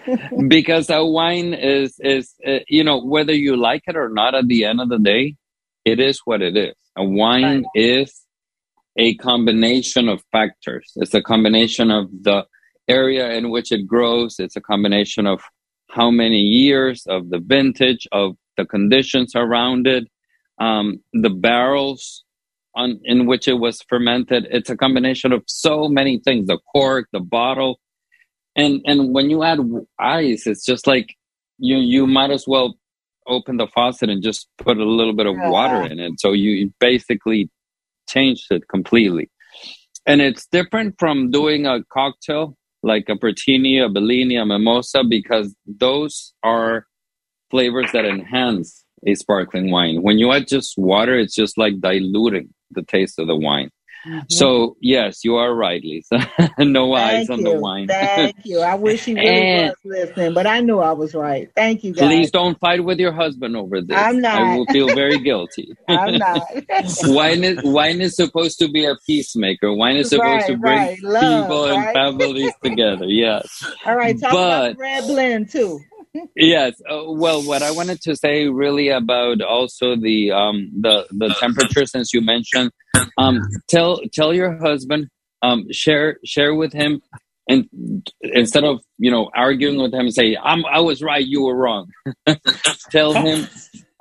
because 0.47 0.89
a 0.89 1.06
wine 1.06 1.53
is 1.53 1.95
is 1.99 2.34
uh, 2.47 2.60
you 2.68 2.84
know 2.84 3.03
whether 3.03 3.34
you 3.34 3.58
like 3.58 3.84
it 3.88 3.95
or 3.95 4.10
not 4.10 4.36
at 4.36 4.47
the 4.47 4.66
end 4.66 4.80
of 4.80 4.89
the 4.89 4.99
day 4.99 5.36
it 5.84 5.99
is 5.99 6.20
what 6.26 6.41
it 6.41 6.56
is 6.58 6.76
a 6.95 7.03
wine 7.03 7.64
right. 7.64 7.66
is 7.76 8.26
a 8.97 9.16
combination 9.16 10.08
of 10.08 10.24
factors. 10.32 10.91
It's 10.95 11.14
a 11.14 11.22
combination 11.22 11.91
of 11.91 12.10
the 12.22 12.45
area 12.88 13.32
in 13.32 13.49
which 13.49 13.72
it 13.72 13.88
grows. 13.88 14.36
It's 14.39 14.56
a 14.56 14.62
combination 14.62 15.28
of 15.28 15.41
how 15.91 16.12
many 16.12 16.39
years 16.39 17.06
of 17.08 17.30
the 17.30 17.39
vintage, 17.39 18.08
of 18.12 18.36
the 18.58 18.66
conditions 18.66 19.34
around 19.36 19.88
it, 19.88 20.06
um, 20.60 20.99
the 21.14 21.30
barrels 21.30 22.24
on, 22.76 22.99
in 23.03 23.26
which 23.26 23.47
it 23.47 23.60
was 23.60 23.82
fermented. 23.89 24.47
It's 24.49 24.70
a 24.70 24.78
combination 24.78 25.34
of 25.34 25.43
so 25.47 25.88
many 25.89 26.20
things, 26.20 26.47
the 26.47 26.60
cork, 26.72 27.08
the 27.12 27.20
bottle. 27.20 27.80
And, 28.56 28.82
and 28.86 29.14
when 29.14 29.30
you 29.30 29.43
add 29.43 29.60
ice, 29.99 30.47
it's 30.47 30.66
just 30.66 30.88
like 30.88 31.16
you, 31.58 31.78
you 31.78 32.08
might 32.08 32.32
as 32.32 32.45
well 32.47 32.76
open 33.28 33.58
the 33.58 33.68
faucet 33.68 34.10
and 34.10 34.24
just 34.24 34.47
put 34.58 34.78
a 34.78 34.86
little 34.86 35.14
bit 35.14 35.26
of 35.26 35.36
yeah. 35.36 35.49
water 35.49 35.84
in 35.84 35.99
it. 35.99 36.14
So 36.20 36.32
you 36.32 36.74
basically 36.80 37.49
changed 38.08 38.45
it 38.51 38.68
completely. 38.68 39.30
And 40.06 40.22
it's 40.22 40.45
different 40.45 40.95
from 40.99 41.32
doing 41.32 41.66
a 41.66 41.84
cocktail 41.91 42.56
like 42.86 43.10
a 43.10 43.16
Pertini, 43.16 43.84
a 43.84 43.89
Bellini, 43.89 44.38
a 44.38 44.45
Mimosa, 44.45 45.03
because 45.03 45.56
those 45.66 46.34
are 46.43 46.86
flavors 47.49 47.91
that 47.93 48.06
enhance 48.06 48.86
a 49.08 49.16
sparkling 49.16 49.72
wine. 49.72 50.03
When 50.03 50.20
you 50.20 50.32
add 50.32 50.47
just 50.47 50.76
water, 50.78 51.18
it's 51.18 51.36
just 51.36 51.58
like 51.58 51.82
diluting 51.82 52.53
the 52.72 52.84
taste 52.84 53.18
of 53.18 53.28
the 53.28 53.36
wine. 53.36 53.72
Mm-hmm. 54.06 54.20
So 54.30 54.78
yes, 54.82 55.24
you 55.24 55.36
are 55.36 55.53
right, 55.53 55.84
Lisa. 55.84 56.30
no 56.60 56.93
eyes 56.93 57.30
on 57.30 57.39
you. 57.39 57.45
the 57.45 57.60
wine. 57.60 57.88
Thank 57.88 58.38
you. 58.43 58.60
I 58.60 58.76
wish 58.76 59.06
he 59.06 59.16
really 59.16 59.28
and 59.30 59.68
was 59.70 59.76
listening, 59.84 60.34
but 60.34 60.45
I 60.45 60.60
knew 60.60 60.80
I 60.80 60.91
was 60.91 61.16
right. 61.16 61.49
Thank 61.56 61.84
you, 61.84 61.93
guys. 61.93 62.08
Please 62.08 62.32
don't 62.32 62.60
fight 62.60 62.84
with 62.84 62.99
your 62.99 63.14
husband 63.14 63.56
over 63.56 63.82
this. 63.82 63.97
I'm 63.97 64.22
not. 64.22 64.38
I 64.38 64.58
will 64.58 64.66
feel 64.68 64.88
very 64.88 65.20
guilty. 65.24 65.76
I'm 65.88 66.18
not. 66.18 66.41
wine 67.03 67.43
is 67.43 67.60
wine 67.64 68.01
is 68.01 68.16
supposed 68.16 68.60
to 68.60 68.68
be 68.68 68.86
a 68.86 68.95
peacemaker. 69.08 69.74
Wine 69.74 69.97
is 69.97 70.10
supposed 70.10 70.24
right, 70.24 70.47
to 70.47 70.58
bring 70.58 70.78
right. 70.78 71.03
Love, 71.03 71.43
people 71.43 71.70
right? 71.70 71.86
and 71.86 71.93
families 71.93 72.53
together. 72.64 73.06
Yes. 73.06 73.66
All 73.86 73.95
right. 73.95 74.20
Talk 74.20 74.34
but, 74.34 74.72
about 74.72 74.78
red 74.78 75.03
blend 75.06 75.49
too 75.49 75.80
yes. 76.36 76.74
Uh, 76.89 77.03
well 77.07 77.41
what 77.43 77.61
i 77.61 77.72
wanted 77.72 77.99
to 78.01 78.16
say 78.16 78.47
really 78.47 78.89
about 78.89 79.41
also 79.41 79.95
the 79.95 80.32
um 80.32 80.72
the 80.80 81.05
the 81.11 81.30
temperature 81.39 81.86
since 81.86 82.13
you 82.13 82.22
mentioned 82.22 82.72
um 83.18 83.41
tell 83.68 84.01
tell 84.13 84.34
your 84.34 84.57
husband 84.57 85.07
um 85.41 85.66
share 85.72 86.18
share 86.26 86.53
with 86.53 86.74
him 86.74 87.01
and 87.47 87.70
instead 88.22 88.63
of 88.63 88.80
you 88.97 89.11
know 89.11 89.30
arguing 89.36 89.82
with 89.82 89.93
him 89.93 90.09
say 90.09 90.38
i'm 90.41 90.66
i 90.66 90.80
was 90.80 91.01
right 91.01 91.26
you 91.26 91.43
were 91.43 91.55
wrong. 91.55 91.89
Tell 92.91 93.13
him 93.13 93.47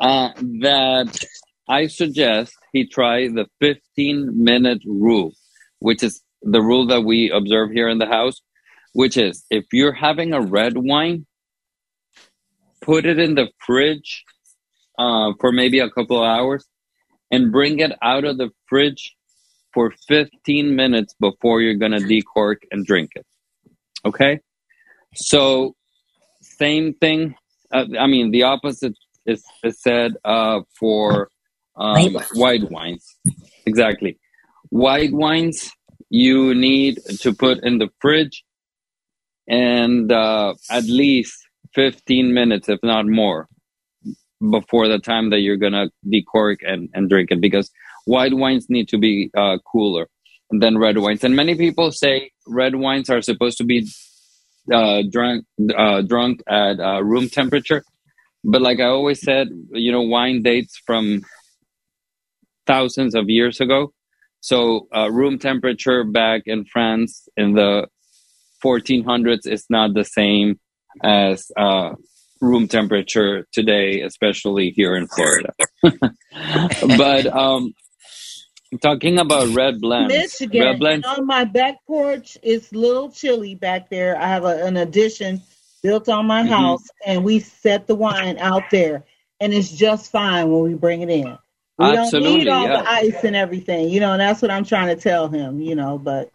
uh 0.00 0.30
that 0.60 1.24
i 1.68 1.86
suggest 1.86 2.54
he 2.72 2.86
try 2.86 3.28
the 3.28 3.46
15 3.60 4.42
minute 4.44 4.82
rule 4.86 5.32
which 5.78 6.02
is 6.02 6.22
the 6.42 6.60
rule 6.60 6.86
that 6.86 7.02
we 7.02 7.30
observe 7.30 7.70
here 7.70 7.88
in 7.88 7.98
the 7.98 8.06
house 8.06 8.40
which 8.92 9.16
is 9.16 9.44
if 9.50 9.64
you're 9.72 9.92
having 9.92 10.32
a 10.32 10.40
red 10.40 10.76
wine 10.76 11.26
put 12.84 13.06
it 13.06 13.18
in 13.18 13.34
the 13.34 13.48
fridge 13.66 14.24
uh, 14.98 15.32
for 15.40 15.50
maybe 15.50 15.78
a 15.80 15.90
couple 15.90 16.18
of 16.18 16.24
hours 16.24 16.66
and 17.30 17.50
bring 17.50 17.80
it 17.80 17.92
out 18.02 18.24
of 18.24 18.38
the 18.38 18.50
fridge 18.66 19.16
for 19.72 19.92
15 20.06 20.76
minutes 20.76 21.14
before 21.18 21.60
you're 21.60 21.74
going 21.74 21.92
to 21.92 22.06
decork 22.06 22.62
and 22.70 22.86
drink 22.86 23.10
it. 23.16 23.26
Okay? 24.04 24.40
So, 25.14 25.74
same 26.40 26.94
thing. 26.94 27.34
Uh, 27.72 27.86
I 27.98 28.06
mean, 28.06 28.30
the 28.30 28.44
opposite 28.44 28.94
is, 29.26 29.42
is 29.64 29.80
said 29.80 30.12
uh, 30.24 30.60
for 30.78 31.28
um, 31.76 32.14
white 32.34 32.70
wines. 32.70 33.16
Exactly. 33.66 34.18
White 34.68 35.12
wines, 35.12 35.70
you 36.10 36.54
need 36.54 36.98
to 37.20 37.32
put 37.32 37.64
in 37.64 37.78
the 37.78 37.88
fridge 38.00 38.44
and 39.48 40.12
uh, 40.12 40.54
at 40.70 40.84
least 40.84 41.43
15 41.74 42.32
minutes, 42.32 42.68
if 42.68 42.80
not 42.82 43.06
more, 43.06 43.48
before 44.50 44.88
the 44.88 44.98
time 44.98 45.30
that 45.30 45.40
you're 45.40 45.56
gonna 45.56 45.90
decork 46.08 46.60
and, 46.62 46.88
and 46.94 47.08
drink 47.08 47.30
it 47.30 47.40
because 47.40 47.70
white 48.06 48.34
wines 48.34 48.66
need 48.68 48.88
to 48.88 48.98
be 48.98 49.30
uh, 49.36 49.58
cooler 49.70 50.08
than 50.50 50.78
red 50.78 50.98
wines. 50.98 51.24
And 51.24 51.34
many 51.34 51.54
people 51.56 51.90
say 51.90 52.30
red 52.46 52.74
wines 52.74 53.10
are 53.10 53.22
supposed 53.22 53.58
to 53.58 53.64
be 53.64 53.88
uh, 54.72 55.02
drunk 55.10 55.44
uh, 55.76 56.02
drunk 56.02 56.42
at 56.48 56.80
uh, 56.80 57.02
room 57.02 57.28
temperature. 57.28 57.82
But 58.44 58.62
like 58.62 58.80
I 58.80 58.84
always 58.86 59.20
said, 59.20 59.48
you 59.72 59.90
know, 59.90 60.02
wine 60.02 60.42
dates 60.42 60.80
from 60.86 61.22
thousands 62.66 63.14
of 63.14 63.28
years 63.28 63.60
ago. 63.60 63.92
So 64.40 64.88
uh, 64.94 65.10
room 65.10 65.38
temperature 65.38 66.04
back 66.04 66.42
in 66.46 66.66
France 66.66 67.28
in 67.36 67.54
the 67.54 67.88
1400s 68.62 69.46
is 69.46 69.64
not 69.70 69.94
the 69.94 70.04
same 70.04 70.60
as 71.02 71.50
uh, 71.56 71.94
room 72.40 72.68
temperature 72.68 73.46
today, 73.52 74.02
especially 74.02 74.70
here 74.70 74.94
in 74.96 75.08
Florida. 75.08 75.52
but 76.96 77.26
um, 77.26 77.72
talking 78.80 79.18
about 79.18 79.48
red 79.54 79.80
blends, 79.80 80.12
Michigan, 80.12 80.62
red 80.62 80.78
blends. 80.78 81.06
on 81.06 81.26
my 81.26 81.44
back 81.44 81.76
porch, 81.86 82.36
it's 82.42 82.72
a 82.72 82.78
little 82.78 83.10
chilly 83.10 83.54
back 83.54 83.90
there. 83.90 84.16
I 84.16 84.28
have 84.28 84.44
a, 84.44 84.64
an 84.64 84.76
addition 84.76 85.42
built 85.82 86.08
on 86.08 86.26
my 86.26 86.42
mm-hmm. 86.42 86.52
house, 86.52 86.84
and 87.06 87.24
we 87.24 87.40
set 87.40 87.86
the 87.86 87.94
wine 87.94 88.38
out 88.38 88.64
there, 88.70 89.04
and 89.40 89.52
it's 89.52 89.70
just 89.70 90.10
fine 90.10 90.50
when 90.50 90.62
we 90.62 90.74
bring 90.74 91.02
it 91.02 91.10
in. 91.10 91.38
We 91.76 91.86
Absolutely, 91.86 92.28
don't 92.30 92.38
need 92.38 92.48
all 92.48 92.66
yeah. 92.66 92.82
the 92.82 92.90
ice 92.90 93.24
and 93.24 93.34
everything, 93.34 93.88
you 93.88 93.98
know, 93.98 94.12
and 94.12 94.20
that's 94.20 94.40
what 94.40 94.50
I'm 94.50 94.64
trying 94.64 94.94
to 94.94 95.00
tell 95.00 95.28
him, 95.28 95.60
you 95.60 95.74
know, 95.74 95.98
but 95.98 96.30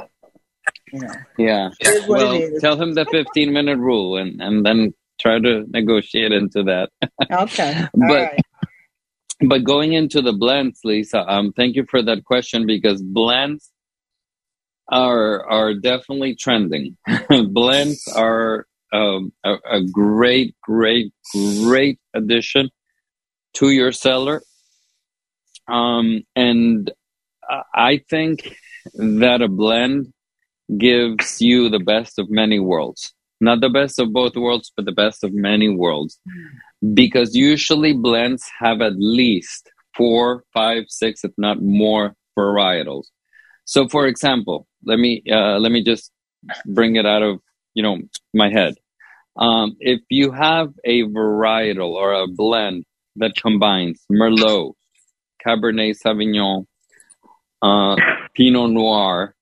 you 0.91 0.99
know. 0.99 1.13
Yeah. 1.37 1.69
Well, 2.07 2.41
tell 2.59 2.81
him 2.81 2.93
the 2.93 3.05
15 3.05 3.51
minute 3.53 3.77
rule 3.77 4.17
and, 4.17 4.41
and 4.41 4.65
then 4.65 4.93
try 5.19 5.39
to 5.39 5.65
negotiate 5.69 6.31
into 6.31 6.63
that. 6.63 6.89
Okay. 7.31 7.85
but 7.93 8.39
but 9.41 9.63
going 9.63 9.93
into 9.93 10.21
the 10.21 10.33
blends, 10.33 10.81
Lisa, 10.83 11.19
um, 11.19 11.53
thank 11.53 11.75
you 11.75 11.85
for 11.89 12.01
that 12.03 12.25
question 12.25 12.65
because 12.65 13.01
blends 13.01 13.71
are 14.91 15.45
are 15.45 15.73
definitely 15.73 16.35
trending. 16.35 16.97
blends 17.29 18.07
are 18.15 18.65
um, 18.91 19.31
a, 19.45 19.55
a 19.69 19.83
great, 19.83 20.55
great, 20.61 21.13
great 21.33 21.99
addition 22.13 22.69
to 23.53 23.69
your 23.69 23.91
cellar. 23.91 24.41
Um, 25.67 26.23
and 26.35 26.91
I 27.73 28.01
think 28.09 28.55
that 28.95 29.41
a 29.41 29.47
blend 29.47 30.13
gives 30.77 31.41
you 31.41 31.69
the 31.69 31.79
best 31.79 32.19
of 32.19 32.29
many 32.29 32.59
worlds. 32.59 33.13
Not 33.41 33.61
the 33.61 33.69
best 33.69 33.99
of 33.99 34.11
both 34.11 34.35
worlds, 34.35 34.71
but 34.75 34.85
the 34.85 34.91
best 34.91 35.23
of 35.23 35.33
many 35.33 35.69
worlds. 35.69 36.19
Because 36.93 37.35
usually 37.35 37.93
blends 37.93 38.49
have 38.59 38.81
at 38.81 38.93
least 38.97 39.71
four, 39.95 40.43
five, 40.53 40.85
six, 40.87 41.23
if 41.23 41.31
not 41.37 41.61
more 41.61 42.15
varietals. 42.37 43.05
So 43.65 43.87
for 43.87 44.07
example, 44.07 44.67
let 44.83 44.99
me, 44.99 45.23
uh, 45.31 45.59
let 45.59 45.71
me 45.71 45.83
just 45.83 46.11
bring 46.65 46.95
it 46.95 47.05
out 47.05 47.23
of, 47.23 47.39
you 47.73 47.83
know, 47.83 47.99
my 48.33 48.49
head. 48.49 48.75
Um, 49.37 49.77
if 49.79 50.01
you 50.09 50.31
have 50.31 50.73
a 50.83 51.03
varietal 51.03 51.91
or 51.91 52.13
a 52.13 52.27
blend 52.27 52.85
that 53.15 53.35
combines 53.35 54.03
Merlot, 54.11 54.73
Cabernet 55.45 55.95
Sauvignon, 56.03 56.65
uh, 57.61 57.95
Pinot 58.33 58.71
Noir, 58.71 59.35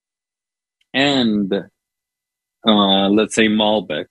and 0.98 1.54
uh, 1.54 3.10
let's 3.10 3.36
say 3.36 3.48
Malbec, 3.48 4.08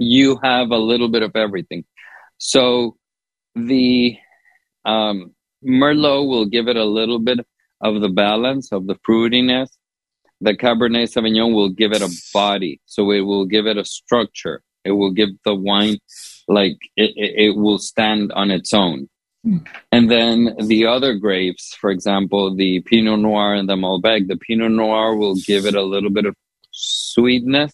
you 0.00 0.38
have 0.42 0.70
a 0.70 0.78
little 0.78 1.08
bit 1.08 1.22
of 1.22 1.36
everything. 1.36 1.84
So 2.38 2.96
the 3.54 4.16
um, 4.84 5.32
Merlot 5.64 6.28
will 6.28 6.46
give 6.46 6.66
it 6.66 6.76
a 6.76 6.84
little 6.84 7.20
bit 7.20 7.38
of 7.80 8.00
the 8.00 8.08
balance 8.08 8.72
of 8.72 8.88
the 8.88 8.96
fruitiness. 9.08 9.68
The 10.40 10.56
Cabernet 10.56 11.06
Sauvignon 11.12 11.54
will 11.54 11.70
give 11.70 11.92
it 11.92 12.02
a 12.02 12.10
body, 12.34 12.80
so 12.86 13.12
it 13.12 13.20
will 13.20 13.46
give 13.46 13.66
it 13.66 13.76
a 13.76 13.84
structure. 13.84 14.60
It 14.84 14.90
will 14.90 15.12
give 15.12 15.28
the 15.44 15.54
wine 15.54 15.98
like 16.48 16.78
it, 16.96 17.12
it, 17.14 17.32
it 17.44 17.56
will 17.56 17.78
stand 17.78 18.32
on 18.32 18.50
its 18.50 18.74
own. 18.74 19.08
And 19.44 20.10
then 20.10 20.56
the 20.66 20.86
other 20.86 21.14
grapes, 21.14 21.74
for 21.74 21.90
example, 21.90 22.54
the 22.54 22.80
Pinot 22.80 23.18
Noir 23.18 23.54
and 23.54 23.68
the 23.68 23.74
Malbec, 23.74 24.28
the 24.28 24.36
Pinot 24.36 24.70
Noir 24.70 25.16
will 25.16 25.34
give 25.34 25.66
it 25.66 25.74
a 25.74 25.82
little 25.82 26.10
bit 26.10 26.26
of 26.26 26.36
sweetness, 26.70 27.72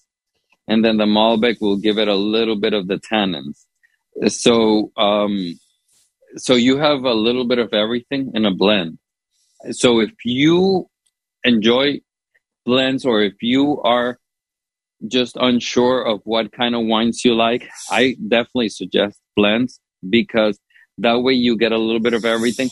and 0.67 0.85
then 0.85 0.97
the 0.97 1.05
Malbec 1.05 1.61
will 1.61 1.77
give 1.77 1.99
it 1.99 2.09
a 2.09 2.15
little 2.15 2.57
bit 2.57 2.73
of 2.73 2.89
the 2.89 2.97
tannins. 2.97 3.67
So, 4.29 4.93
um, 4.97 5.59
so 6.37 6.55
you 6.55 6.79
have 6.79 7.05
a 7.05 7.13
little 7.13 7.47
bit 7.47 7.59
of 7.59 7.75
everything 7.75 8.33
in 8.35 8.47
a 8.47 8.55
blend. 8.55 8.99
So 9.71 10.01
if 10.01 10.13
you 10.25 10.89
enjoy 11.45 12.01
blends 12.65 13.05
or 13.05 13.23
if 13.23 13.43
you 13.43 13.81
are 13.83 14.19
just 15.07 15.37
unsure 15.37 16.03
of 16.03 16.21
what 16.25 16.53
kind 16.53 16.75
of 16.75 16.85
wines 16.85 17.25
you 17.25 17.35
like, 17.35 17.69
I 17.91 18.17
definitely 18.27 18.71
suggest 18.71 19.19
blends 19.37 19.81
because 20.09 20.59
that 20.99 21.21
way 21.23 21.33
you 21.35 21.57
get 21.57 21.73
a 21.73 21.79
little 21.79 22.01
bit 22.01 22.15
of 22.15 22.25
everything. 22.25 22.71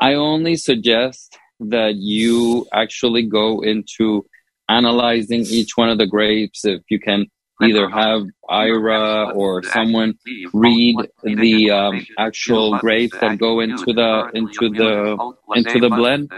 I 0.00 0.14
only 0.14 0.56
suggest 0.56 1.36
that 1.60 1.94
you 1.96 2.66
actually 2.72 3.22
go 3.26 3.60
into 3.62 4.26
analyzing 4.68 5.42
each 5.42 5.76
one 5.76 5.88
of 5.88 5.98
the 5.98 6.06
grapes 6.06 6.64
if 6.64 6.82
you 6.88 6.98
can 6.98 7.26
either 7.62 7.88
have 7.88 8.22
Aira 8.50 9.34
or 9.34 9.62
someone 9.62 10.14
read 10.52 10.96
the 11.22 11.70
um, 11.70 12.06
actual 12.18 12.76
grapes 12.78 13.16
that 13.20 13.38
go 13.38 13.60
into 13.60 13.92
the 13.92 14.30
into 14.34 14.68
the 14.70 15.16
into 15.54 15.78
the 15.80 15.88
blend. 15.90 16.30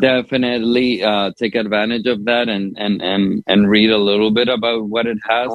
Definitely 0.00 1.02
uh, 1.02 1.32
take 1.38 1.54
advantage 1.54 2.06
of 2.06 2.24
that 2.26 2.48
and, 2.48 2.76
and 2.78 3.00
and 3.02 3.42
and 3.46 3.68
read 3.70 3.90
a 3.90 3.98
little 3.98 4.30
bit 4.30 4.48
about 4.48 4.88
what 4.88 5.06
it 5.06 5.18
has, 5.28 5.48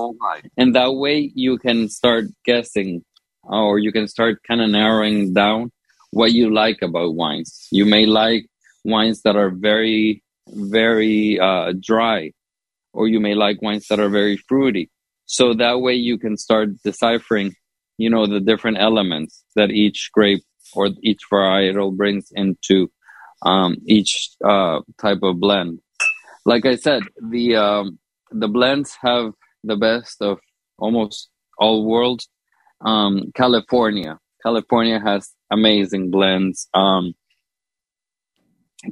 and 0.58 0.76
that 0.76 0.94
way 0.94 1.32
you 1.36 1.58
can 1.60 1.88
start 1.90 2.26
guessing, 2.46 3.04
or 3.50 3.80
you 3.80 3.92
can 3.92 4.08
start 4.08 4.42
kind 4.48 4.62
of 4.62 4.70
narrowing 4.70 5.34
down 5.34 5.72
what 6.12 6.32
you 6.32 6.54
like 6.54 6.82
about 6.82 7.16
wines. 7.16 7.68
You 7.72 7.86
may 7.86 8.06
like 8.06 8.48
wines 8.84 9.22
that 9.24 9.36
are 9.36 9.50
very 9.50 10.24
very 10.52 11.40
uh, 11.40 11.74
dry 11.80 12.32
or 12.94 13.08
you 13.08 13.20
may 13.20 13.36
like 13.36 13.62
wines 13.62 13.88
that 13.88 14.00
are 14.00 14.10
very 14.10 14.38
fruity. 14.38 14.90
So 15.26 15.54
that 15.54 15.82
way 15.82 15.94
you 15.94 16.18
can 16.18 16.38
start 16.38 16.70
deciphering, 16.84 17.54
you 17.98 18.10
know, 18.10 18.26
the 18.26 18.40
different 18.40 18.78
elements 18.80 19.44
that 19.56 19.70
each 19.70 20.10
grape 20.12 20.44
or 20.74 20.90
each 21.04 21.22
varietal 21.32 21.96
brings 21.96 22.32
into 22.32 22.92
um, 23.44 23.78
each 23.86 24.32
uh, 24.44 24.80
type 25.00 25.20
of 25.22 25.40
blend. 25.40 25.80
Like 26.46 26.66
I 26.66 26.76
said, 26.76 27.04
the 27.22 27.56
um, 27.56 28.00
the 28.32 28.48
blends 28.48 28.98
have 29.02 29.34
the 29.64 29.76
best 29.76 30.22
of 30.22 30.40
almost 30.78 31.30
all 31.58 31.86
worlds. 31.86 32.28
Um, 32.82 33.32
California, 33.36 34.20
California 34.42 35.00
has 35.00 35.30
amazing 35.52 36.12
blends. 36.12 36.68
Um, 36.74 37.14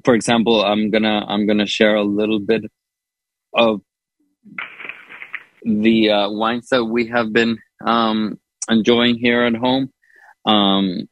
for 0.03 0.13
example, 0.13 0.63
I'm 0.63 0.91
gonna 0.91 1.25
I'm 1.27 1.47
gonna 1.47 1.65
share 1.67 1.95
a 1.95 2.03
little 2.03 2.39
bit 2.39 2.63
of 3.53 3.81
the 5.63 6.09
uh, 6.09 6.29
wines 6.29 6.69
that 6.69 6.85
we 6.85 7.07
have 7.07 7.31
been 7.31 7.57
um, 7.85 8.39
enjoying 8.69 9.17
here 9.17 9.43
at 9.43 9.55
home. 9.55 9.89
Um, 10.45 11.07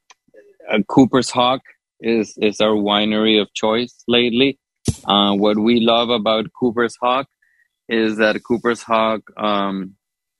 uh, 0.69 0.79
Cooper's 0.87 1.29
Hawk 1.29 1.61
is 1.99 2.37
is 2.37 2.59
our 2.59 2.75
winery 2.75 3.41
of 3.41 3.53
choice 3.53 3.95
lately. 4.07 4.59
Uh, 5.05 5.33
what 5.33 5.57
we 5.57 5.79
love 5.79 6.09
about 6.09 6.45
Cooper's 6.57 6.97
Hawk 7.01 7.27
is 7.87 8.17
that 8.17 8.43
Cooper's 8.43 8.81
Hawk 8.81 9.21
um, 9.37 9.95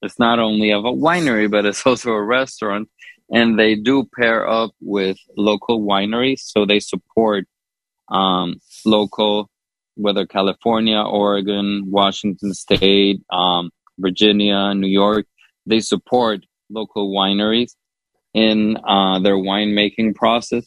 is 0.05 0.17
not 0.19 0.39
only 0.39 0.71
of 0.71 0.85
a 0.85 0.91
winery, 0.91 1.49
but 1.49 1.65
it's 1.65 1.85
also 1.85 2.11
a 2.11 2.23
restaurant, 2.23 2.89
and 3.29 3.59
they 3.59 3.75
do 3.75 4.07
pair 4.17 4.47
up 4.47 4.71
with 4.79 5.17
local 5.35 5.81
wineries, 5.81 6.39
so 6.39 6.65
they 6.65 6.79
support 6.79 7.45
um, 8.09 8.61
local, 8.85 9.49
whether 9.95 10.25
California, 10.25 11.01
Oregon, 11.01 11.85
Washington 11.87 12.53
State, 12.53 13.21
um, 13.31 13.71
Virginia, 13.97 14.73
New 14.73 14.87
York, 14.87 15.25
they 15.65 15.79
support 15.79 16.45
local 16.69 17.11
wineries 17.11 17.71
in 18.33 18.77
uh, 18.87 19.19
their 19.19 19.35
winemaking 19.35 20.15
process. 20.15 20.65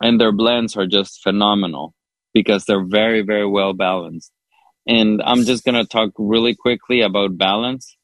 And 0.00 0.20
their 0.20 0.32
blends 0.32 0.76
are 0.76 0.86
just 0.86 1.22
phenomenal 1.22 1.94
because 2.32 2.64
they're 2.64 2.84
very, 2.84 3.22
very 3.22 3.46
well 3.46 3.72
balanced. 3.72 4.30
And 4.86 5.20
I'm 5.24 5.44
just 5.44 5.64
going 5.64 5.74
to 5.74 5.86
talk 5.86 6.10
really 6.18 6.54
quickly 6.54 7.00
about 7.00 7.36
balance 7.36 7.96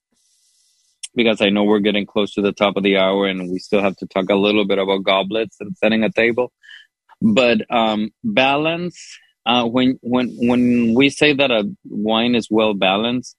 because 1.14 1.40
I 1.40 1.50
know 1.50 1.64
we're 1.64 1.80
getting 1.80 2.06
close 2.06 2.34
to 2.34 2.42
the 2.42 2.52
top 2.52 2.76
of 2.76 2.82
the 2.82 2.96
hour 2.96 3.26
and 3.26 3.50
we 3.50 3.58
still 3.58 3.82
have 3.82 3.96
to 3.96 4.06
talk 4.06 4.30
a 4.30 4.34
little 4.34 4.66
bit 4.66 4.78
about 4.78 5.04
goblets 5.04 5.56
and 5.60 5.76
setting 5.76 6.04
a 6.04 6.10
table. 6.10 6.52
But 7.20 7.62
um, 7.70 8.10
balance, 8.22 8.98
uh, 9.46 9.66
when 9.66 9.98
when 10.02 10.36
when 10.38 10.94
we 10.94 11.10
say 11.10 11.32
that 11.32 11.50
a 11.50 11.70
wine 11.84 12.34
is 12.34 12.48
well 12.50 12.74
balanced, 12.74 13.36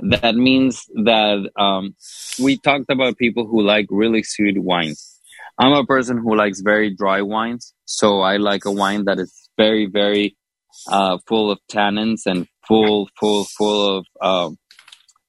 that 0.00 0.34
means 0.34 0.84
that 1.04 1.50
um, 1.56 1.94
we 2.38 2.58
talked 2.58 2.90
about 2.90 3.18
people 3.18 3.46
who 3.46 3.62
like 3.62 3.86
really 3.90 4.22
sweet 4.22 4.62
wines. 4.62 5.20
I'm 5.58 5.72
a 5.72 5.84
person 5.84 6.18
who 6.18 6.36
likes 6.36 6.60
very 6.60 6.94
dry 6.94 7.22
wines, 7.22 7.74
so 7.84 8.20
I 8.20 8.36
like 8.36 8.64
a 8.64 8.70
wine 8.70 9.06
that 9.06 9.18
is 9.18 9.32
very, 9.56 9.86
very 9.86 10.36
uh, 10.88 11.18
full 11.26 11.50
of 11.50 11.58
tannins 11.70 12.26
and 12.26 12.46
full, 12.66 13.08
full, 13.18 13.44
full 13.44 13.98
of 13.98 14.06
uh, 14.20 14.50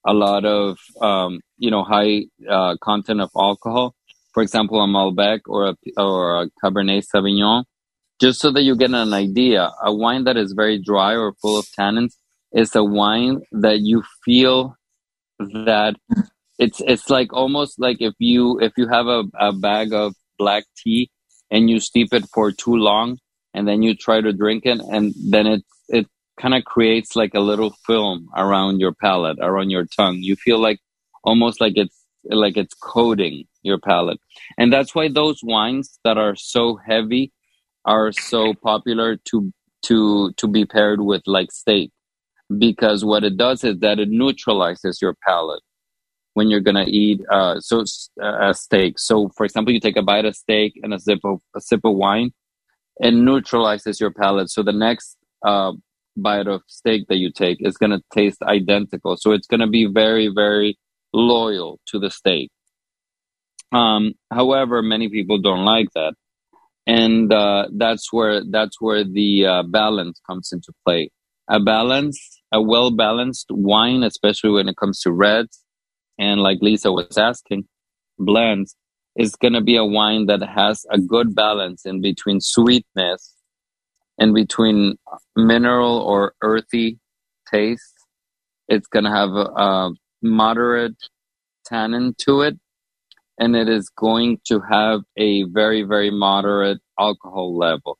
a 0.05 0.13
lot 0.13 0.45
of 0.45 0.77
um, 1.01 1.39
you 1.59 1.69
know 1.69 1.83
high 1.83 2.23
uh, 2.49 2.75
content 2.81 3.21
of 3.21 3.29
alcohol. 3.37 3.93
For 4.33 4.41
example, 4.43 4.81
a 4.81 4.87
Malbec 4.87 5.41
or 5.47 5.69
a 5.69 5.75
or 5.97 6.43
a 6.43 6.49
Cabernet 6.63 7.03
Sauvignon, 7.13 7.65
just 8.19 8.39
so 8.39 8.51
that 8.51 8.63
you 8.63 8.75
get 8.75 8.91
an 8.91 9.13
idea. 9.13 9.71
A 9.83 9.93
wine 9.93 10.23
that 10.23 10.37
is 10.37 10.53
very 10.53 10.79
dry 10.81 11.13
or 11.15 11.33
full 11.41 11.59
of 11.59 11.65
tannins 11.77 12.13
is 12.51 12.75
a 12.75 12.83
wine 12.83 13.41
that 13.51 13.79
you 13.81 14.03
feel 14.25 14.75
that 15.39 15.95
it's 16.57 16.81
it's 16.81 17.09
like 17.09 17.31
almost 17.33 17.79
like 17.79 17.97
if 18.01 18.13
you 18.19 18.59
if 18.59 18.73
you 18.77 18.87
have 18.87 19.07
a, 19.07 19.23
a 19.39 19.53
bag 19.53 19.93
of 19.93 20.13
black 20.37 20.65
tea 20.77 21.09
and 21.49 21.69
you 21.69 21.79
steep 21.79 22.13
it 22.13 22.25
for 22.33 22.51
too 22.51 22.75
long 22.75 23.17
and 23.53 23.67
then 23.67 23.81
you 23.81 23.95
try 23.95 24.21
to 24.21 24.33
drink 24.33 24.65
it 24.65 24.79
and 24.91 25.13
then 25.29 25.47
it 25.47 25.63
it 25.87 26.07
kind 26.39 26.53
of 26.53 26.63
creates 26.65 27.15
like 27.15 27.33
a 27.33 27.39
little 27.39 27.71
film 27.85 28.27
around 28.35 28.79
your 28.79 28.93
palate 28.93 29.37
around 29.41 29.69
your 29.69 29.85
tongue 29.85 30.17
you 30.19 30.35
feel 30.35 30.59
like 30.59 30.79
almost 31.23 31.61
like 31.61 31.73
it's 31.75 32.05
like 32.25 32.57
it's 32.57 32.73
coating 32.73 33.45
your 33.63 33.79
palate 33.79 34.19
and 34.57 34.71
that's 34.71 34.93
why 34.93 35.07
those 35.07 35.39
wines 35.43 35.99
that 36.03 36.17
are 36.17 36.35
so 36.35 36.75
heavy 36.75 37.31
are 37.85 38.11
so 38.11 38.53
popular 38.53 39.17
to 39.25 39.51
to 39.81 40.31
to 40.33 40.47
be 40.47 40.65
paired 40.65 41.01
with 41.01 41.21
like 41.25 41.51
steak 41.51 41.91
because 42.57 43.05
what 43.05 43.23
it 43.23 43.37
does 43.37 43.63
is 43.63 43.79
that 43.79 43.99
it 43.99 44.09
neutralizes 44.09 45.01
your 45.01 45.15
palate 45.25 45.61
when 46.33 46.49
you're 46.49 46.61
gonna 46.61 46.85
eat 46.87 47.21
uh, 47.31 47.59
so 47.59 47.83
uh, 48.21 48.49
a 48.49 48.53
steak. 48.53 48.97
So, 48.97 49.29
for 49.35 49.45
example, 49.45 49.73
you 49.73 49.79
take 49.79 49.97
a 49.97 50.01
bite 50.01 50.25
of 50.25 50.35
steak 50.35 50.79
and 50.81 50.93
a 50.93 50.99
sip 50.99 51.19
of 51.23 51.41
a 51.55 51.61
sip 51.61 51.81
of 51.83 51.95
wine, 51.95 52.31
it 52.99 53.13
neutralizes 53.13 53.99
your 53.99 54.11
palate. 54.11 54.49
So 54.49 54.63
the 54.63 54.73
next 54.73 55.17
uh, 55.45 55.73
bite 56.15 56.47
of 56.47 56.61
steak 56.67 57.07
that 57.07 57.17
you 57.17 57.31
take 57.31 57.57
is 57.59 57.77
gonna 57.77 58.01
taste 58.13 58.41
identical. 58.43 59.17
So 59.17 59.31
it's 59.31 59.47
gonna 59.47 59.67
be 59.67 59.85
very, 59.85 60.27
very 60.33 60.77
loyal 61.13 61.79
to 61.87 61.99
the 61.99 62.09
state. 62.09 62.51
Um, 63.71 64.13
however, 64.31 64.81
many 64.81 65.09
people 65.09 65.39
don't 65.39 65.65
like 65.65 65.89
that, 65.95 66.13
and 66.87 67.31
uh, 67.31 67.67
that's 67.71 68.11
where 68.11 68.41
that's 68.49 68.77
where 68.79 69.03
the 69.03 69.45
uh, 69.45 69.63
balance 69.63 70.19
comes 70.27 70.51
into 70.51 70.73
play. 70.85 71.11
A 71.47 71.59
balance 71.59 72.39
a 72.51 72.61
well 72.61 72.91
balanced 72.91 73.47
wine, 73.49 74.03
especially 74.03 74.51
when 74.51 74.67
it 74.67 74.77
comes 74.77 75.01
to 75.01 75.11
reds, 75.11 75.63
and 76.17 76.41
like 76.41 76.59
Lisa 76.61 76.91
was 76.91 77.17
asking, 77.17 77.65
blends, 78.17 78.75
is 79.15 79.35
going 79.35 79.53
to 79.53 79.61
be 79.61 79.75
a 79.75 79.85
wine 79.85 80.25
that 80.27 80.41
has 80.41 80.85
a 80.91 80.99
good 80.99 81.35
balance 81.35 81.85
in 81.85 82.01
between 82.01 82.41
sweetness 82.41 83.35
and 84.17 84.33
between 84.33 84.97
mineral 85.35 85.99
or 85.99 86.33
earthy 86.41 86.99
taste. 87.51 87.93
It's 88.67 88.87
going 88.87 89.05
to 89.05 89.11
have 89.11 89.29
a, 89.29 89.45
a 89.45 89.91
moderate 90.21 90.97
tannin 91.65 92.15
to 92.19 92.41
it, 92.41 92.57
and 93.37 93.55
it 93.55 93.69
is 93.69 93.89
going 93.89 94.39
to 94.45 94.59
have 94.59 95.01
a 95.17 95.43
very, 95.43 95.83
very 95.83 96.11
moderate 96.11 96.79
alcohol 96.97 97.57
level 97.57 97.97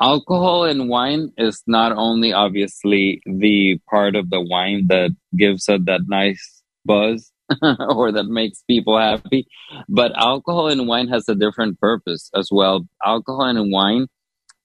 alcohol 0.00 0.64
in 0.64 0.88
wine 0.88 1.32
is 1.38 1.62
not 1.66 1.92
only 1.92 2.32
obviously 2.32 3.22
the 3.24 3.78
part 3.88 4.16
of 4.16 4.30
the 4.30 4.40
wine 4.40 4.86
that 4.88 5.10
gives 5.36 5.68
it 5.68 5.86
that 5.86 6.02
nice 6.08 6.62
buzz 6.84 7.30
or 7.62 8.10
that 8.10 8.26
makes 8.26 8.62
people 8.66 8.98
happy. 8.98 9.46
But 9.88 10.12
alcohol 10.16 10.68
in 10.68 10.86
wine 10.86 11.08
has 11.08 11.28
a 11.28 11.34
different 11.34 11.78
purpose 11.78 12.30
as 12.34 12.48
well. 12.50 12.86
Alcohol 13.04 13.46
in 13.46 13.70
wine 13.70 14.08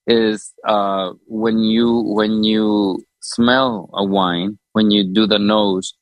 is 0.06 0.52
uh, 0.66 1.12
when 1.26 1.58
you 1.58 2.02
when 2.06 2.42
you 2.42 3.04
smell 3.20 3.90
a 3.92 4.04
wine, 4.04 4.58
when 4.72 4.90
you 4.90 5.04
do 5.04 5.26
the 5.26 5.38
nose, 5.38 5.94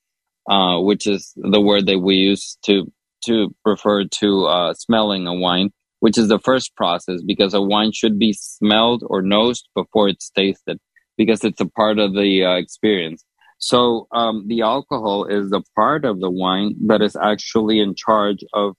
uh, 0.48 0.78
which 0.80 1.06
is 1.06 1.32
the 1.36 1.60
word 1.60 1.86
that 1.86 1.98
we 1.98 2.16
use 2.16 2.58
to 2.64 2.90
to 3.24 3.54
refer 3.64 4.04
to 4.04 4.46
uh, 4.46 4.74
smelling 4.74 5.26
a 5.26 5.34
wine, 5.34 5.70
which 6.00 6.18
is 6.18 6.28
the 6.28 6.38
first 6.38 6.76
process 6.76 7.22
because 7.26 7.54
a 7.54 7.60
wine 7.60 7.92
should 7.92 8.18
be 8.18 8.32
smelled 8.32 9.02
or 9.06 9.22
nosed 9.22 9.68
before 9.74 10.08
it's 10.08 10.30
tasted 10.30 10.78
because 11.16 11.42
it's 11.44 11.60
a 11.60 11.66
part 11.66 11.98
of 11.98 12.12
the 12.12 12.44
uh, 12.44 12.54
experience. 12.54 13.24
So 13.58 14.06
um, 14.12 14.46
the 14.46 14.62
alcohol 14.62 15.24
is 15.24 15.50
the 15.50 15.62
part 15.74 16.04
of 16.04 16.20
the 16.20 16.30
wine 16.30 16.76
that 16.86 17.02
is 17.02 17.16
actually 17.16 17.80
in 17.80 17.94
charge 17.96 18.44
of 18.52 18.76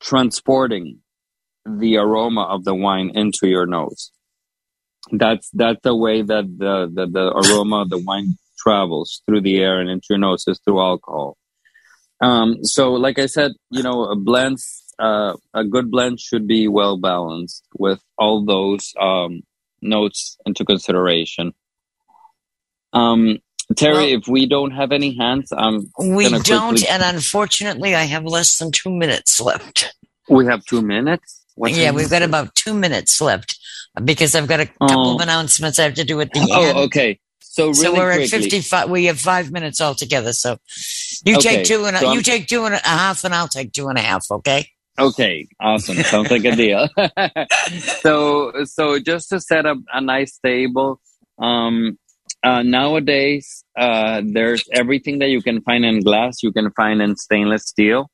transporting 0.00 1.00
the 1.66 1.96
aroma 1.96 2.42
of 2.42 2.64
the 2.64 2.74
wine 2.74 3.10
into 3.14 3.48
your 3.48 3.66
nose. 3.66 4.12
That's 5.12 5.50
that's 5.52 5.80
the 5.82 5.96
way 5.96 6.22
that 6.22 6.44
the, 6.58 6.90
the, 6.92 7.06
the 7.06 7.32
aroma 7.32 7.82
of 7.82 7.90
the 7.90 7.98
wine 7.98 8.36
travels 8.56 9.22
through 9.26 9.42
the 9.42 9.58
air 9.58 9.80
and 9.80 9.90
into 9.90 10.06
your 10.10 10.18
nose 10.18 10.44
is 10.46 10.60
through 10.64 10.80
alcohol. 10.80 11.36
Um, 12.20 12.64
so, 12.64 12.92
like 12.92 13.18
I 13.18 13.26
said, 13.26 13.52
you 13.70 13.82
know, 13.82 14.04
a 14.04 14.16
blends, 14.16 14.84
uh, 14.98 15.34
a 15.52 15.64
good 15.64 15.90
blend 15.90 16.20
should 16.20 16.46
be 16.46 16.68
well 16.68 16.96
balanced 16.96 17.64
with 17.78 18.00
all 18.16 18.44
those 18.44 18.94
um, 19.00 19.42
notes 19.82 20.38
into 20.46 20.64
consideration. 20.64 21.52
Um, 22.92 23.38
Terry, 23.76 23.94
well, 23.94 24.20
if 24.20 24.28
we 24.28 24.46
don't 24.46 24.70
have 24.70 24.92
any 24.92 25.16
hands, 25.16 25.52
I'm 25.52 25.90
we 25.98 26.30
don't, 26.30 26.70
quickly... 26.70 26.88
and 26.88 27.02
unfortunately, 27.02 27.94
I 27.94 28.04
have 28.04 28.24
less 28.24 28.58
than 28.58 28.70
two 28.70 28.90
minutes 28.90 29.40
left. 29.40 29.94
We 30.28 30.46
have 30.46 30.64
two 30.64 30.82
minutes. 30.82 31.44
What's 31.56 31.76
yeah, 31.76 31.90
we've 31.90 32.10
got 32.10 32.22
about 32.22 32.54
two 32.54 32.74
minutes 32.74 33.20
left 33.20 33.58
because 34.04 34.34
I've 34.34 34.46
got 34.46 34.60
a 34.60 34.66
couple 34.66 35.12
oh. 35.12 35.14
of 35.16 35.20
announcements 35.20 35.78
I 35.78 35.84
have 35.84 35.94
to 35.94 36.04
do 36.04 36.20
at 36.20 36.32
the 36.32 36.46
oh, 36.50 36.62
end. 36.62 36.78
Oh, 36.78 36.82
okay. 36.84 37.18
So, 37.56 37.68
really 37.68 37.74
so 37.74 37.94
we're 37.94 38.12
quickly. 38.16 38.24
at 38.24 38.42
fifty-five. 38.42 38.90
We 38.90 39.06
have 39.06 39.18
five 39.18 39.50
minutes 39.50 39.80
altogether. 39.80 40.34
So 40.34 40.58
you 41.24 41.36
okay. 41.38 41.56
take 41.56 41.64
two 41.64 41.86
and 41.86 41.96
a, 41.96 42.00
so 42.00 42.12
you 42.12 42.20
take 42.20 42.48
two 42.48 42.66
and 42.66 42.74
a 42.74 42.78
half, 42.86 43.24
and 43.24 43.34
I'll 43.34 43.48
take 43.48 43.72
two 43.72 43.88
and 43.88 43.96
a 43.96 44.02
half. 44.02 44.30
Okay. 44.30 44.68
Okay, 44.98 45.48
awesome. 45.58 45.96
Sounds 45.96 46.30
like 46.30 46.44
a 46.44 46.54
deal. 46.54 46.86
so, 48.02 48.52
so 48.64 48.98
just 48.98 49.30
to 49.30 49.40
set 49.40 49.64
up 49.64 49.78
a 49.90 50.02
nice 50.02 50.38
table, 50.44 51.00
um, 51.38 51.98
uh, 52.42 52.62
nowadays, 52.62 53.64
uh, 53.78 54.20
there's 54.22 54.64
everything 54.72 55.20
that 55.20 55.28
you 55.28 55.40
can 55.40 55.62
find 55.62 55.84
in 55.86 56.00
glass, 56.00 56.42
you 56.42 56.52
can 56.52 56.70
find 56.72 57.00
in 57.00 57.16
stainless 57.16 57.66
steel. 57.66 58.10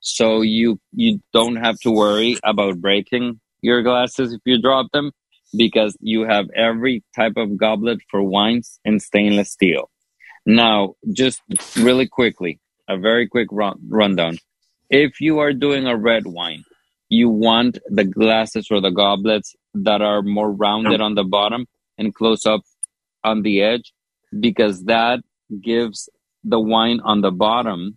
So 0.00 0.42
you, 0.42 0.78
you 0.92 1.20
don't 1.32 1.56
have 1.56 1.78
to 1.80 1.90
worry 1.90 2.38
about 2.44 2.80
breaking 2.80 3.40
your 3.62 3.82
glasses 3.82 4.34
if 4.34 4.40
you 4.44 4.60
drop 4.60 4.92
them 4.92 5.10
because 5.56 5.96
you 6.00 6.22
have 6.22 6.46
every 6.54 7.02
type 7.14 7.34
of 7.36 7.56
goblet 7.56 8.00
for 8.10 8.22
wines 8.22 8.80
in 8.84 9.00
stainless 9.00 9.50
steel. 9.50 9.90
Now, 10.46 10.94
just 11.12 11.40
really 11.76 12.06
quickly, 12.06 12.60
a 12.88 12.98
very 12.98 13.26
quick 13.26 13.48
run, 13.50 13.78
rundown. 13.88 14.38
If 14.90 15.20
you 15.20 15.38
are 15.38 15.52
doing 15.52 15.86
a 15.86 15.96
red 15.96 16.26
wine, 16.26 16.64
you 17.08 17.28
want 17.28 17.78
the 17.88 18.04
glasses 18.04 18.68
or 18.70 18.80
the 18.80 18.90
goblets 18.90 19.54
that 19.74 20.02
are 20.02 20.22
more 20.22 20.50
rounded 20.50 21.00
on 21.00 21.14
the 21.14 21.24
bottom 21.24 21.66
and 21.98 22.14
close 22.14 22.44
up 22.44 22.62
on 23.22 23.42
the 23.42 23.62
edge 23.62 23.92
because 24.38 24.84
that 24.84 25.20
gives 25.62 26.08
the 26.42 26.60
wine 26.60 27.00
on 27.04 27.20
the 27.20 27.30
bottom 27.30 27.96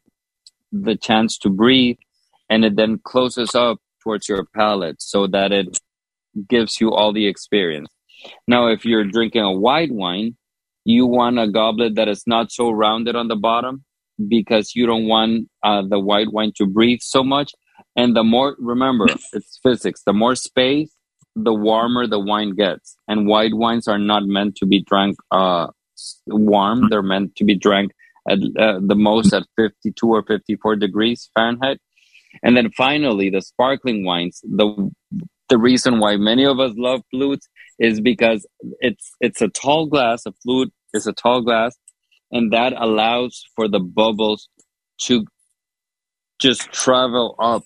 the 0.71 0.95
chance 0.95 1.37
to 1.37 1.49
breathe 1.49 1.97
and 2.49 2.63
it 2.63 2.75
then 2.75 2.99
closes 3.03 3.55
up 3.55 3.79
towards 4.01 4.29
your 4.29 4.45
palate 4.55 5.01
so 5.01 5.27
that 5.27 5.51
it 5.51 5.79
gives 6.49 6.79
you 6.79 6.93
all 6.93 7.13
the 7.13 7.27
experience. 7.27 7.89
Now, 8.47 8.67
if 8.67 8.85
you're 8.85 9.05
drinking 9.05 9.43
a 9.43 9.51
white 9.51 9.91
wine, 9.91 10.35
you 10.85 11.05
want 11.05 11.39
a 11.39 11.47
goblet 11.47 11.95
that 11.95 12.07
is 12.07 12.23
not 12.25 12.51
so 12.51 12.71
rounded 12.71 13.15
on 13.15 13.27
the 13.27 13.35
bottom 13.35 13.83
because 14.27 14.75
you 14.75 14.85
don't 14.85 15.07
want 15.07 15.49
uh, 15.63 15.83
the 15.87 15.99
white 15.99 16.31
wine 16.31 16.51
to 16.57 16.65
breathe 16.65 17.01
so 17.01 17.23
much. 17.23 17.51
And 17.95 18.15
the 18.15 18.23
more, 18.23 18.55
remember, 18.59 19.05
it's 19.33 19.59
physics. 19.61 20.01
The 20.05 20.13
more 20.13 20.35
space, 20.35 20.91
the 21.35 21.53
warmer 21.53 22.07
the 22.07 22.19
wine 22.19 22.55
gets. 22.55 22.95
And 23.07 23.27
white 23.27 23.53
wines 23.53 23.87
are 23.87 23.99
not 23.99 24.23
meant 24.25 24.55
to 24.57 24.65
be 24.65 24.81
drank 24.81 25.17
uh, 25.31 25.67
warm. 26.27 26.89
They're 26.89 27.03
meant 27.03 27.35
to 27.35 27.43
be 27.43 27.55
drank 27.55 27.91
at 28.29 28.39
uh, 28.59 28.79
the 28.81 28.95
most 28.95 29.33
at 29.33 29.43
52 29.55 30.07
or 30.07 30.23
54 30.23 30.75
degrees 30.75 31.29
Fahrenheit. 31.33 31.79
And 32.43 32.55
then 32.55 32.71
finally, 32.71 33.29
the 33.29 33.41
sparkling 33.41 34.05
wines. 34.05 34.41
The 34.43 34.89
the 35.49 35.57
reason 35.57 35.99
why 35.99 36.17
many 36.17 36.45
of 36.45 36.59
us 36.59 36.73
love 36.77 37.01
flutes 37.11 37.47
is 37.79 38.01
because 38.01 38.45
it's 38.79 39.11
it's 39.19 39.41
a 39.41 39.47
tall 39.49 39.87
glass. 39.87 40.25
A 40.25 40.33
flute 40.43 40.73
is 40.93 41.07
a 41.07 41.13
tall 41.13 41.41
glass, 41.41 41.75
and 42.31 42.51
that 42.53 42.73
allows 42.77 43.45
for 43.55 43.67
the 43.67 43.79
bubbles 43.79 44.49
to 45.01 45.25
just 46.39 46.71
travel 46.71 47.35
up 47.39 47.63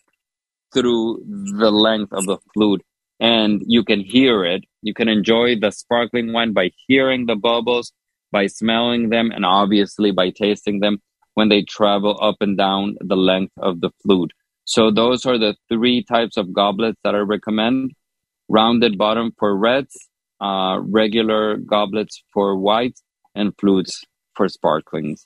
through 0.74 1.22
the 1.60 1.72
length 1.72 2.14
of 2.14 2.26
the 2.26 2.38
flute 2.54 2.82
and 3.22 3.62
you 3.68 3.84
can 3.84 4.00
hear 4.02 4.44
it. 4.44 4.66
You 4.82 4.96
can 4.96 5.08
enjoy 5.08 5.56
the 5.60 5.72
sparkling 5.72 6.34
wine 6.34 6.54
by 6.54 6.72
hearing 6.88 7.28
the 7.28 7.36
bubbles, 7.36 7.94
by 8.32 8.48
smelling 8.48 9.10
them, 9.10 9.32
and 9.32 9.46
obviously 9.46 10.12
by 10.12 10.32
tasting 10.32 10.80
them 10.80 11.02
when 11.36 11.48
they 11.48 11.62
travel 11.62 12.18
up 12.20 12.38
and 12.42 12.58
down 12.58 12.96
the 13.00 13.16
length 13.16 13.54
of 13.58 13.80
the 13.80 13.92
flute. 14.02 14.34
So 14.66 14.91
those 14.91 15.26
are 15.26 15.38
the 15.38 15.55
three 15.70 16.03
types 16.03 16.38
of 16.38 16.53
goblets 16.53 16.99
that 17.03 17.16
I 17.16 17.20
recommend. 17.20 17.91
Rounded 18.49 18.97
bottom 18.97 19.32
for 19.39 19.55
reds, 19.55 19.95
uh, 20.41 20.80
regular 20.82 21.57
goblets 21.57 22.24
for 22.34 22.57
whites, 22.57 23.01
and 23.34 23.53
flutes 23.59 24.03
for 24.36 24.47
sparklings. 24.47 25.26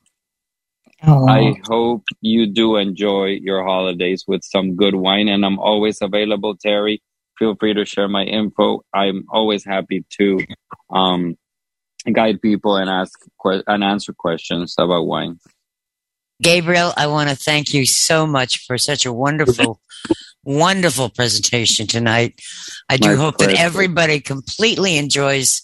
Oh. 1.04 1.28
I 1.28 1.56
hope 1.66 2.04
you 2.22 2.48
do 2.48 2.78
enjoy 2.78 3.38
your 3.42 3.64
holidays 3.64 4.24
with 4.28 4.44
some 4.44 4.76
good 4.76 4.96
wine, 4.96 5.28
and 5.28 5.46
I'm 5.46 5.60
always 5.60 6.02
available, 6.02 6.56
Terry, 6.56 7.02
feel 7.38 7.56
free 7.56 7.74
to 7.74 7.86
share 7.86 8.08
my 8.08 8.24
info. 8.24 8.82
I'm 8.94 9.26
always 9.30 9.66
happy 9.66 10.06
to 10.18 10.40
um, 10.90 11.36
guide 12.12 12.42
people 12.42 12.78
and 12.78 12.90
ask 12.90 13.20
que- 13.42 13.64
and 13.68 13.84
answer 13.84 14.14
questions 14.14 14.76
about 14.78 15.06
wine. 15.06 15.40
Gabriel, 16.42 16.94
I 16.98 17.08
want 17.08 17.30
to 17.30 17.36
thank 17.36 17.74
you 17.74 17.86
so 17.86 18.28
much 18.28 18.66
for 18.66 18.78
such 18.78 19.06
a 19.06 19.14
wonderful, 19.14 19.80
wonderful 20.44 21.10
presentation 21.10 21.88
tonight. 21.88 22.42
I 22.90 22.98
do 22.98 23.10
my 23.10 23.16
hope 23.16 23.38
pleasure. 23.38 23.54
that 23.54 23.62
everybody 23.62 24.20
completely 24.20 24.98
enjoys 24.98 25.62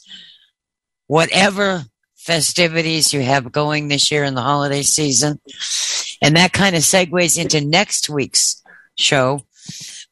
whatever 1.07 1.83
festivities 2.15 3.13
you 3.13 3.21
have 3.21 3.51
going 3.51 3.87
this 3.87 4.11
year 4.11 4.23
in 4.23 4.35
the 4.35 4.41
holiday 4.41 4.83
season. 4.83 5.41
And 6.21 6.37
that 6.37 6.53
kind 6.53 6.75
of 6.75 6.83
segues 6.83 7.39
into 7.39 7.65
next 7.65 8.09
week's 8.09 8.61
show, 8.97 9.41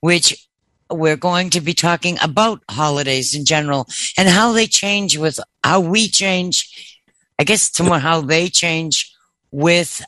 which 0.02 0.50
we're 0.90 1.16
going 1.16 1.52
to 1.52 1.62
be 1.62 1.74
talking 1.74 2.18
about 2.22 2.64
holidays 2.70 3.36
in 3.36 3.46
general 3.46 3.88
and 4.18 4.28
how 4.28 4.52
they 4.52 4.66
change 4.66 5.18
with 5.18 5.40
how 5.64 5.80
we 5.80 6.08
change. 6.08 6.98
I 7.38 7.44
guess 7.44 7.70
to 7.72 7.84
more 7.84 8.00
how 8.00 8.22
they 8.22 8.50
change 8.50 9.14
with 9.52 10.04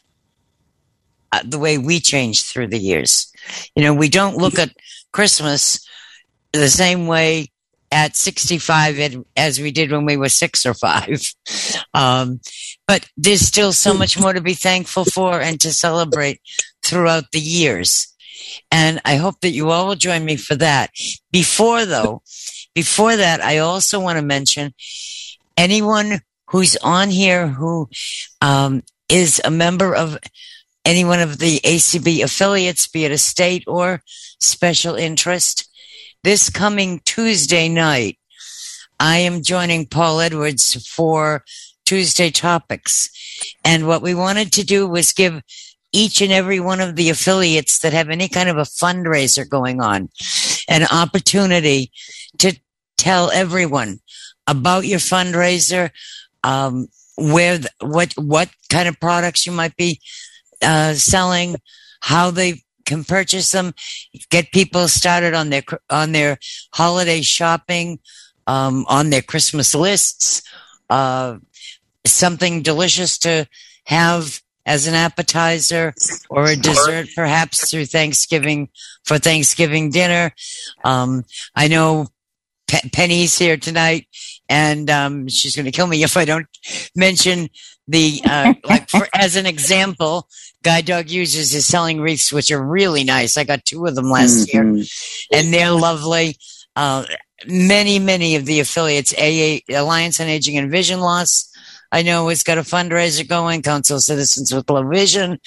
uh, 1.31 1.41
the 1.45 1.59
way 1.59 1.77
we 1.77 1.99
change 1.99 2.43
through 2.43 2.67
the 2.67 2.79
years. 2.79 3.31
You 3.75 3.83
know, 3.83 3.93
we 3.93 4.09
don't 4.09 4.37
look 4.37 4.59
at 4.59 4.71
Christmas 5.11 5.87
the 6.53 6.69
same 6.69 7.07
way 7.07 7.51
at 7.91 8.15
65 8.15 9.25
as 9.35 9.59
we 9.59 9.71
did 9.71 9.91
when 9.91 10.05
we 10.05 10.17
were 10.17 10.29
six 10.29 10.65
or 10.65 10.73
five. 10.73 11.21
Um, 11.93 12.39
but 12.87 13.05
there's 13.17 13.41
still 13.41 13.73
so 13.73 13.93
much 13.93 14.17
more 14.17 14.31
to 14.31 14.39
be 14.39 14.53
thankful 14.53 15.03
for 15.03 15.41
and 15.41 15.59
to 15.59 15.73
celebrate 15.73 16.39
throughout 16.83 17.31
the 17.33 17.39
years. 17.39 18.15
And 18.71 19.01
I 19.03 19.17
hope 19.17 19.41
that 19.41 19.51
you 19.51 19.71
all 19.71 19.87
will 19.87 19.95
join 19.95 20.23
me 20.23 20.37
for 20.37 20.55
that. 20.55 20.91
Before 21.31 21.85
though, 21.85 22.21
before 22.73 23.17
that, 23.17 23.41
I 23.41 23.57
also 23.57 23.99
want 23.99 24.19
to 24.19 24.23
mention 24.23 24.73
anyone 25.57 26.21
who's 26.47 26.77
on 26.77 27.09
here 27.09 27.47
who 27.47 27.89
um, 28.41 28.83
is 29.09 29.41
a 29.43 29.51
member 29.51 29.93
of 29.93 30.17
any 30.85 31.05
one 31.05 31.19
of 31.19 31.37
the 31.37 31.59
ACB 31.59 32.23
affiliates, 32.23 32.87
be 32.87 33.05
it 33.05 33.11
a 33.11 33.17
state 33.17 33.63
or 33.67 34.01
special 34.39 34.95
interest. 34.95 35.69
This 36.23 36.49
coming 36.49 37.01
Tuesday 37.05 37.69
night, 37.69 38.17
I 38.99 39.17
am 39.17 39.43
joining 39.43 39.85
Paul 39.85 40.19
Edwards 40.19 40.87
for 40.87 41.43
Tuesday 41.85 42.29
topics. 42.29 43.09
And 43.65 43.87
what 43.87 44.01
we 44.01 44.13
wanted 44.13 44.51
to 44.53 44.63
do 44.63 44.87
was 44.87 45.13
give 45.13 45.41
each 45.91 46.21
and 46.21 46.31
every 46.31 46.59
one 46.59 46.79
of 46.79 46.95
the 46.95 47.09
affiliates 47.09 47.79
that 47.79 47.93
have 47.93 48.09
any 48.09 48.29
kind 48.29 48.47
of 48.49 48.57
a 48.57 48.61
fundraiser 48.61 49.47
going 49.47 49.81
on 49.81 50.09
an 50.67 50.87
opportunity 50.91 51.91
to 52.37 52.57
tell 52.97 53.29
everyone 53.31 53.99
about 54.47 54.85
your 54.85 54.99
fundraiser, 54.99 55.91
um, 56.43 56.87
where, 57.17 57.59
what, 57.81 58.13
what 58.17 58.49
kind 58.69 58.87
of 58.87 58.99
products 58.99 59.45
you 59.45 59.51
might 59.51 59.75
be 59.75 59.99
uh, 60.61 60.93
selling, 60.93 61.55
how 62.01 62.31
they 62.31 62.63
can 62.85 63.03
purchase 63.03 63.51
them, 63.51 63.73
get 64.29 64.51
people 64.51 64.87
started 64.87 65.33
on 65.33 65.49
their 65.49 65.63
on 65.89 66.11
their 66.11 66.37
holiday 66.73 67.21
shopping, 67.21 67.99
um, 68.47 68.85
on 68.87 69.09
their 69.09 69.21
Christmas 69.21 69.73
lists. 69.73 70.41
Uh, 70.89 71.37
something 72.05 72.61
delicious 72.61 73.17
to 73.19 73.47
have 73.85 74.41
as 74.65 74.87
an 74.87 74.93
appetizer 74.93 75.93
or 76.29 76.45
a 76.45 76.55
dessert, 76.55 77.07
perhaps 77.15 77.69
through 77.69 77.85
Thanksgiving 77.85 78.69
for 79.03 79.17
Thanksgiving 79.17 79.89
dinner. 79.89 80.33
Um, 80.83 81.25
I 81.55 81.67
know 81.67 82.07
Penny's 82.67 83.37
here 83.37 83.57
tonight, 83.57 84.07
and 84.47 84.89
um, 84.89 85.27
she's 85.27 85.55
going 85.55 85.65
to 85.65 85.71
kill 85.71 85.87
me 85.87 86.03
if 86.09 86.17
I 86.17 86.25
don't 86.25 86.47
mention 86.95 87.49
the 87.91 88.21
uh, 88.25 88.53
like 88.63 88.89
for 88.89 89.07
as 89.13 89.35
an 89.35 89.45
example. 89.45 90.27
Guide 90.63 90.85
Dog 90.85 91.09
Users 91.09 91.55
is 91.55 91.65
selling 91.65 92.01
wreaths, 92.01 92.31
which 92.31 92.51
are 92.51 92.63
really 92.63 93.03
nice. 93.03 93.35
I 93.35 93.45
got 93.45 93.65
two 93.65 93.87
of 93.87 93.95
them 93.95 94.11
last 94.11 94.47
mm-hmm. 94.47 94.75
year, 94.77 94.85
and 95.33 95.51
they're 95.51 95.71
lovely. 95.71 96.37
Uh, 96.75 97.05
many, 97.47 97.97
many 97.97 98.35
of 98.35 98.45
the 98.45 98.59
affiliates, 98.59 99.11
AA, 99.17 99.61
Alliance 99.75 100.19
on 100.19 100.27
Aging 100.27 100.59
and 100.59 100.69
Vision 100.69 100.99
Loss, 100.99 101.51
I 101.91 102.03
know 102.03 102.29
it's 102.29 102.43
got 102.43 102.57
a 102.57 102.61
fundraiser 102.61 103.27
going, 103.27 103.61
Council 103.61 103.97
of 103.97 104.03
Citizens 104.03 104.53
with 104.53 104.69
Low 104.69 104.87
Vision. 104.87 105.39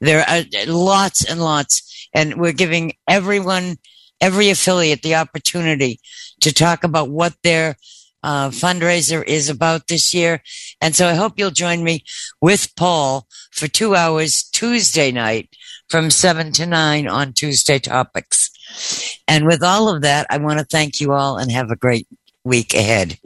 There 0.00 0.28
are 0.28 0.42
lots 0.66 1.24
and 1.24 1.40
lots, 1.40 2.08
and 2.12 2.40
we're 2.40 2.52
giving 2.52 2.94
everyone, 3.08 3.76
every 4.20 4.50
affiliate 4.50 5.02
the 5.02 5.14
opportunity 5.14 6.00
to 6.40 6.52
talk 6.52 6.82
about 6.82 7.10
what 7.10 7.34
their 7.44 7.76
uh, 8.24 8.48
fundraiser 8.48 9.22
is 9.22 9.50
about 9.50 9.86
this 9.86 10.14
year. 10.14 10.42
And 10.80 10.96
so 10.96 11.06
I 11.06 11.14
hope 11.14 11.34
you'll 11.36 11.50
join 11.50 11.84
me 11.84 12.04
with 12.40 12.74
Paul 12.74 13.28
for 13.52 13.68
two 13.68 13.94
hours 13.94 14.42
Tuesday 14.44 15.12
night 15.12 15.50
from 15.90 16.10
seven 16.10 16.50
to 16.52 16.64
nine 16.66 17.06
on 17.06 17.34
Tuesday 17.34 17.78
topics. 17.78 18.50
And 19.28 19.46
with 19.46 19.62
all 19.62 19.94
of 19.94 20.02
that, 20.02 20.26
I 20.30 20.38
want 20.38 20.58
to 20.58 20.64
thank 20.64 21.00
you 21.00 21.12
all 21.12 21.36
and 21.36 21.52
have 21.52 21.70
a 21.70 21.76
great 21.76 22.08
week 22.44 22.72
ahead. 22.72 23.18